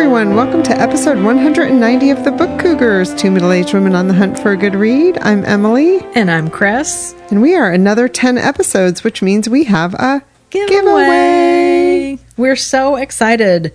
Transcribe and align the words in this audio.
everyone. 0.00 0.36
Welcome 0.36 0.62
to 0.62 0.80
episode 0.80 1.16
190 1.16 2.10
of 2.10 2.22
the 2.22 2.30
Book 2.30 2.60
Cougars, 2.60 3.12
two 3.16 3.32
middle 3.32 3.50
aged 3.50 3.74
women 3.74 3.96
on 3.96 4.06
the 4.06 4.14
hunt 4.14 4.38
for 4.38 4.52
a 4.52 4.56
good 4.56 4.76
read. 4.76 5.18
I'm 5.18 5.44
Emily. 5.44 5.98
And 6.14 6.30
I'm 6.30 6.50
Chris. 6.50 7.16
And 7.30 7.42
we 7.42 7.56
are 7.56 7.72
another 7.72 8.06
10 8.06 8.38
episodes, 8.38 9.02
which 9.02 9.22
means 9.22 9.48
we 9.48 9.64
have 9.64 9.94
a 9.94 10.22
giveaway. 10.50 10.70
giveaway. 10.70 12.18
We're 12.36 12.54
so 12.54 12.94
excited 12.94 13.74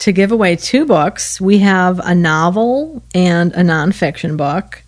to 0.00 0.10
give 0.10 0.32
away 0.32 0.56
two 0.56 0.84
books. 0.84 1.40
We 1.40 1.58
have 1.58 2.00
a 2.00 2.12
novel 2.12 3.04
and 3.14 3.52
a 3.52 3.60
nonfiction 3.60 4.36
book. 4.36 4.82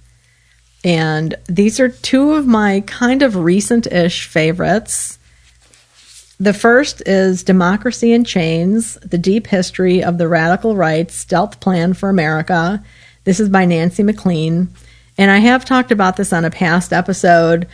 And 0.82 1.36
these 1.48 1.78
are 1.78 1.88
two 1.88 2.32
of 2.32 2.48
my 2.48 2.80
kind 2.80 3.22
of 3.22 3.36
recent 3.36 3.86
ish 3.86 4.26
favorites. 4.26 5.17
The 6.40 6.52
first 6.52 7.02
is 7.04 7.42
Democracy 7.42 8.12
in 8.12 8.22
Chains 8.22 8.94
The 8.94 9.18
Deep 9.18 9.48
History 9.48 10.04
of 10.04 10.18
the 10.18 10.28
Radical 10.28 10.76
Right's 10.76 11.14
Stealth 11.14 11.58
Plan 11.58 11.94
for 11.94 12.08
America. 12.08 12.80
This 13.24 13.40
is 13.40 13.48
by 13.48 13.64
Nancy 13.64 14.04
MacLean. 14.04 14.68
And 15.16 15.32
I 15.32 15.38
have 15.38 15.64
talked 15.64 15.90
about 15.90 16.16
this 16.16 16.32
on 16.32 16.44
a 16.44 16.50
past 16.50 16.92
episode. 16.92 17.66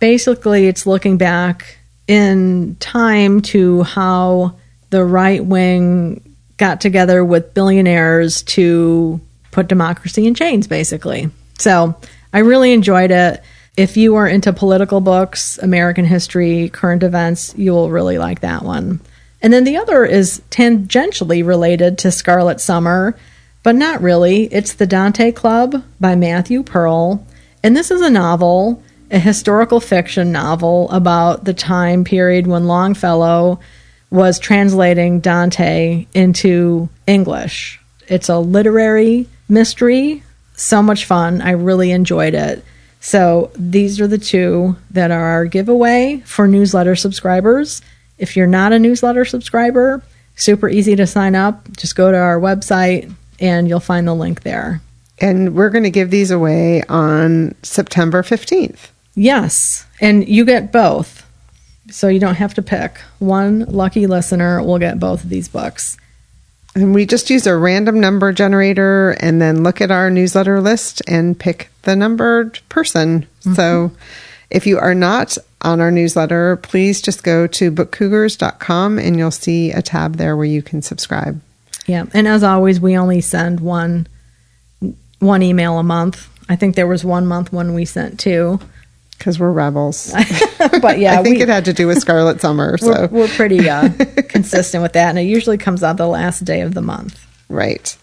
Basically, 0.00 0.66
it's 0.66 0.86
looking 0.86 1.16
back 1.16 1.78
in 2.06 2.76
time 2.78 3.40
to 3.40 3.84
how 3.84 4.56
the 4.90 5.02
right 5.02 5.42
wing 5.42 6.36
got 6.58 6.82
together 6.82 7.24
with 7.24 7.54
billionaires 7.54 8.42
to 8.42 9.18
put 9.50 9.66
democracy 9.66 10.26
in 10.26 10.34
chains, 10.34 10.66
basically. 10.66 11.30
So 11.58 11.96
I 12.34 12.40
really 12.40 12.74
enjoyed 12.74 13.12
it. 13.12 13.42
If 13.76 13.96
you 13.96 14.16
are 14.16 14.26
into 14.26 14.52
political 14.52 15.00
books, 15.00 15.58
American 15.58 16.04
history, 16.04 16.68
current 16.68 17.02
events, 17.02 17.54
you 17.56 17.72
will 17.72 17.90
really 17.90 18.18
like 18.18 18.40
that 18.40 18.62
one. 18.62 19.00
And 19.42 19.52
then 19.52 19.64
the 19.64 19.76
other 19.76 20.04
is 20.04 20.42
tangentially 20.50 21.46
related 21.46 21.98
to 21.98 22.10
Scarlet 22.10 22.60
Summer, 22.60 23.16
but 23.62 23.74
not 23.74 24.02
really. 24.02 24.44
It's 24.52 24.74
The 24.74 24.86
Dante 24.86 25.32
Club 25.32 25.82
by 25.98 26.14
Matthew 26.14 26.62
Pearl. 26.62 27.26
And 27.62 27.76
this 27.76 27.90
is 27.90 28.00
a 28.00 28.10
novel, 28.10 28.82
a 29.10 29.18
historical 29.18 29.80
fiction 29.80 30.32
novel 30.32 30.90
about 30.90 31.44
the 31.44 31.54
time 31.54 32.04
period 32.04 32.46
when 32.46 32.66
Longfellow 32.66 33.60
was 34.10 34.38
translating 34.38 35.20
Dante 35.20 36.06
into 36.12 36.88
English. 37.06 37.80
It's 38.08 38.28
a 38.28 38.38
literary 38.38 39.28
mystery. 39.48 40.22
So 40.56 40.82
much 40.82 41.04
fun. 41.04 41.40
I 41.40 41.52
really 41.52 41.92
enjoyed 41.92 42.34
it. 42.34 42.64
So 43.00 43.50
these 43.56 44.00
are 44.00 44.06
the 44.06 44.18
two 44.18 44.76
that 44.90 45.10
are 45.10 45.24
our 45.24 45.46
giveaway 45.46 46.22
for 46.26 46.46
newsletter 46.46 46.94
subscribers. 46.94 47.80
If 48.18 48.36
you're 48.36 48.46
not 48.46 48.72
a 48.72 48.78
newsletter 48.78 49.24
subscriber, 49.24 50.02
super 50.36 50.68
easy 50.68 50.94
to 50.96 51.06
sign 51.06 51.34
up. 51.34 51.70
Just 51.76 51.96
go 51.96 52.12
to 52.12 52.18
our 52.18 52.38
website 52.38 53.12
and 53.40 53.68
you'll 53.68 53.80
find 53.80 54.06
the 54.06 54.14
link 54.14 54.42
there. 54.42 54.82
And 55.18 55.54
we're 55.54 55.70
going 55.70 55.84
to 55.84 55.90
give 55.90 56.10
these 56.10 56.30
away 56.30 56.82
on 56.88 57.54
September 57.62 58.22
15th. 58.22 58.88
Yes. 59.14 59.86
And 60.00 60.28
you 60.28 60.44
get 60.44 60.72
both. 60.72 61.26
So 61.90 62.08
you 62.08 62.20
don't 62.20 62.36
have 62.36 62.54
to 62.54 62.62
pick. 62.62 62.98
One 63.18 63.60
lucky 63.60 64.06
listener 64.06 64.62
will 64.62 64.78
get 64.78 65.00
both 65.00 65.24
of 65.24 65.30
these 65.30 65.48
books. 65.48 65.96
And 66.74 66.94
we 66.94 67.04
just 67.04 67.30
use 67.30 67.46
a 67.46 67.56
random 67.56 67.98
number 67.98 68.32
generator 68.32 69.16
and 69.20 69.42
then 69.42 69.64
look 69.64 69.80
at 69.80 69.90
our 69.90 70.08
newsletter 70.08 70.60
list 70.60 71.02
and 71.08 71.38
pick 71.38 71.70
the 71.82 71.96
numbered 71.96 72.60
person. 72.68 73.22
Mm-hmm. 73.22 73.54
So 73.54 73.92
if 74.50 74.66
you 74.66 74.78
are 74.78 74.94
not 74.94 75.36
on 75.62 75.80
our 75.80 75.90
newsletter, 75.90 76.56
please 76.56 77.02
just 77.02 77.24
go 77.24 77.46
to 77.48 77.72
bookcougars.com 77.72 78.98
and 78.98 79.16
you'll 79.16 79.30
see 79.30 79.72
a 79.72 79.82
tab 79.82 80.16
there 80.16 80.36
where 80.36 80.46
you 80.46 80.62
can 80.62 80.80
subscribe. 80.80 81.40
Yeah. 81.86 82.06
And 82.14 82.28
as 82.28 82.42
always, 82.44 82.80
we 82.80 82.96
only 82.96 83.20
send 83.20 83.60
one 83.60 84.06
one 85.18 85.42
email 85.42 85.78
a 85.78 85.82
month. 85.82 86.28
I 86.48 86.56
think 86.56 86.76
there 86.76 86.86
was 86.86 87.04
one 87.04 87.26
month 87.26 87.52
when 87.52 87.74
we 87.74 87.84
sent 87.84 88.18
two 88.18 88.58
because 89.20 89.38
we're 89.38 89.52
rebels. 89.52 90.12
but 90.80 90.98
yeah, 90.98 91.12
I 91.20 91.22
think 91.22 91.36
we, 91.36 91.42
it 91.42 91.48
had 91.48 91.66
to 91.66 91.74
do 91.74 91.86
with 91.86 91.98
Scarlet 91.98 92.40
Summer. 92.40 92.76
So 92.80 93.08
we're, 93.12 93.20
we're 93.20 93.28
pretty 93.28 93.68
uh, 93.68 93.90
consistent 94.28 94.82
with 94.82 94.94
that, 94.94 95.10
and 95.10 95.18
it 95.18 95.24
usually 95.24 95.58
comes 95.58 95.82
out 95.82 95.98
the 95.98 96.06
last 96.06 96.44
day 96.44 96.62
of 96.62 96.72
the 96.72 96.80
month. 96.80 97.24
Right. 97.48 97.96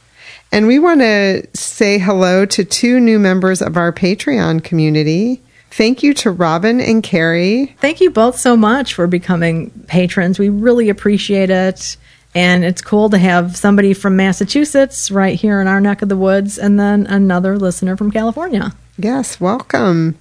And 0.52 0.68
we 0.68 0.78
want 0.78 1.02
to 1.02 1.48
say 1.56 1.98
hello 1.98 2.46
to 2.46 2.64
two 2.64 3.00
new 3.00 3.18
members 3.18 3.62
of 3.62 3.76
our 3.76 3.92
Patreon 3.92 4.64
community. 4.64 5.42
Thank 5.72 6.04
you 6.04 6.14
to 6.16 6.32
Robin 6.32 6.80
and 6.80 7.02
Carrie. 7.02 7.76
Thank 7.82 8.02
you 8.02 8.12
both 8.12 8.38
so 8.38 8.56
much 8.56 8.94
for 8.94 9.08
becoming 9.08 9.72
patrons. 9.88 10.38
We 10.38 10.50
really 10.50 10.90
appreciate 10.90 11.50
it. 11.50 11.98
And 12.36 12.64
it's 12.64 12.82
cool 12.82 13.10
to 13.10 13.18
have 13.18 13.58
somebody 13.58 13.94
from 13.94 14.16
Massachusetts 14.16 15.10
right 15.10 15.40
here 15.40 15.60
in 15.60 15.68
our 15.68 15.82
neck 15.82 16.04
of 16.04 16.10
the 16.10 16.18
woods, 16.18 16.60
and 16.60 16.80
then 16.80 17.08
another 17.08 17.58
listener 17.58 17.98
from 17.98 18.12
California. 18.12 18.74
Yes, 18.98 19.42
welcome. 19.42 20.18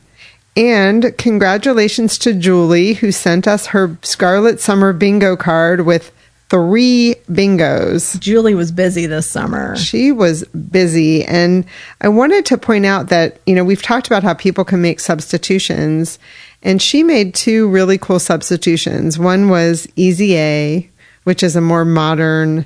And 0.56 1.17
congratulations 1.19 2.17
to 2.19 2.33
Julie, 2.33 2.94
who 2.94 3.12
sent 3.12 3.47
us 3.47 3.67
her 3.67 3.99
Scarlet 4.03 4.59
Summer 4.59 4.94
bingo 4.94 5.37
card 5.37 5.83
with 5.83 6.12
three 6.49 7.17
bingos. 7.31 8.19
Julie 8.21 8.55
was 8.55 8.72
busy 8.72 9.06
this 9.06 9.28
summer. 9.28 9.77
She 9.77 10.12
was 10.12 10.45
busy. 10.45 11.25
And 11.25 11.66
I 12.00 12.09
wanted 12.09 12.47
to 12.47 12.56
point 12.59 12.87
out 12.87 13.09
that, 13.09 13.41
you 13.47 13.55
know, 13.55 13.65
we've 13.65 13.83
talked 13.83 14.06
about 14.06 14.22
how 14.22 14.33
people 14.33 14.65
can 14.65 14.81
make 14.81 15.00
substitutions, 15.00 16.19
and 16.62 16.81
she 16.81 17.03
made 17.03 17.34
two 17.34 17.69
really 17.69 17.99
cool 17.99 18.21
substitutions. 18.21 19.19
One 19.19 19.49
was 19.50 19.87
Easy 19.97 20.37
A, 20.37 20.91
which 21.25 21.43
is 21.43 21.56
a 21.56 21.61
more 21.61 21.84
modern 21.84 22.65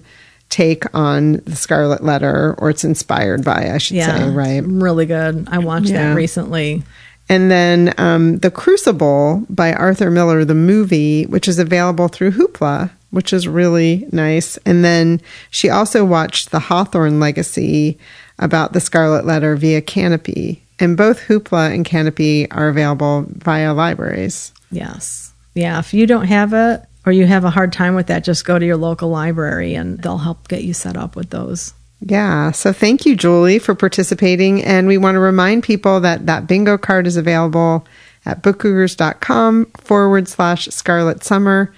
take 0.51 0.85
on 0.95 1.35
the 1.47 1.57
Scarlet 1.57 2.05
Letter, 2.05 2.55
or 2.59 2.71
it's 2.71 2.85
inspired 2.85 3.45
by, 3.45 3.71
I 3.73 3.79
should 3.79 3.97
yeah, 3.97 4.19
say, 4.19 4.31
right? 4.31 4.63
Really 4.65 5.07
good. 5.07 5.49
I 5.51 5.59
watched 5.59 5.89
yeah. 5.89 6.11
that 6.11 6.17
recently. 6.17 6.83
And 7.31 7.49
then 7.49 7.95
um, 7.97 8.39
The 8.39 8.51
Crucible 8.51 9.47
by 9.49 9.73
Arthur 9.73 10.11
Miller, 10.11 10.45
the 10.45 10.55
movie, 10.55 11.27
which 11.27 11.47
is 11.47 11.61
available 11.61 12.09
through 12.09 12.33
Hoopla, 12.33 12.91
which 13.11 13.33
is 13.33 13.47
really 13.47 14.09
nice. 14.11 14.57
And 14.67 14.85
then 14.85 15.21
she 15.49 15.71
also 15.71 16.05
watched 16.05 16.51
The 16.51 16.59
Hawthorne 16.59 17.21
Legacy 17.21 17.99
about 18.41 18.73
the 18.73 18.81
Scarlet 18.81 19.25
Letter 19.25 19.55
via 19.55 19.81
Kanopy. 19.81 20.59
And 20.81 20.97
both 20.97 21.21
Hoopla 21.21 21.73
and 21.73 21.87
Kanopy 21.87 22.49
are 22.51 22.69
available 22.69 23.27
via 23.29 23.75
libraries. 23.75 24.53
Yes. 24.73 25.33
Yeah. 25.55 25.79
If 25.79 25.95
you 25.95 26.09
don't 26.09 26.27
have 26.27 26.53
it 26.53 26.83
or 27.07 27.13
you 27.13 27.27
have 27.27 27.45
a 27.45 27.51
hard 27.51 27.73
time 27.73 27.95
with 27.95 28.09
that, 28.09 28.25
just 28.25 28.45
go 28.45 28.59
to 28.59 28.67
your 28.67 28.77
local 28.77 29.09
library 29.09 29.77
and 29.77 29.99
they'll 30.01 30.19
help 30.19 30.49
get 30.49 30.65
you 30.65 30.75
set 30.75 30.97
up 30.97 31.15
with 31.15 31.31
those. 31.31 31.75
Yeah. 32.01 32.51
So 32.53 32.73
thank 32.73 33.05
you, 33.05 33.15
Julie, 33.15 33.59
for 33.59 33.75
participating. 33.75 34.63
And 34.65 34.87
we 34.87 34.99
want 34.99 35.17
to 35.17 35.21
remind 35.21 35.63
people 35.63 36.01
that 36.01 36.27
that 36.27 36.47
bingo 36.47 36.79
card 36.79 37.07
is 37.07 37.17
available 37.17 37.87
at 38.25 38.43
bookcougars.com 38.43 39.67
forward 39.79 40.29
slash 40.29 40.69
scarlet 40.69 41.23
summer. 41.23 41.73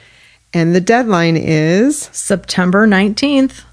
And 0.54 0.74
the 0.74 0.80
deadline 0.80 1.36
is 1.36 2.08
September 2.12 2.86
19th. 2.86 3.64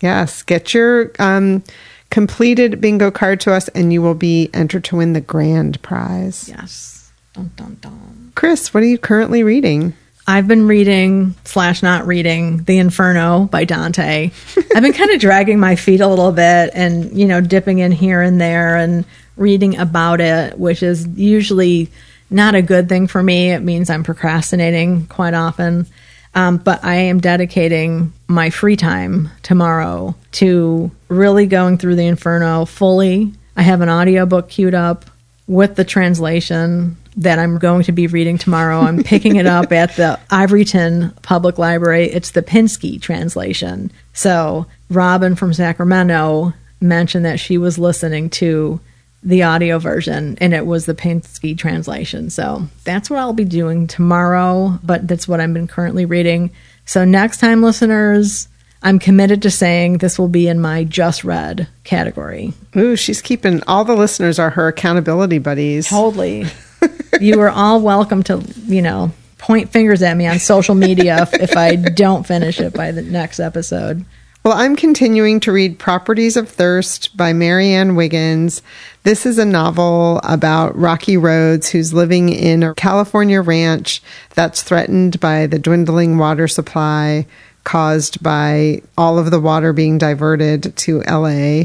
Yes. 0.00 0.42
Get 0.42 0.74
your 0.74 1.12
um, 1.18 1.62
completed 2.10 2.80
bingo 2.80 3.10
card 3.10 3.40
to 3.40 3.52
us, 3.52 3.68
and 3.68 3.92
you 3.92 4.02
will 4.02 4.14
be 4.14 4.50
entered 4.52 4.84
to 4.84 4.96
win 4.96 5.14
the 5.14 5.20
grand 5.20 5.80
prize. 5.82 6.48
Yes. 6.48 7.10
Dun, 7.32 7.50
dun, 7.56 7.78
dun. 7.80 8.32
Chris, 8.34 8.74
what 8.74 8.82
are 8.82 8.86
you 8.86 8.98
currently 8.98 9.42
reading? 9.42 9.94
I've 10.26 10.48
been 10.48 10.66
reading 10.66 11.34
slash 11.44 11.82
not 11.82 12.06
reading 12.06 12.64
The 12.64 12.78
Inferno 12.78 13.44
by 13.44 13.64
Dante. 13.64 14.30
I've 14.74 14.82
been 14.82 14.94
kind 14.94 15.10
of 15.10 15.20
dragging 15.20 15.60
my 15.60 15.76
feet 15.76 16.00
a 16.00 16.08
little 16.08 16.32
bit 16.32 16.70
and, 16.72 17.12
you 17.18 17.26
know, 17.26 17.42
dipping 17.42 17.80
in 17.80 17.92
here 17.92 18.22
and 18.22 18.40
there 18.40 18.76
and 18.76 19.04
reading 19.36 19.76
about 19.76 20.22
it, 20.22 20.58
which 20.58 20.82
is 20.82 21.06
usually 21.06 21.90
not 22.30 22.54
a 22.54 22.62
good 22.62 22.88
thing 22.88 23.06
for 23.06 23.22
me. 23.22 23.50
It 23.50 23.60
means 23.60 23.90
I'm 23.90 24.02
procrastinating 24.02 25.06
quite 25.08 25.34
often. 25.34 25.86
Um, 26.34 26.56
but 26.56 26.82
I 26.84 26.94
am 26.94 27.20
dedicating 27.20 28.12
my 28.26 28.50
free 28.50 28.76
time 28.76 29.30
tomorrow 29.42 30.16
to 30.32 30.90
really 31.08 31.46
going 31.46 31.78
through 31.78 31.96
the 31.96 32.06
Inferno 32.06 32.64
fully. 32.64 33.32
I 33.56 33.62
have 33.62 33.82
an 33.82 33.90
audiobook 33.90 34.48
queued 34.48 34.74
up 34.74 35.04
with 35.46 35.76
the 35.76 35.84
translation 35.84 36.96
that 37.16 37.38
I'm 37.38 37.58
going 37.58 37.84
to 37.84 37.92
be 37.92 38.06
reading 38.06 38.38
tomorrow. 38.38 38.80
I'm 38.80 39.02
picking 39.02 39.36
it 39.36 39.46
up 39.46 39.72
at 39.72 39.94
the 39.96 40.18
Ivoryton 40.30 41.20
Public 41.22 41.58
Library. 41.58 42.06
It's 42.10 42.32
the 42.32 42.42
Pinsky 42.42 43.00
translation. 43.00 43.90
So, 44.12 44.66
Robin 44.90 45.34
from 45.34 45.54
Sacramento 45.54 46.52
mentioned 46.80 47.24
that 47.24 47.40
she 47.40 47.56
was 47.56 47.78
listening 47.78 48.30
to 48.30 48.80
the 49.22 49.42
audio 49.42 49.78
version 49.78 50.36
and 50.40 50.52
it 50.52 50.66
was 50.66 50.86
the 50.86 50.94
Pinsky 50.94 51.56
translation. 51.56 52.30
So, 52.30 52.68
that's 52.84 53.08
what 53.08 53.20
I'll 53.20 53.32
be 53.32 53.44
doing 53.44 53.86
tomorrow, 53.86 54.78
but 54.82 55.06
that's 55.06 55.28
what 55.28 55.40
I've 55.40 55.54
been 55.54 55.68
currently 55.68 56.04
reading. 56.04 56.50
So, 56.84 57.04
next 57.04 57.38
time, 57.38 57.62
listeners, 57.62 58.48
I'm 58.82 58.98
committed 58.98 59.40
to 59.42 59.50
saying 59.50 59.98
this 59.98 60.18
will 60.18 60.28
be 60.28 60.46
in 60.46 60.60
my 60.60 60.84
just 60.84 61.24
read 61.24 61.68
category. 61.84 62.52
Ooh, 62.76 62.96
she's 62.96 63.22
keeping 63.22 63.62
all 63.66 63.84
the 63.84 63.94
listeners 63.94 64.38
are 64.38 64.50
her 64.50 64.68
accountability 64.68 65.38
buddies. 65.38 65.88
Totally 65.88 66.44
you 67.20 67.40
are 67.40 67.50
all 67.50 67.80
welcome 67.80 68.22
to, 68.24 68.42
you 68.66 68.82
know, 68.82 69.12
point 69.38 69.70
fingers 69.70 70.02
at 70.02 70.16
me 70.16 70.26
on 70.26 70.38
social 70.38 70.74
media 70.74 71.22
if, 71.22 71.34
if 71.34 71.56
I 71.56 71.76
don't 71.76 72.26
finish 72.26 72.60
it 72.60 72.72
by 72.72 72.92
the 72.92 73.02
next 73.02 73.40
episode. 73.40 74.04
Well, 74.44 74.54
I'm 74.54 74.76
continuing 74.76 75.40
to 75.40 75.52
read 75.52 75.78
Properties 75.78 76.36
of 76.36 76.50
Thirst 76.50 77.16
by 77.16 77.32
Marianne 77.32 77.96
Wiggins. 77.96 78.60
This 79.02 79.24
is 79.24 79.38
a 79.38 79.44
novel 79.46 80.20
about 80.22 80.76
Rocky 80.76 81.16
Rhodes, 81.16 81.70
who's 81.70 81.94
living 81.94 82.28
in 82.28 82.62
a 82.62 82.74
California 82.74 83.40
ranch 83.40 84.02
that's 84.34 84.62
threatened 84.62 85.18
by 85.18 85.46
the 85.46 85.58
dwindling 85.58 86.18
water 86.18 86.46
supply 86.46 87.26
caused 87.64 88.22
by 88.22 88.82
all 88.96 89.18
of 89.18 89.30
the 89.30 89.40
water 89.40 89.72
being 89.72 89.98
diverted 89.98 90.76
to 90.76 91.00
LA. 91.08 91.64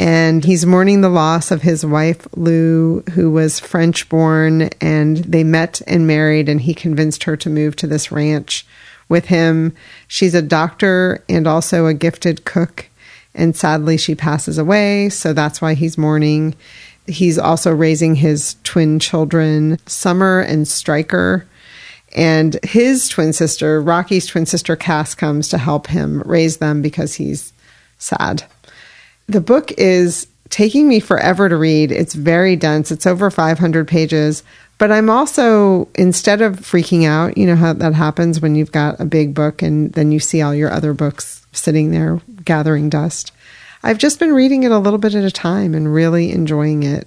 And 0.00 0.46
he's 0.46 0.64
mourning 0.64 1.02
the 1.02 1.10
loss 1.10 1.50
of 1.50 1.60
his 1.60 1.84
wife, 1.84 2.26
Lou, 2.34 3.02
who 3.12 3.30
was 3.30 3.60
French 3.60 4.08
born, 4.08 4.70
and 4.80 5.18
they 5.18 5.44
met 5.44 5.82
and 5.86 6.06
married, 6.06 6.48
and 6.48 6.58
he 6.58 6.72
convinced 6.72 7.24
her 7.24 7.36
to 7.36 7.50
move 7.50 7.76
to 7.76 7.86
this 7.86 8.10
ranch 8.10 8.66
with 9.10 9.26
him. 9.26 9.74
She's 10.08 10.34
a 10.34 10.40
doctor 10.40 11.22
and 11.28 11.46
also 11.46 11.84
a 11.84 11.92
gifted 11.92 12.46
cook. 12.46 12.88
And 13.34 13.54
sadly, 13.54 13.98
she 13.98 14.14
passes 14.14 14.56
away. 14.56 15.10
So 15.10 15.34
that's 15.34 15.60
why 15.60 15.74
he's 15.74 15.98
mourning. 15.98 16.54
He's 17.06 17.38
also 17.38 17.70
raising 17.70 18.14
his 18.14 18.56
twin 18.64 19.00
children, 19.00 19.76
Summer 19.84 20.40
and 20.40 20.66
Striker. 20.66 21.46
And 22.16 22.58
his 22.62 23.06
twin 23.06 23.34
sister, 23.34 23.82
Rocky's 23.82 24.24
twin 24.24 24.46
sister, 24.46 24.76
Cass, 24.76 25.14
comes 25.14 25.48
to 25.48 25.58
help 25.58 25.88
him 25.88 26.22
raise 26.24 26.56
them 26.56 26.80
because 26.80 27.16
he's 27.16 27.52
sad. 27.98 28.44
The 29.30 29.40
book 29.40 29.70
is 29.78 30.26
taking 30.48 30.88
me 30.88 30.98
forever 30.98 31.48
to 31.48 31.56
read. 31.56 31.92
It's 31.92 32.14
very 32.14 32.56
dense, 32.56 32.90
it's 32.90 33.06
over 33.06 33.30
500 33.30 33.86
pages, 33.86 34.42
but 34.76 34.90
I'm 34.90 35.08
also, 35.08 35.88
instead 35.94 36.42
of 36.42 36.56
freaking 36.56 37.06
out, 37.06 37.38
you 37.38 37.46
know 37.46 37.54
how 37.54 37.72
that 37.74 37.94
happens 37.94 38.40
when 38.40 38.56
you've 38.56 38.72
got 38.72 38.98
a 38.98 39.04
big 39.04 39.32
book 39.32 39.62
and 39.62 39.92
then 39.92 40.10
you 40.10 40.18
see 40.18 40.42
all 40.42 40.52
your 40.52 40.72
other 40.72 40.92
books 40.92 41.46
sitting 41.52 41.92
there 41.92 42.20
gathering 42.44 42.90
dust. 42.90 43.30
I've 43.84 43.98
just 43.98 44.18
been 44.18 44.32
reading 44.34 44.64
it 44.64 44.72
a 44.72 44.80
little 44.80 44.98
bit 44.98 45.14
at 45.14 45.22
a 45.22 45.30
time 45.30 45.76
and 45.76 45.94
really 45.94 46.32
enjoying 46.32 46.82
it. 46.82 47.06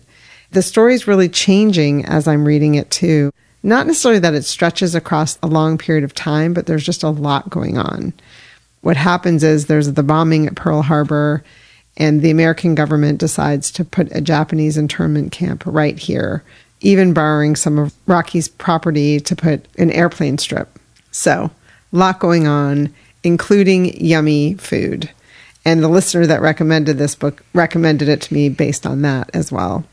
The 0.51 0.61
story's 0.61 1.09
really 1.09 1.27
changing 1.27 2.05
as 2.05 2.25
I'm 2.25 2.45
reading 2.45 2.75
it 2.75 2.89
too. 2.89 3.33
Not 3.63 3.85
necessarily 3.85 4.21
that 4.21 4.33
it 4.33 4.45
stretches 4.45 4.95
across 4.95 5.37
a 5.43 5.47
long 5.47 5.77
period 5.77 6.05
of 6.05 6.15
time, 6.15 6.53
but 6.53 6.67
there's 6.67 6.85
just 6.85 7.03
a 7.03 7.09
lot 7.09 7.49
going 7.49 7.77
on. 7.77 8.13
What 8.79 8.95
happens 8.95 9.43
is 9.43 9.65
there's 9.65 9.91
the 9.91 10.03
bombing 10.03 10.47
at 10.47 10.55
Pearl 10.55 10.83
Harbor, 10.83 11.43
and 11.97 12.21
the 12.21 12.31
American 12.31 12.75
government 12.75 13.19
decides 13.19 13.71
to 13.71 13.85
put 13.85 14.11
a 14.15 14.21
Japanese 14.21 14.77
internment 14.77 15.31
camp 15.31 15.63
right 15.65 15.97
here 15.97 16.43
even 16.83 17.13
borrowing 17.13 17.55
some 17.55 17.79
of 17.79 17.93
Rocky's 18.05 18.47
property 18.47 19.19
to 19.21 19.35
put 19.35 19.65
an 19.77 19.89
airplane 19.91 20.37
strip. 20.37 20.77
So, 21.11 21.49
a 21.91 21.95
lot 21.95 22.19
going 22.19 22.45
on, 22.45 22.93
including 23.23 23.99
yummy 24.03 24.55
food. 24.55 25.09
And 25.65 25.81
the 25.81 25.87
listener 25.87 26.27
that 26.27 26.41
recommended 26.41 26.97
this 26.97 27.15
book 27.15 27.43
recommended 27.53 28.09
it 28.09 28.21
to 28.23 28.33
me 28.33 28.49
based 28.49 28.85
on 28.85 29.01
that 29.03 29.29
as 29.33 29.51
well. 29.51 29.85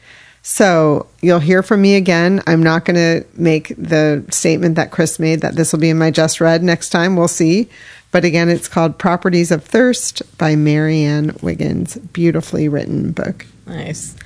So, 0.43 1.07
you'll 1.23 1.39
hear 1.39 1.63
from 1.63 1.81
me 1.81 1.95
again. 1.95 2.43
I'm 2.47 2.63
not 2.63 2.85
going 2.85 2.97
to 2.97 3.27
make 3.41 3.69
the 3.77 4.25
statement 4.31 4.75
that 4.75 4.91
Chris 4.91 5.19
made 5.19 5.43
that 5.43 5.55
this 5.55 5.73
will 5.73 5.81
be 5.81 5.91
in 5.91 5.99
my 5.99 6.11
just 6.11 6.41
read 6.41 6.63
next 6.63 6.91
time. 6.91 7.15
We'll 7.15 7.29
see. 7.29 7.69
But 8.13 8.25
again, 8.25 8.49
it's 8.49 8.69
called 8.69 8.99
Properties 8.99 9.51
of 9.51 9.65
Thirst 9.65 10.23
by 10.37 10.57
Marianne 10.57 11.37
Wiggins. 11.43 11.97
Beautifully 11.97 12.69
written 12.69 13.13
book. 13.13 13.47
Nice. 13.67 14.17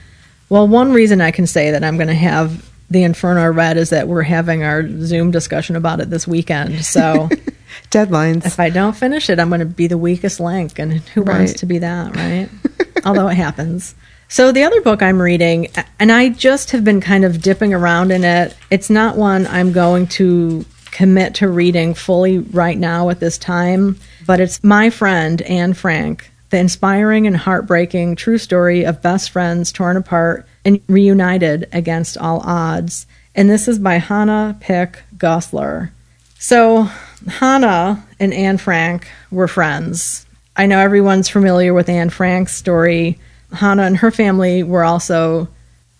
Well, 0.48 0.66
one 0.66 0.92
reason 0.92 1.20
I 1.20 1.30
can 1.30 1.46
say 1.46 1.70
that 1.70 1.84
I'm 1.84 1.96
going 1.96 2.08
to 2.08 2.14
have 2.14 2.70
the 2.90 3.02
Inferno 3.02 3.50
read 3.50 3.76
is 3.76 3.90
that 3.90 4.08
we're 4.08 4.22
having 4.22 4.62
our 4.62 4.88
Zoom 5.00 5.30
discussion 5.30 5.76
about 5.76 6.00
it 6.00 6.10
this 6.10 6.26
weekend. 6.26 6.84
So 6.84 7.28
deadlines. 7.90 8.46
If 8.46 8.60
I 8.60 8.70
don't 8.70 8.96
finish 8.96 9.28
it, 9.28 9.38
I'm 9.38 9.48
going 9.48 9.60
to 9.60 9.66
be 9.66 9.86
the 9.86 9.98
weakest 9.98 10.40
link, 10.40 10.78
and 10.78 10.92
who 10.92 11.22
right. 11.22 11.38
wants 11.38 11.54
to 11.54 11.66
be 11.66 11.78
that, 11.78 12.16
right? 12.16 12.48
Although 13.04 13.28
it 13.28 13.36
happens. 13.36 13.94
So 14.28 14.52
the 14.52 14.64
other 14.64 14.80
book 14.80 15.02
I'm 15.02 15.20
reading, 15.20 15.68
and 15.98 16.10
I 16.10 16.30
just 16.30 16.70
have 16.70 16.84
been 16.84 17.00
kind 17.00 17.24
of 17.24 17.42
dipping 17.42 17.74
around 17.74 18.10
in 18.10 18.24
it. 18.24 18.56
It's 18.70 18.90
not 18.90 19.16
one 19.16 19.46
I'm 19.46 19.72
going 19.72 20.06
to 20.08 20.64
commit 20.94 21.34
to 21.34 21.48
reading 21.48 21.92
fully 21.92 22.38
right 22.38 22.78
now 22.78 23.10
at 23.10 23.20
this 23.20 23.36
time, 23.36 24.00
but 24.26 24.40
it's 24.40 24.64
my 24.64 24.88
friend 24.88 25.42
Anne 25.42 25.74
Frank 25.74 26.30
the 26.54 26.60
inspiring 26.60 27.26
and 27.26 27.36
heartbreaking 27.36 28.14
true 28.14 28.38
story 28.38 28.84
of 28.84 29.02
best 29.02 29.30
friends 29.30 29.72
torn 29.72 29.96
apart 29.96 30.46
and 30.64 30.80
reunited 30.86 31.68
against 31.72 32.16
all 32.16 32.38
odds. 32.44 33.08
And 33.34 33.50
this 33.50 33.66
is 33.66 33.80
by 33.80 33.94
Hannah 33.94 34.56
Pick 34.60 35.02
Goslar. 35.16 35.90
So, 36.38 36.84
Hannah 37.26 38.06
and 38.20 38.32
Anne 38.32 38.58
Frank 38.58 39.08
were 39.32 39.48
friends. 39.48 40.26
I 40.56 40.66
know 40.66 40.78
everyone's 40.78 41.28
familiar 41.28 41.74
with 41.74 41.88
Anne 41.88 42.10
Frank's 42.10 42.54
story. 42.54 43.18
Hannah 43.52 43.82
and 43.82 43.96
her 43.96 44.12
family 44.12 44.62
were 44.62 44.84
also 44.84 45.48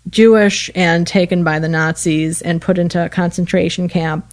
Jewish 0.09 0.71
and 0.77 1.05
taken 1.05 1.43
by 1.43 1.59
the 1.59 1.69
Nazis 1.69 2.43
and 2.43 2.63
put 2.63 2.79
into 2.79 3.05
a 3.05 3.09
concentration 3.09 3.89
camp. 3.89 4.25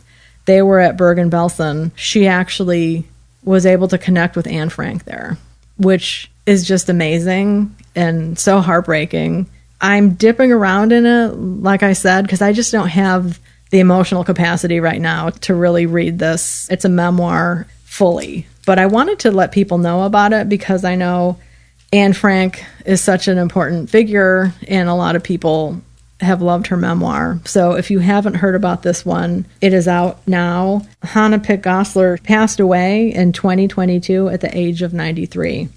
They 0.46 0.62
were 0.62 0.80
at 0.80 0.98
Bergen 0.98 1.30
Belsen. 1.30 1.92
She 1.96 2.28
actually 2.28 3.06
was 3.44 3.66
able 3.66 3.88
to 3.88 3.98
connect 3.98 4.36
with 4.36 4.48
Anne 4.48 4.70
Frank 4.70 5.06
there 5.06 5.38
which 5.82 6.30
is 6.46 6.68
just 6.68 6.90
amazing 6.90 7.76
and 7.96 8.38
so 8.38 8.60
heartbreaking. 8.60 9.48
I'm 9.82 10.14
dipping 10.14 10.52
around 10.52 10.92
in 10.92 11.06
it, 11.08 11.30
like 11.30 11.82
I 11.82 11.94
said, 11.94 12.22
because 12.22 12.42
I 12.42 12.54
just 12.54 12.72
don't 12.72 12.90
have 12.90 13.40
the 13.72 13.80
emotional 13.80 14.24
capacity 14.24 14.80
right 14.80 15.02
now 15.02 15.32
to 15.32 15.56
really 15.56 15.88
read 15.88 16.20
this. 16.20 16.70
It's 16.70 16.86
a 16.86 16.90
memoir 16.90 17.66
fully. 17.86 18.46
But 18.66 18.78
I 18.78 18.86
wanted 18.86 19.20
to 19.20 19.32
let 19.32 19.52
people 19.52 19.80
know 19.80 20.04
about 20.04 20.34
it 20.34 20.50
because 20.50 20.86
I 20.86 20.96
know 20.96 21.40
Anne 21.92 22.14
Frank 22.14 22.64
is 22.86 23.02
such 23.02 23.28
an 23.28 23.40
important 23.40 23.90
figure, 23.90 24.54
and 24.68 24.88
a 24.88 24.94
lot 24.94 25.16
of 25.16 25.24
people 25.24 25.82
have 26.22 26.42
loved 26.42 26.68
her 26.68 26.78
memoir. 26.78 27.40
So 27.46 27.74
if 27.74 27.90
you 27.92 28.00
haven't 28.00 28.36
heard 28.36 28.56
about 28.56 28.84
this 28.84 29.06
one, 29.06 29.46
it 29.60 29.74
is 29.74 29.88
out 29.88 30.26
now. 30.28 30.82
Hannah 31.04 31.40
Pick 31.40 31.64
Goslar 31.64 32.22
passed 32.24 32.60
away 32.60 33.14
in 33.14 33.34
2022 33.34 34.30
at 34.30 34.42
the 34.42 34.56
age 34.58 34.82
of 34.82 34.94
93. 34.94 35.70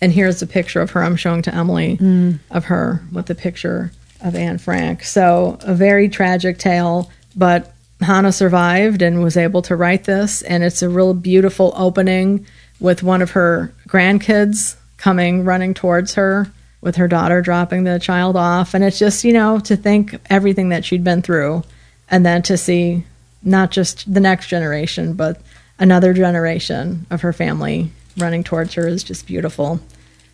And 0.00 0.12
here's 0.12 0.42
a 0.42 0.46
picture 0.46 0.80
of 0.80 0.90
her 0.90 1.02
I'm 1.02 1.16
showing 1.16 1.42
to 1.42 1.54
Emily 1.54 1.96
mm. 1.96 2.38
of 2.50 2.66
her 2.66 3.02
with 3.12 3.26
the 3.26 3.34
picture 3.34 3.90
of 4.20 4.34
Anne 4.34 4.58
Frank. 4.58 5.04
So 5.04 5.58
a 5.62 5.74
very 5.74 6.08
tragic 6.08 6.58
tale, 6.58 7.10
but 7.34 7.72
Hannah 8.00 8.32
survived 8.32 9.00
and 9.00 9.22
was 9.22 9.36
able 9.36 9.62
to 9.62 9.76
write 9.76 10.04
this. 10.04 10.42
And 10.42 10.62
it's 10.62 10.82
a 10.82 10.88
real 10.88 11.14
beautiful 11.14 11.72
opening 11.76 12.46
with 12.78 13.02
one 13.02 13.22
of 13.22 13.30
her 13.30 13.72
grandkids 13.88 14.76
coming 14.98 15.44
running 15.44 15.72
towards 15.72 16.14
her 16.14 16.50
with 16.80 16.96
her 16.96 17.08
daughter 17.08 17.40
dropping 17.40 17.84
the 17.84 17.98
child 17.98 18.36
off. 18.36 18.74
And 18.74 18.84
it's 18.84 18.98
just, 18.98 19.24
you 19.24 19.32
know, 19.32 19.58
to 19.60 19.76
think 19.76 20.16
everything 20.30 20.68
that 20.68 20.84
she'd 20.84 21.04
been 21.04 21.22
through 21.22 21.62
and 22.10 22.24
then 22.24 22.42
to 22.42 22.56
see 22.56 23.04
not 23.42 23.70
just 23.70 24.12
the 24.12 24.20
next 24.20 24.48
generation, 24.48 25.14
but 25.14 25.40
another 25.78 26.12
generation 26.12 27.06
of 27.10 27.22
her 27.22 27.32
family 27.32 27.90
running 28.16 28.44
towards 28.44 28.74
her 28.74 28.86
is 28.86 29.04
just 29.04 29.26
beautiful. 29.26 29.80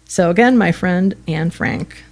So, 0.07 0.31
again, 0.31 0.59
my 0.59 0.73
friend 0.73 1.15
Anne 1.27 1.51
Frank. 1.51 2.05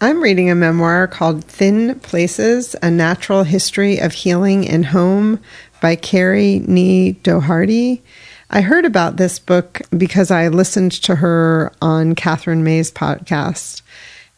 I'm 0.00 0.22
reading 0.22 0.48
a 0.48 0.54
memoir 0.54 1.08
called 1.08 1.44
Thin 1.44 1.98
Places 2.00 2.76
A 2.82 2.90
Natural 2.90 3.42
History 3.42 3.98
of 3.98 4.12
Healing 4.12 4.62
in 4.62 4.84
Home 4.84 5.40
by 5.80 5.96
Kerri 5.96 6.64
Ní 6.66 7.16
Dochartaigh. 7.22 8.00
I 8.50 8.62
heard 8.62 8.86
about 8.86 9.18
this 9.18 9.38
book 9.38 9.82
because 9.94 10.30
I 10.30 10.48
listened 10.48 10.92
to 11.02 11.16
her 11.16 11.70
on 11.82 12.14
Katherine 12.14 12.64
May's 12.64 12.90
podcast. 12.90 13.82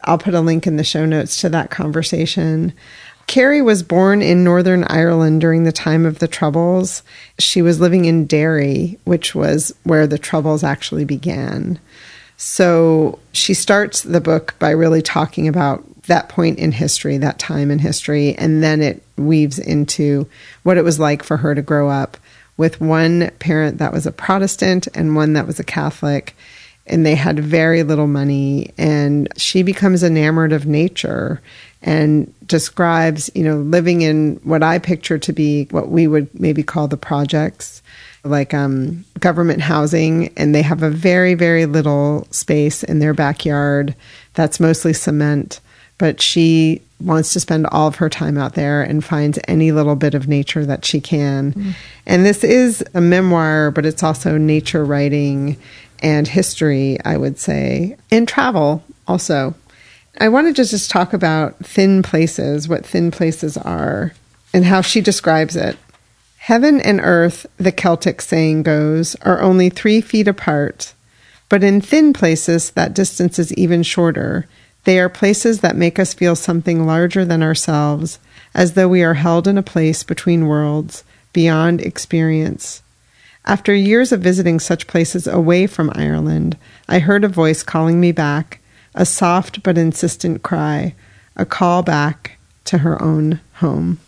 I'll 0.03 0.17
put 0.17 0.33
a 0.33 0.41
link 0.41 0.67
in 0.67 0.75
the 0.75 0.83
show 0.83 1.05
notes 1.05 1.39
to 1.41 1.49
that 1.49 1.69
conversation. 1.69 2.73
Kerri 3.27 3.63
was 3.63 3.83
born 3.83 4.21
in 4.21 4.43
Northern 4.43 4.83
Ireland 4.83 5.39
during 5.39 5.63
the 5.63 5.71
time 5.71 6.05
of 6.05 6.19
the 6.19 6.27
Troubles. 6.27 7.03
She 7.39 7.61
was 7.61 7.79
living 7.79 8.03
in 8.03 8.25
Derry, 8.25 8.99
which 9.05 9.33
was 9.33 9.73
where 9.83 10.07
the 10.07 10.17
Troubles 10.17 10.61
actually 10.61 11.05
began. 11.05 11.79
So 12.35 13.17
she 13.31 13.53
starts 13.53 14.01
the 14.01 14.19
book 14.19 14.55
by 14.59 14.71
really 14.71 15.01
talking 15.01 15.47
about 15.47 15.85
that 16.07 16.27
point 16.27 16.59
in 16.59 16.73
history, 16.73 17.17
that 17.19 17.39
time 17.39 17.71
in 17.71 17.79
history, 17.79 18.35
and 18.35 18.61
then 18.61 18.81
it 18.81 19.03
weaves 19.15 19.57
into 19.57 20.27
what 20.63 20.77
it 20.77 20.83
was 20.83 20.99
like 20.99 21.23
for 21.23 21.37
her 21.37 21.55
to 21.55 21.61
grow 21.61 21.89
up 21.89 22.17
with 22.61 22.79
one 22.79 23.31
parent 23.39 23.79
that 23.79 23.91
was 23.91 24.05
a 24.05 24.11
Protestant 24.11 24.87
and 24.93 25.15
one 25.15 25.33
that 25.33 25.47
was 25.47 25.59
a 25.59 25.63
Catholic. 25.63 26.35
And 26.85 27.03
they 27.03 27.15
had 27.15 27.39
very 27.39 27.81
little 27.81 28.05
money. 28.05 28.71
And 28.77 29.27
she 29.35 29.63
becomes 29.63 30.03
enamored 30.03 30.53
of 30.53 30.67
nature 30.67 31.41
and 31.81 32.31
describes, 32.45 33.31
you 33.33 33.43
know, 33.43 33.57
living 33.57 34.03
in 34.03 34.39
what 34.43 34.61
I 34.61 34.77
picture 34.77 35.17
to 35.17 35.33
be 35.33 35.69
what 35.71 35.89
we 35.89 36.05
would 36.05 36.39
maybe 36.39 36.61
call 36.61 36.87
the 36.87 36.97
projects, 36.97 37.81
like 38.23 38.53
um, 38.53 39.05
government 39.19 39.61
housing. 39.61 40.31
And 40.37 40.53
they 40.53 40.61
have 40.61 40.83
a 40.83 40.91
very, 40.91 41.33
very 41.33 41.65
little 41.65 42.27
space 42.29 42.83
in 42.83 42.99
their 42.99 43.15
backyard 43.15 43.95
that's 44.35 44.59
mostly 44.59 44.93
cement. 44.93 45.61
But 45.97 46.21
she 46.21 46.83
wants 47.03 47.33
to 47.33 47.39
spend 47.39 47.67
all 47.67 47.87
of 47.87 47.95
her 47.95 48.09
time 48.09 48.37
out 48.37 48.55
there 48.55 48.81
and 48.81 49.03
finds 49.03 49.39
any 49.47 49.71
little 49.71 49.95
bit 49.95 50.13
of 50.13 50.27
nature 50.27 50.65
that 50.65 50.85
she 50.85 51.01
can. 51.01 51.53
Mm. 51.53 51.73
And 52.05 52.25
this 52.25 52.43
is 52.43 52.83
a 52.93 53.01
memoir, 53.01 53.71
but 53.71 53.85
it's 53.85 54.03
also 54.03 54.37
nature 54.37 54.85
writing. 54.85 55.57
and 56.01 56.27
history, 56.27 56.97
I 57.05 57.17
would 57.17 57.37
say, 57.37 57.95
and 58.09 58.27
travel 58.27 58.83
also. 59.07 59.53
I 60.19 60.29
wanted 60.29 60.55
to 60.57 60.65
just 60.65 60.91
talk 60.91 61.13
about 61.13 61.57
thin 61.65 62.03
places, 62.03 62.67
what 62.67 62.85
thin 62.85 63.11
places 63.11 63.57
are, 63.57 64.13
and 64.53 64.65
how 64.65 64.81
she 64.81 64.99
describes 65.01 65.55
it. 65.55 65.77
Heaven 66.37 66.81
and 66.81 66.99
earth, 67.01 67.45
the 67.57 67.71
Celtic 67.71 68.21
saying 68.21 68.63
goes, 68.63 69.15
are 69.21 69.41
only 69.41 69.69
three 69.69 70.01
feet 70.01 70.27
apart. 70.27 70.93
But 71.49 71.63
in 71.63 71.81
thin 71.81 72.13
places, 72.13 72.71
that 72.71 72.93
distance 72.93 73.37
is 73.37 73.53
even 73.53 73.83
shorter. 73.83 74.47
They 74.83 74.99
are 74.99 75.09
places 75.09 75.59
that 75.59 75.75
make 75.75 75.99
us 75.99 76.13
feel 76.13 76.35
something 76.35 76.85
larger 76.85 77.23
than 77.23 77.43
ourselves, 77.43 78.19
as 78.53 78.73
though 78.73 78.87
we 78.87 79.03
are 79.03 79.13
held 79.13 79.47
in 79.47 79.57
a 79.57 79.63
place 79.63 80.03
between 80.03 80.47
worlds, 80.47 81.03
beyond 81.33 81.81
experience. 81.81 82.81
After 83.45 83.73
years 83.73 84.11
of 84.11 84.21
visiting 84.21 84.59
such 84.59 84.87
places 84.87 85.27
away 85.27 85.67
from 85.67 85.91
Ireland, 85.95 86.57
I 86.87 86.99
heard 86.99 87.23
a 87.23 87.29
voice 87.29 87.63
calling 87.63 87.99
me 87.99 88.11
back, 88.11 88.59
a 88.93 89.05
soft 89.05 89.63
but 89.63 89.77
insistent 89.77 90.43
cry, 90.43 90.93
a 91.35 91.45
call 91.45 91.81
back 91.81 92.37
to 92.65 92.79
her 92.79 93.01
own 93.01 93.39
home. 93.55 93.99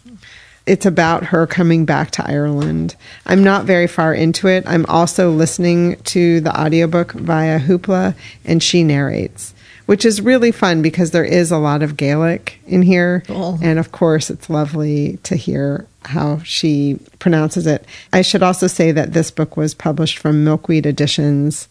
It's 0.65 0.85
about 0.85 1.25
her 1.25 1.45
coming 1.45 1.83
back 1.83 2.11
to 2.11 2.29
Ireland. 2.29 2.95
I'm 3.25 3.43
not 3.43 3.65
very 3.65 3.87
far 3.87 4.13
into 4.13 4.47
it. 4.47 4.63
I'm 4.65 4.85
also 4.85 5.31
listening 5.31 5.97
to 6.03 6.39
the 6.39 6.57
audiobook 6.57 7.11
via 7.13 7.59
Hoopla, 7.59 8.15
and 8.45 8.63
she 8.63 8.83
narrates, 8.83 9.53
which 9.85 10.05
is 10.05 10.21
really 10.21 10.51
fun 10.51 10.81
because 10.81 11.11
there 11.11 11.25
is 11.25 11.51
a 11.51 11.57
lot 11.57 11.83
of 11.83 11.97
Gaelic 11.97 12.59
in 12.65 12.81
here. 12.81 13.23
Cool. 13.27 13.59
And 13.61 13.79
of 13.79 13.91
course, 13.91 14.29
it's 14.29 14.49
lovely 14.49 15.17
to 15.23 15.35
hear 15.35 15.85
how 16.05 16.39
she 16.39 16.99
pronounces 17.19 17.67
it. 17.67 17.85
I 18.11 18.21
should 18.21 18.43
also 18.43 18.67
say 18.67 18.91
that 18.91 19.13
this 19.13 19.31
book 19.31 19.57
was 19.57 19.73
published 19.73 20.17
from 20.17 20.43
Milkweed 20.43 20.85
Editions 20.85 21.67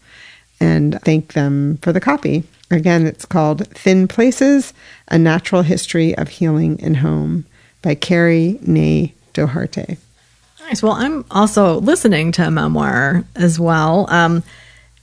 and 0.59 0.99
thank 1.01 1.33
them 1.33 1.77
for 1.81 1.91
the 1.91 1.99
copy. 1.99 2.43
Again, 2.71 3.05
it's 3.05 3.25
called 3.25 3.67
Thin 3.69 4.07
Places 4.07 4.73
A 5.09 5.17
Natural 5.19 5.61
History 5.61 6.15
of 6.17 6.29
Healing 6.29 6.79
in 6.79 6.95
Home 6.95 7.45
by 7.81 7.95
Kerri 7.95 8.59
Ní 8.61 9.11
Dochartaigh. 9.33 9.97
Nice. 10.61 10.81
Well, 10.81 10.93
I'm 10.93 11.25
also 11.29 11.79
listening 11.81 12.31
to 12.33 12.47
a 12.47 12.51
memoir 12.51 13.25
as 13.35 13.59
well. 13.59 14.07
Um, 14.09 14.43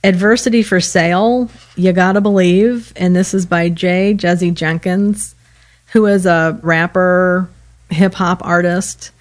Adversity 0.03 0.63
for 0.63 0.79
Sale, 0.79 1.49
You 1.75 1.93
Gotta 1.93 2.21
Believe. 2.21 2.91
And 2.95 3.15
this 3.15 3.33
is 3.33 3.45
by 3.45 3.69
Jay 3.69 4.15
Jeezy 4.17 4.53
Jenkins, 4.53 5.35
who 5.93 6.07
is 6.07 6.25
a 6.25 6.59
rapper, 6.63 7.49
hip 7.89 8.15
hop 8.15 8.43
artist. 8.45 9.11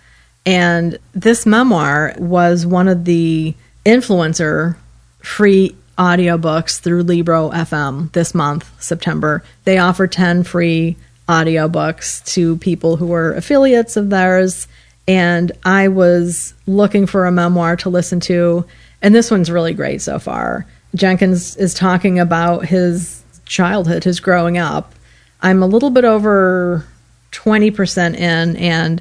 And 0.46 0.98
this 1.12 1.44
memoir 1.44 2.14
was 2.18 2.64
one 2.64 2.88
of 2.88 3.04
the 3.04 3.54
influencer 3.84 4.76
free 5.18 5.76
audiobooks 5.98 6.80
through 6.80 7.02
Libro 7.02 7.50
FM 7.50 8.10
this 8.12 8.34
month, 8.34 8.70
September. 8.82 9.44
They 9.64 9.76
offer 9.76 10.06
10 10.06 10.44
free 10.44 10.96
audiobooks 11.28 12.24
to 12.32 12.56
people 12.56 12.96
who 12.96 13.06
were 13.06 13.34
affiliates 13.34 13.98
of 13.98 14.08
theirs. 14.08 14.66
And 15.06 15.52
I 15.64 15.88
was 15.88 16.54
looking 16.66 17.06
for 17.06 17.26
a 17.26 17.32
memoir 17.32 17.76
to 17.76 17.90
listen 17.90 18.20
to. 18.20 18.64
And 19.02 19.14
this 19.14 19.30
one's 19.30 19.50
really 19.50 19.74
great 19.74 20.02
so 20.02 20.18
far. 20.18 20.66
Jenkins 20.94 21.56
is 21.56 21.74
talking 21.74 22.18
about 22.18 22.66
his 22.66 23.22
childhood, 23.46 24.04
his 24.04 24.20
growing 24.20 24.58
up. 24.58 24.94
I'm 25.40 25.62
a 25.62 25.66
little 25.66 25.90
bit 25.90 26.04
over 26.04 26.84
20% 27.32 28.14
in, 28.16 28.56
and 28.56 29.00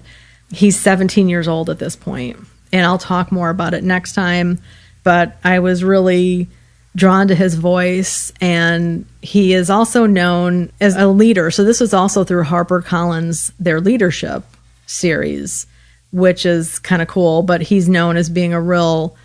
he's 0.51 0.79
17 0.79 1.29
years 1.29 1.47
old 1.47 1.69
at 1.69 1.79
this 1.79 1.95
point. 1.95 2.37
And 2.71 2.85
I'll 2.85 2.97
talk 2.97 3.31
more 3.31 3.49
about 3.49 3.73
it 3.73 3.83
next 3.83 4.13
time. 4.13 4.59
But 5.03 5.37
I 5.43 5.59
was 5.59 5.83
really 5.83 6.47
drawn 6.95 7.27
to 7.27 7.35
his 7.35 7.55
voice 7.55 8.33
and 8.41 9.05
he 9.21 9.53
is 9.53 9.69
also 9.69 10.05
known 10.05 10.71
as 10.81 10.95
a 10.95 11.07
leader 11.07 11.51
so 11.51 11.63
this 11.63 11.79
was 11.79 11.93
also 11.93 12.23
through 12.23 12.43
harpercollins 12.43 13.51
their 13.59 13.79
leadership 13.79 14.43
series 14.87 15.67
which 16.11 16.47
is 16.47 16.79
kind 16.79 16.99
of 16.99 17.07
cool 17.07 17.43
but 17.43 17.61
he's 17.61 17.87
known 17.87 18.17
as 18.17 18.27
being 18.27 18.53
a 18.53 18.61
real 18.61 19.15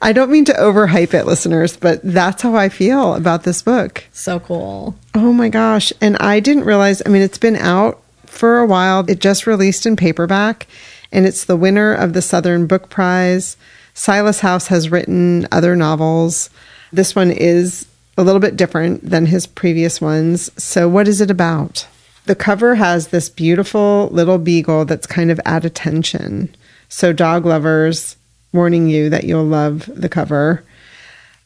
I 0.00 0.12
don't 0.12 0.30
mean 0.30 0.44
to 0.46 0.52
overhype 0.52 1.14
it, 1.14 1.26
listeners, 1.26 1.76
but 1.76 2.00
that's 2.02 2.42
how 2.42 2.54
I 2.54 2.68
feel 2.68 3.14
about 3.14 3.44
this 3.44 3.62
book. 3.62 4.04
So 4.12 4.40
cool. 4.40 4.96
Oh 5.14 5.32
my 5.32 5.48
gosh. 5.48 5.92
And 6.00 6.16
I 6.18 6.40
didn't 6.40 6.64
realize, 6.64 7.02
I 7.04 7.08
mean, 7.08 7.22
it's 7.22 7.38
been 7.38 7.56
out 7.56 8.02
for 8.26 8.58
a 8.58 8.66
while. 8.66 9.08
It 9.08 9.20
just 9.20 9.46
released 9.46 9.86
in 9.86 9.96
paperback, 9.96 10.66
and 11.10 11.26
it's 11.26 11.44
the 11.44 11.56
winner 11.56 11.92
of 11.92 12.12
the 12.12 12.22
Southern 12.22 12.66
Book 12.66 12.88
Prize. 12.88 13.56
Silas 13.94 14.40
House 14.40 14.68
has 14.68 14.90
written 14.90 15.48
other 15.50 15.74
novels. 15.74 16.50
This 16.92 17.16
one 17.16 17.30
is 17.30 17.86
a 18.16 18.22
little 18.22 18.40
bit 18.40 18.56
different 18.56 19.08
than 19.08 19.26
his 19.26 19.46
previous 19.46 20.00
ones. 20.00 20.50
So, 20.62 20.88
what 20.88 21.08
is 21.08 21.20
it 21.20 21.30
about? 21.30 21.86
The 22.26 22.34
cover 22.34 22.74
has 22.74 23.08
this 23.08 23.28
beautiful 23.28 24.08
little 24.12 24.38
beagle 24.38 24.84
that's 24.84 25.06
kind 25.06 25.30
of 25.30 25.40
at 25.46 25.64
attention. 25.64 26.54
So, 26.88 27.12
dog 27.12 27.46
lovers, 27.46 28.16
warning 28.52 28.88
you 28.88 29.10
that 29.10 29.24
you'll 29.24 29.44
love 29.44 29.90
the 29.92 30.08
cover. 30.08 30.64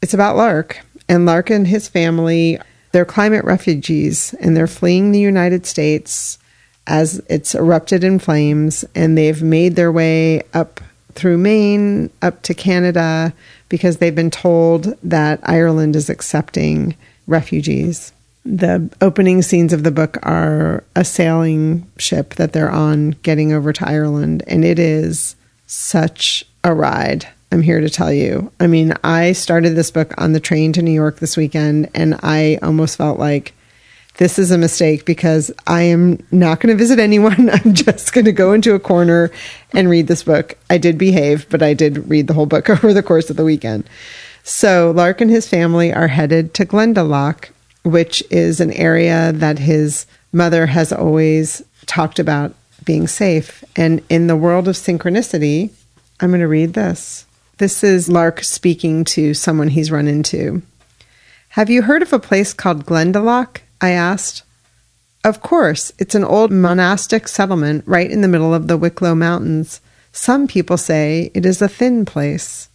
It's 0.00 0.14
about 0.14 0.36
Lark, 0.36 0.80
and 1.08 1.26
Lark 1.26 1.50
and 1.50 1.66
his 1.66 1.88
family, 1.88 2.58
they're 2.92 3.04
climate 3.04 3.44
refugees, 3.44 4.34
and 4.40 4.56
they're 4.56 4.66
fleeing 4.66 5.12
the 5.12 5.20
United 5.20 5.66
States 5.66 6.38
as 6.86 7.22
it's 7.28 7.54
erupted 7.54 8.04
in 8.04 8.18
flames, 8.18 8.84
and 8.94 9.16
they've 9.16 9.42
made 9.42 9.76
their 9.76 9.92
way 9.92 10.42
up 10.52 10.80
through 11.14 11.38
Maine 11.38 12.10
up 12.22 12.42
to 12.42 12.54
Canada 12.54 13.32
because 13.68 13.98
they've 13.98 14.14
been 14.14 14.30
told 14.30 14.94
that 15.02 15.40
Ireland 15.42 15.96
is 15.96 16.10
accepting 16.10 16.96
refugees. 17.26 18.12
The 18.44 18.90
opening 19.00 19.42
scenes 19.42 19.72
of 19.72 19.84
the 19.84 19.90
book 19.90 20.18
are 20.22 20.82
a 20.96 21.04
sailing 21.04 21.86
ship 21.98 22.34
that 22.34 22.52
they're 22.52 22.70
on 22.70 23.12
getting 23.22 23.52
over 23.52 23.72
to 23.72 23.88
Ireland, 23.88 24.42
and 24.46 24.64
it 24.64 24.78
is 24.78 25.36
such 25.66 26.44
a 26.64 26.74
ride. 26.74 27.28
I'm 27.50 27.62
here 27.62 27.80
to 27.80 27.90
tell 27.90 28.12
you. 28.12 28.50
I 28.60 28.66
mean, 28.66 28.94
I 29.04 29.32
started 29.32 29.70
this 29.70 29.90
book 29.90 30.14
on 30.18 30.32
the 30.32 30.40
train 30.40 30.72
to 30.72 30.82
New 30.82 30.92
York 30.92 31.18
this 31.18 31.36
weekend, 31.36 31.90
and 31.94 32.18
I 32.22 32.58
almost 32.62 32.96
felt 32.96 33.18
like 33.18 33.54
this 34.16 34.38
is 34.38 34.50
a 34.50 34.58
mistake 34.58 35.04
because 35.04 35.50
I 35.66 35.82
am 35.82 36.24
not 36.30 36.60
going 36.60 36.74
to 36.74 36.78
visit 36.78 36.98
anyone. 36.98 37.50
I'm 37.52 37.74
just 37.74 38.12
going 38.12 38.24
to 38.24 38.32
go 38.32 38.52
into 38.52 38.74
a 38.74 38.80
corner 38.80 39.30
and 39.72 39.90
read 39.90 40.06
this 40.06 40.22
book. 40.22 40.56
I 40.70 40.78
did 40.78 40.98
behave, 40.98 41.48
but 41.50 41.62
I 41.62 41.74
did 41.74 42.08
read 42.08 42.26
the 42.26 42.34
whole 42.34 42.46
book 42.46 42.70
over 42.70 42.92
the 42.92 43.02
course 43.02 43.30
of 43.30 43.36
the 43.36 43.44
weekend. 43.44 43.88
So, 44.44 44.90
Lark 44.90 45.20
and 45.20 45.30
his 45.30 45.48
family 45.48 45.92
are 45.92 46.08
headed 46.08 46.52
to 46.54 46.66
Glendalough, 46.66 47.50
which 47.84 48.22
is 48.30 48.60
an 48.60 48.72
area 48.72 49.32
that 49.32 49.58
his 49.58 50.06
mother 50.32 50.66
has 50.66 50.92
always 50.92 51.62
talked 51.86 52.18
about 52.18 52.54
being 52.84 53.06
safe. 53.06 53.62
And 53.76 54.02
in 54.08 54.26
the 54.26 54.36
world 54.36 54.66
of 54.66 54.74
synchronicity, 54.74 55.70
I'm 56.22 56.30
going 56.30 56.40
to 56.40 56.46
read 56.46 56.74
this. 56.74 57.26
This 57.58 57.82
is 57.82 58.08
Lark 58.08 58.44
speaking 58.44 59.02
to 59.06 59.34
someone 59.34 59.66
he's 59.66 59.90
run 59.90 60.06
into. 60.06 60.62
Have 61.48 61.68
you 61.68 61.82
heard 61.82 62.00
of 62.00 62.12
a 62.12 62.20
place 62.20 62.52
called 62.52 62.86
Glendalough? 62.86 63.58
I 63.80 63.90
asked. 63.90 64.44
Of 65.24 65.40
course, 65.40 65.92
it's 65.98 66.14
an 66.14 66.22
old 66.22 66.52
monastic 66.52 67.26
settlement 67.26 67.82
right 67.88 68.08
in 68.08 68.20
the 68.20 68.28
middle 68.28 68.54
of 68.54 68.68
the 68.68 68.76
Wicklow 68.76 69.16
Mountains. 69.16 69.80
Some 70.12 70.46
people 70.46 70.76
say 70.76 71.32
it 71.34 71.44
is 71.44 71.60
a 71.60 71.68
thin 71.68 72.04
place. 72.04 72.68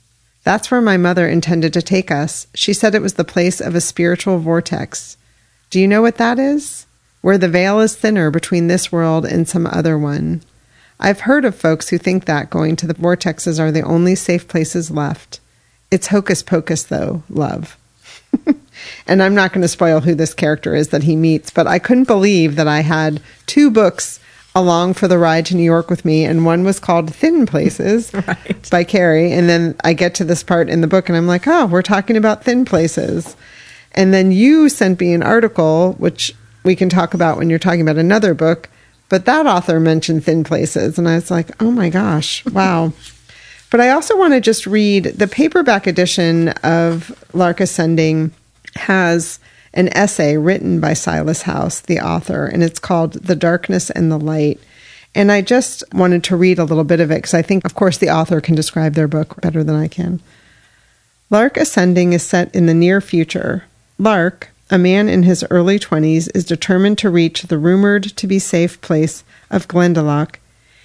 That's 0.44 0.70
where 0.70 0.82
my 0.82 0.98
mother 0.98 1.30
intended 1.30 1.72
to 1.74 1.82
take 1.82 2.12
us. 2.12 2.48
She 2.54 2.74
said 2.74 2.96
it 2.96 3.02
was 3.02 3.14
the 3.14 3.24
place 3.24 3.62
of 3.62 3.76
a 3.76 3.82
spiritual 3.82 4.40
vortex. 4.40 5.16
Do 5.70 5.80
you 5.80 5.88
know 5.88 6.02
what 6.02 6.18
that 6.18 6.38
is? 6.38 6.86
Where 7.22 7.38
the 7.38 7.48
veil 7.48 7.80
is 7.80 7.96
thinner 7.96 8.30
between 8.30 8.68
this 8.68 8.92
world 8.92 9.26
and 9.26 9.48
some 9.48 9.68
other 9.68 9.98
one. 9.98 10.42
I've 11.00 11.22
heard 11.22 11.46
of 11.46 11.56
folks 11.56 11.90
who 11.90 11.98
think 11.98 12.26
that 12.26 12.50
going 12.50 12.76
to 12.78 12.88
the 12.88 12.94
vortexes 12.96 13.60
are 13.60 13.72
the 13.72 13.84
only 13.84 14.16
safe 14.16 14.48
places 14.48 14.90
left. 14.90 15.40
It's 15.92 16.08
hocus 16.08 16.42
pocus, 16.42 16.84
though, 16.84 17.24
love. 17.30 17.78
and 19.08 19.22
I'm 19.24 19.36
not 19.36 19.54
going 19.54 19.62
to 19.62 19.68
spoil 19.68 20.02
who 20.02 20.16
this 20.16 20.34
character 20.34 20.76
is 20.76 20.90
that 20.90 21.04
he 21.04 21.16
meets, 21.16 21.50
but 21.52 21.68
I 21.68 21.80
couldn't 21.80 22.08
believe 22.08 22.56
that 22.56 22.68
I 22.68 22.82
had 22.82 23.22
two 23.46 23.70
books 23.70 24.20
along 24.56 24.96
for 24.96 25.08
the 25.08 25.20
ride 25.20 25.46
to 25.46 25.56
New 25.56 25.64
York 25.64 25.90
with 25.90 26.04
me, 26.04 26.26
and 26.26 26.44
one 26.44 26.64
was 26.64 26.80
called 26.80 27.14
Thin 27.14 27.46
Places 27.46 28.12
Right. 28.28 28.70
by 28.72 28.84
Kerri. 28.84 29.32
And 29.32 29.48
then 29.48 29.76
I 29.84 29.94
get 29.94 30.16
to 30.16 30.26
this 30.26 30.42
part 30.42 30.68
in 30.68 30.82
the 30.82 30.88
book, 30.88 31.10
and 31.10 31.18
I'm 31.18 31.28
like, 31.28 31.48
oh, 31.48 31.68
we're 31.68 31.84
talking 31.84 32.18
about 32.18 32.44
thin 32.44 32.66
places. 32.66 33.36
And 33.92 34.14
then 34.14 34.32
you 34.32 34.68
sent 34.70 35.00
me 35.00 35.14
an 35.14 35.22
article, 35.22 35.94
which 35.94 36.34
we 36.64 36.76
can 36.76 36.90
talk 36.90 37.14
about 37.14 37.38
when 37.38 37.50
you're 37.50 37.60
talking 37.60 37.82
about 37.82 37.98
another 37.98 38.34
book, 38.34 38.70
but 39.10 39.26
that 39.26 39.46
author 39.46 39.80
mentioned 39.80 40.24
thin 40.24 40.44
places. 40.44 40.98
And 40.98 41.08
I 41.08 41.16
was 41.16 41.32
like, 41.32 41.62
oh 41.62 41.72
my 41.72 41.90
gosh, 41.90 42.46
wow. 42.46 42.94
but 43.72 43.80
I 43.80 43.90
also 43.90 44.18
want 44.18 44.34
to 44.34 44.42
just 44.42 44.68
read 44.68 45.06
the 45.06 45.28
paperback 45.28 45.88
edition 45.88 46.50
of 46.64 47.12
Lark 47.34 47.60
Ascending 47.60 48.32
has 48.76 49.40
an 49.74 49.90
essay 49.90 50.38
written 50.38 50.80
by 50.80 50.94
Silas 50.94 51.44
House, 51.44 51.82
the 51.82 52.00
author, 52.00 52.46
and 52.46 52.64
it's 52.64 52.80
called 52.80 53.14
The 53.14 53.36
Darkness 53.36 53.90
and 53.90 54.12
the 54.12 54.18
Light. 54.18 54.60
And 55.14 55.32
I 55.32 55.42
just 55.42 55.84
wanted 55.94 56.24
to 56.26 56.36
read 56.36 56.60
a 56.60 56.64
little 56.64 56.84
bit 56.84 57.00
of 57.00 57.12
it 57.12 57.16
because 57.16 57.34
I 57.34 57.42
think, 57.42 57.66
of 57.66 57.76
course, 57.76 57.98
the 57.98 58.10
author 58.10 58.42
can 58.42 58.56
describe 58.56 58.94
their 58.94 59.08
book 59.08 59.40
better 59.42 59.64
than 59.64 59.76
I 59.76 59.88
can. 59.88 60.22
Lark 61.30 61.58
Ascending 61.58 62.14
is 62.14 62.24
set 62.24 62.54
in 62.56 62.66
the 62.66 62.74
near 62.74 63.02
future. 63.02 63.66
Lark, 63.98 64.50
a 64.70 64.78
man 64.78 65.08
in 65.08 65.24
his 65.24 65.46
early 65.50 65.80
20s, 65.80 66.30
is 66.36 66.44
determined 66.46 66.98
to 66.98 67.10
reach 67.10 67.44
the 67.44 67.58
rumored 67.58 68.04
to 68.04 68.28
be 68.28 68.40
safe 68.40 68.80
place 68.82 69.24
of 69.50 69.68
Glendalough. 69.68 70.36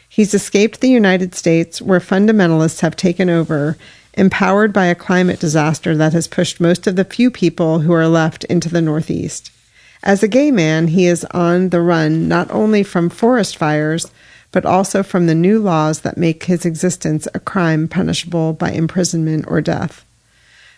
He's 0.08 0.34
escaped 0.34 0.80
the 0.80 0.90
United 0.90 1.34
States, 1.34 1.80
where 1.80 2.00
fundamentalists 2.00 2.80
have 2.80 2.96
taken 2.96 3.30
over, 3.30 3.76
empowered 4.14 4.72
by 4.72 4.86
a 4.86 4.94
climate 4.94 5.40
disaster 5.40 5.96
that 5.96 6.12
has 6.12 6.28
pushed 6.28 6.60
most 6.60 6.86
of 6.86 6.96
the 6.96 7.04
few 7.04 7.30
people 7.30 7.80
who 7.80 7.92
are 7.92 8.08
left 8.08 8.44
into 8.44 8.68
the 8.68 8.82
Northeast. 8.82 9.50
As 10.02 10.22
a 10.22 10.28
gay 10.28 10.50
man, 10.50 10.88
he 10.88 11.06
is 11.06 11.24
on 11.26 11.70
the 11.70 11.80
run 11.80 12.28
not 12.28 12.50
only 12.50 12.82
from 12.82 13.08
forest 13.08 13.56
fires, 13.56 14.10
but 14.50 14.66
also 14.66 15.02
from 15.02 15.26
the 15.26 15.34
new 15.34 15.58
laws 15.58 16.00
that 16.00 16.18
make 16.18 16.44
his 16.44 16.66
existence 16.66 17.26
a 17.34 17.40
crime 17.40 17.88
punishable 17.88 18.52
by 18.52 18.70
imprisonment 18.70 19.46
or 19.48 19.60
death. 19.60 20.04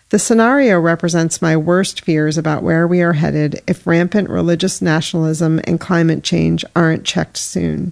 The 0.09 0.19
scenario 0.19 0.79
represents 0.79 1.41
my 1.41 1.57
worst 1.57 2.01
fears 2.01 2.37
about 2.37 2.61
where 2.61 2.87
we 2.87 3.01
are 3.01 3.13
headed 3.13 3.61
if 3.67 3.87
rampant 3.87 4.29
religious 4.29 4.81
nationalism 4.81 5.59
and 5.63 5.79
climate 5.79 6.23
change 6.23 6.63
aren't 6.75 7.05
checked 7.05 7.37
soon. 7.37 7.91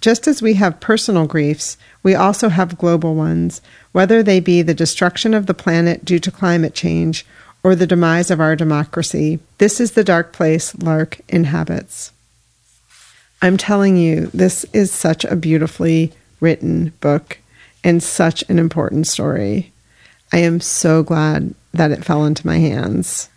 Just 0.00 0.26
as 0.26 0.42
we 0.42 0.54
have 0.54 0.80
personal 0.80 1.28
griefs, 1.28 1.76
we 2.02 2.16
also 2.16 2.48
have 2.48 2.76
global 2.76 3.14
ones, 3.14 3.62
whether 3.92 4.20
they 4.20 4.40
be 4.40 4.60
the 4.60 4.74
destruction 4.74 5.32
of 5.32 5.46
the 5.46 5.54
planet 5.54 6.04
due 6.04 6.18
to 6.18 6.30
climate 6.32 6.74
change 6.74 7.24
or 7.62 7.76
the 7.76 7.86
demise 7.86 8.28
of 8.28 8.40
our 8.40 8.56
democracy. 8.56 9.38
This 9.58 9.80
is 9.80 9.92
the 9.92 10.02
dark 10.02 10.32
place 10.32 10.76
Lark 10.76 11.20
inhabits. 11.28 12.10
I'm 13.40 13.56
telling 13.56 13.96
you, 13.96 14.26
this 14.34 14.64
is 14.72 14.90
such 14.90 15.24
a 15.24 15.36
beautifully 15.36 16.12
written 16.40 16.92
book 17.00 17.38
and 17.84 18.02
such 18.02 18.42
an 18.48 18.58
important 18.58 19.06
story. 19.06 19.71
I 20.32 20.38
am 20.38 20.60
so 20.60 21.02
glad 21.02 21.54
that 21.72 21.90
it 21.90 22.04
fell 22.04 22.24
into 22.24 22.46
my 22.46 22.58
hands. 22.58 23.28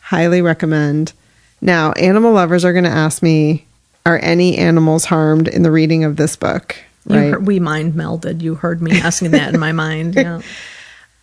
Highly 0.00 0.42
recommend. 0.42 1.12
Now, 1.60 1.92
animal 1.92 2.32
lovers 2.32 2.64
are 2.64 2.72
going 2.72 2.84
to 2.84 2.90
ask 2.90 3.22
me 3.22 3.66
Are 4.06 4.18
any 4.22 4.56
animals 4.56 5.04
harmed 5.04 5.46
in 5.46 5.62
the 5.62 5.70
reading 5.70 6.04
of 6.04 6.16
this 6.16 6.36
book? 6.36 6.76
Right. 7.06 7.30
heard- 7.30 7.46
we 7.46 7.60
mind 7.60 7.94
melded. 7.94 8.40
You 8.40 8.54
heard 8.54 8.82
me 8.82 9.00
asking 9.00 9.32
that 9.32 9.54
in 9.54 9.60
my 9.60 9.72
mind. 9.72 10.14
Yeah. 10.14 10.40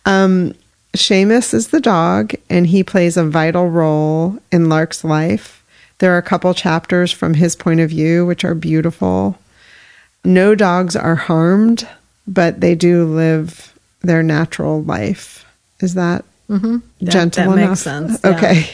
Um, 0.06 0.54
Seamus 0.96 1.52
is 1.52 1.68
the 1.68 1.80
dog, 1.80 2.32
and 2.48 2.66
he 2.66 2.82
plays 2.82 3.18
a 3.18 3.24
vital 3.24 3.68
role 3.68 4.38
in 4.50 4.70
Lark's 4.70 5.04
life. 5.04 5.62
There 5.98 6.14
are 6.14 6.18
a 6.18 6.22
couple 6.22 6.54
chapters 6.54 7.12
from 7.12 7.34
his 7.34 7.54
point 7.54 7.80
of 7.80 7.90
view, 7.90 8.24
which 8.24 8.42
are 8.42 8.54
beautiful. 8.54 9.38
No 10.24 10.54
dogs 10.54 10.96
are 10.96 11.14
harmed, 11.16 11.86
but 12.26 12.62
they 12.62 12.74
do 12.74 13.04
live 13.04 13.74
their 14.00 14.22
natural 14.22 14.82
life. 14.82 15.44
Is 15.80 15.94
that 15.94 16.24
mm-hmm. 16.48 16.78
That- 17.00 17.10
gentle 17.10 17.52
that 17.52 17.58
enough? 17.58 17.70
makes 17.70 17.80
sense. 17.80 18.20
yeah. 18.24 18.30
Okay. 18.36 18.66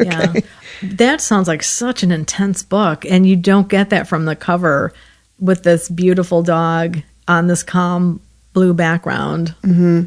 Yeah. 0.00 0.40
That 0.82 1.20
sounds 1.20 1.46
like 1.46 1.62
such 1.62 2.02
an 2.02 2.10
intense 2.10 2.62
book. 2.62 3.04
And 3.04 3.26
you 3.26 3.36
don't 3.36 3.68
get 3.68 3.90
that 3.90 4.08
from 4.08 4.24
the 4.24 4.34
cover 4.34 4.94
with 5.38 5.62
this 5.62 5.88
beautiful 5.90 6.42
dog 6.42 7.02
on 7.28 7.46
this 7.48 7.62
calm 7.62 8.20
blue 8.54 8.72
background. 8.72 9.54
Mm-hmm. 9.62 10.04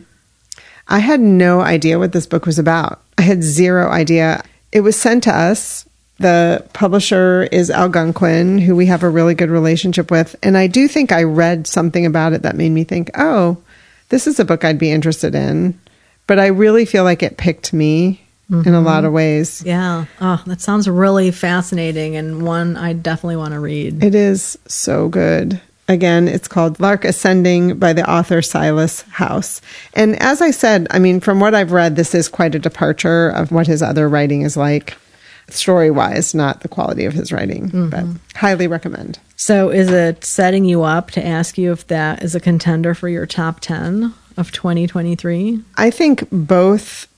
I 0.87 0.99
had 0.99 1.19
no 1.19 1.61
idea 1.61 1.99
what 1.99 2.11
this 2.11 2.25
book 2.25 2.45
was 2.45 2.59
about. 2.59 3.01
I 3.17 3.21
had 3.21 3.43
zero 3.43 3.89
idea. 3.89 4.43
It 4.71 4.81
was 4.81 4.99
sent 4.99 5.23
to 5.23 5.35
us. 5.35 5.87
The 6.19 6.65
publisher 6.73 7.43
is 7.51 7.69
Algonquin, 7.69 8.57
who 8.57 8.75
we 8.75 8.85
have 8.87 9.03
a 9.03 9.09
really 9.09 9.35
good 9.35 9.49
relationship 9.49 10.11
with. 10.11 10.35
And 10.43 10.57
I 10.57 10.67
do 10.67 10.87
think 10.87 11.11
I 11.11 11.23
read 11.23 11.67
something 11.67 12.05
about 12.05 12.33
it 12.33 12.41
that 12.41 12.55
made 12.55 12.69
me 12.69 12.83
think, 12.83 13.11
oh, 13.15 13.57
this 14.09 14.27
is 14.27 14.39
a 14.39 14.45
book 14.45 14.63
I'd 14.63 14.79
be 14.79 14.91
interested 14.91 15.35
in. 15.35 15.79
But 16.25 16.39
I 16.39 16.47
really 16.47 16.85
feel 16.85 17.03
like 17.03 17.21
it 17.21 17.37
picked 17.37 17.73
me 17.73 18.21
in 18.49 18.59
a 18.59 18.61
mm-hmm. 18.61 18.85
lot 18.85 19.03
of 19.03 19.13
ways. 19.13 19.63
Yeah. 19.65 20.05
Oh, 20.21 20.41
that 20.45 20.61
sounds 20.61 20.87
really 20.87 21.31
fascinating 21.31 22.15
and 22.15 22.45
one 22.45 22.77
I 22.77 22.93
definitely 22.93 23.37
want 23.37 23.53
to 23.53 23.59
read. 23.59 24.03
It 24.03 24.15
is 24.15 24.57
so 24.67 25.09
good. 25.09 25.59
Again, 25.87 26.27
it's 26.27 26.47
called 26.47 26.79
Lark 26.79 27.03
Ascending 27.03 27.77
by 27.77 27.91
the 27.91 28.09
author 28.09 28.41
Silas 28.41 29.01
House. 29.03 29.59
And 29.93 30.21
as 30.21 30.41
I 30.41 30.51
said, 30.51 30.87
I 30.91 30.99
mean, 30.99 31.19
from 31.19 31.39
what 31.39 31.53
I've 31.53 31.73
read, 31.73 31.95
this 31.95 32.15
is 32.15 32.29
quite 32.29 32.55
a 32.55 32.59
departure 32.59 33.29
of 33.29 33.51
what 33.51 33.67
his 33.67 33.81
other 33.81 34.07
writing 34.07 34.43
is 34.43 34.55
like, 34.55 34.95
story 35.49 35.91
wise, 35.91 36.33
not 36.33 36.61
the 36.61 36.69
quality 36.69 37.03
of 37.03 37.13
his 37.13 37.33
writing, 37.33 37.67
but 37.67 38.05
mm-hmm. 38.05 38.15
highly 38.35 38.67
recommend. 38.67 39.19
So 39.45 39.71
is 39.71 39.89
it 39.89 40.23
setting 40.23 40.63
you 40.63 40.83
up 40.83 41.11
to 41.11 41.25
ask 41.25 41.57
you 41.57 41.73
if 41.73 41.85
that 41.87 42.23
is 42.23 42.33
a 42.33 42.39
contender 42.39 42.93
for 42.93 43.09
your 43.09 43.25
top 43.25 43.59
10 43.59 44.13
of 44.37 44.53
2023? 44.53 45.61
I 45.75 45.89
think 45.91 46.29
both, 46.31 47.09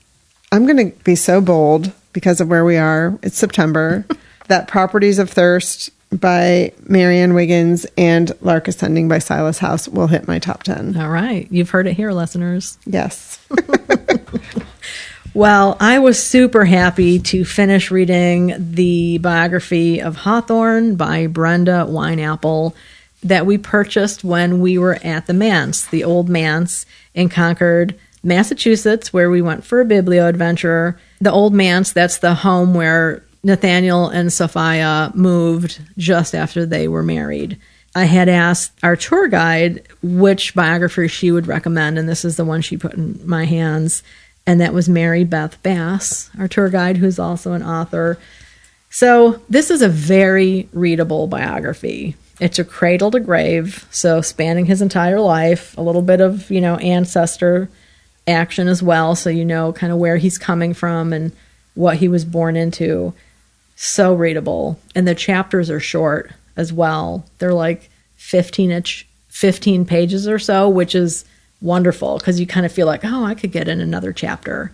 I'm 0.50 0.66
going 0.66 0.90
to 0.90 1.04
be 1.04 1.14
so 1.14 1.40
bold 1.40 1.92
because 2.12 2.40
of 2.40 2.48
where 2.48 2.64
we 2.64 2.78
are. 2.78 3.16
It's 3.22 3.38
September, 3.38 4.04
that 4.48 4.66
Properties 4.66 5.20
of 5.20 5.30
Thirst 5.30 5.90
by 6.10 6.72
Marianne 6.88 7.34
Wiggins 7.34 7.86
and 7.96 8.32
Lark 8.40 8.66
Ascending 8.66 9.06
by 9.06 9.20
Silas 9.20 9.58
House 9.58 9.86
will 9.86 10.08
hit 10.08 10.26
my 10.26 10.40
top 10.40 10.64
10. 10.64 10.96
All 10.96 11.10
right. 11.10 11.46
You've 11.52 11.70
heard 11.70 11.86
it 11.86 11.94
here, 11.94 12.10
listeners. 12.10 12.76
Yes. 12.86 13.38
Well, 15.36 15.76
I 15.80 15.98
was 15.98 16.18
super 16.18 16.64
happy 16.64 17.18
to 17.18 17.44
finish 17.44 17.90
reading 17.90 18.54
the 18.58 19.18
biography 19.18 20.00
of 20.00 20.16
Hawthorne 20.16 20.96
by 20.96 21.26
Brenda 21.26 21.84
Wineapple 21.86 22.72
that 23.22 23.44
we 23.44 23.58
purchased 23.58 24.24
when 24.24 24.62
we 24.62 24.78
were 24.78 24.98
at 25.04 25.26
the 25.26 25.34
Manse, 25.34 25.84
the 25.84 26.04
old 26.04 26.30
Manse 26.30 26.86
in 27.12 27.28
Concord, 27.28 27.94
Massachusetts, 28.22 29.12
where 29.12 29.28
we 29.28 29.42
went 29.42 29.62
for 29.62 29.82
a 29.82 29.84
biblio 29.84 30.26
adventure. 30.26 30.98
The 31.20 31.32
old 31.32 31.52
Manse, 31.52 31.92
that's 31.92 32.16
the 32.16 32.36
home 32.36 32.72
where 32.72 33.22
Nathaniel 33.44 34.08
and 34.08 34.32
Sophia 34.32 35.12
moved 35.14 35.82
just 35.98 36.34
after 36.34 36.64
they 36.64 36.88
were 36.88 37.02
married. 37.02 37.60
I 37.94 38.04
had 38.04 38.30
asked 38.30 38.72
our 38.82 38.96
tour 38.96 39.28
guide 39.28 39.86
which 40.02 40.54
biography 40.54 41.08
she 41.08 41.30
would 41.30 41.46
recommend, 41.46 41.98
and 41.98 42.08
this 42.08 42.24
is 42.24 42.36
the 42.36 42.44
one 42.46 42.62
she 42.62 42.78
put 42.78 42.94
in 42.94 43.20
my 43.26 43.44
hands 43.44 44.02
and 44.46 44.60
that 44.60 44.74
was 44.74 44.88
Mary 44.88 45.24
Beth 45.24 45.60
Bass, 45.62 46.30
our 46.38 46.48
tour 46.48 46.68
guide, 46.68 46.98
who's 46.98 47.18
also 47.18 47.52
an 47.52 47.62
author. 47.62 48.18
So, 48.90 49.42
this 49.48 49.70
is 49.70 49.82
a 49.82 49.88
very 49.88 50.68
readable 50.72 51.26
biography. 51.26 52.14
It's 52.38 52.58
a 52.58 52.64
cradle 52.64 53.10
to 53.10 53.20
grave, 53.20 53.86
so 53.90 54.20
spanning 54.20 54.66
his 54.66 54.82
entire 54.82 55.20
life, 55.20 55.76
a 55.76 55.82
little 55.82 56.02
bit 56.02 56.20
of, 56.20 56.50
you 56.50 56.60
know, 56.60 56.76
ancestor 56.76 57.68
action 58.28 58.68
as 58.68 58.82
well, 58.82 59.14
so 59.14 59.30
you 59.30 59.44
know 59.44 59.72
kind 59.72 59.92
of 59.92 59.98
where 59.98 60.16
he's 60.16 60.38
coming 60.38 60.74
from 60.74 61.12
and 61.12 61.32
what 61.74 61.96
he 61.96 62.08
was 62.08 62.24
born 62.24 62.56
into. 62.56 63.14
So 63.74 64.14
readable. 64.14 64.78
And 64.94 65.06
the 65.06 65.14
chapters 65.14 65.70
are 65.70 65.80
short 65.80 66.30
as 66.56 66.72
well. 66.72 67.24
They're 67.38 67.52
like 67.52 67.90
15 68.16 68.70
inch 68.70 69.06
15 69.28 69.84
pages 69.84 70.26
or 70.26 70.38
so, 70.38 70.66
which 70.66 70.94
is 70.94 71.26
wonderful 71.60 72.18
because 72.18 72.40
you 72.40 72.46
kind 72.46 72.66
of 72.66 72.72
feel 72.72 72.86
like, 72.86 73.04
oh, 73.04 73.24
I 73.24 73.34
could 73.34 73.52
get 73.52 73.68
in 73.68 73.80
another 73.80 74.12
chapter. 74.12 74.72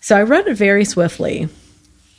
So 0.00 0.16
I 0.16 0.22
read 0.22 0.46
it 0.46 0.54
very 0.56 0.84
swiftly. 0.84 1.48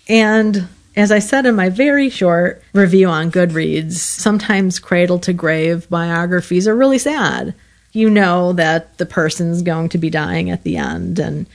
And 0.08 0.68
as 0.96 1.12
I 1.12 1.20
said 1.20 1.46
in 1.46 1.56
my 1.56 1.70
very 1.70 2.10
short 2.10 2.62
review 2.74 3.08
on 3.08 3.32
Goodreads, 3.32 3.94
sometimes 3.94 4.80
cradle 4.80 5.20
to 5.20 5.34
grave 5.34 5.90
biographies 5.90 6.68
are 6.68 6.76
really 6.76 7.00
sad. 7.00 7.56
You 7.94 8.10
know 8.10 8.54
that 8.54 8.98
the 8.98 9.06
person's 9.06 9.62
going 9.62 9.90
to 9.90 9.98
be 9.98 10.10
dying 10.10 10.50
at 10.50 10.64
the 10.64 10.78
end, 10.78 11.20
and 11.20 11.46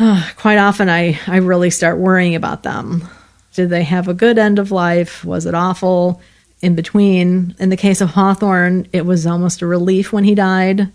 uh, 0.00 0.28
quite 0.36 0.58
often 0.58 0.88
I, 0.88 1.18
I 1.26 1.36
really 1.36 1.70
start 1.70 1.98
worrying 1.98 2.34
about 2.34 2.64
them. 2.64 3.08
Did 3.54 3.70
they 3.70 3.84
have 3.84 4.08
a 4.08 4.14
good 4.14 4.38
end 4.38 4.58
of 4.58 4.72
life? 4.72 5.24
Was 5.24 5.46
it 5.46 5.54
awful? 5.54 6.20
In 6.60 6.74
between, 6.74 7.54
in 7.60 7.68
the 7.68 7.76
case 7.76 8.00
of 8.00 8.10
Hawthorne, 8.10 8.88
it 8.92 9.06
was 9.06 9.26
almost 9.26 9.62
a 9.62 9.66
relief 9.66 10.12
when 10.12 10.24
he 10.24 10.34
died. 10.34 10.88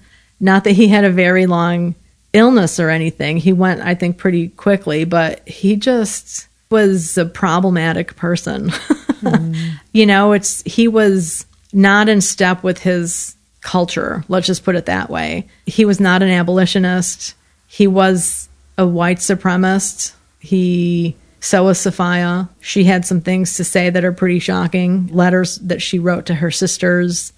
Not 0.44 0.66
that 0.66 0.72
he 0.72 0.90
had 0.90 1.06
a 1.06 1.10
very 1.10 1.46
long 1.46 1.96
illness 2.34 2.78
or 2.78 2.90
anything. 2.90 3.38
He 3.38 3.54
went, 3.54 3.80
I 3.80 3.96
think, 3.96 4.18
pretty 4.18 4.50
quickly, 4.50 5.06
but 5.06 5.48
he 5.48 5.78
just 5.78 6.48
was 6.70 7.18
a 7.18 7.26
problematic 7.26 8.18
person. 8.18 8.70
mm. 8.70 9.80
You 9.94 10.06
know, 10.06 10.34
it's 10.34 10.62
he 10.64 10.90
was 10.90 11.46
not 11.72 12.10
in 12.10 12.20
step 12.20 12.62
with 12.62 12.80
his 12.80 13.36
culture. 13.62 14.26
Let's 14.28 14.48
just 14.48 14.66
put 14.66 14.76
it 14.76 14.88
that 14.88 15.10
way. 15.10 15.48
He 15.66 15.86
was 15.86 16.02
not 16.02 16.22
an 16.22 16.30
abolitionist. 16.30 17.36
He 17.68 17.88
was 17.88 18.50
a 18.78 18.86
white 18.86 19.20
supremacist. 19.20 20.14
He 20.40 21.16
so 21.40 21.64
was 21.64 21.80
Sophia. 21.80 22.50
She 22.60 22.84
had 22.84 23.06
some 23.06 23.22
things 23.22 23.56
to 23.56 23.64
say 23.64 23.90
that 23.90 24.04
are 24.04 24.12
pretty 24.12 24.40
shocking. 24.40 25.08
Letters 25.08 25.56
that 25.60 25.82
she 25.82 26.00
wrote 26.00 26.26
to 26.26 26.36
her 26.36 26.52
sisters. 26.52 27.32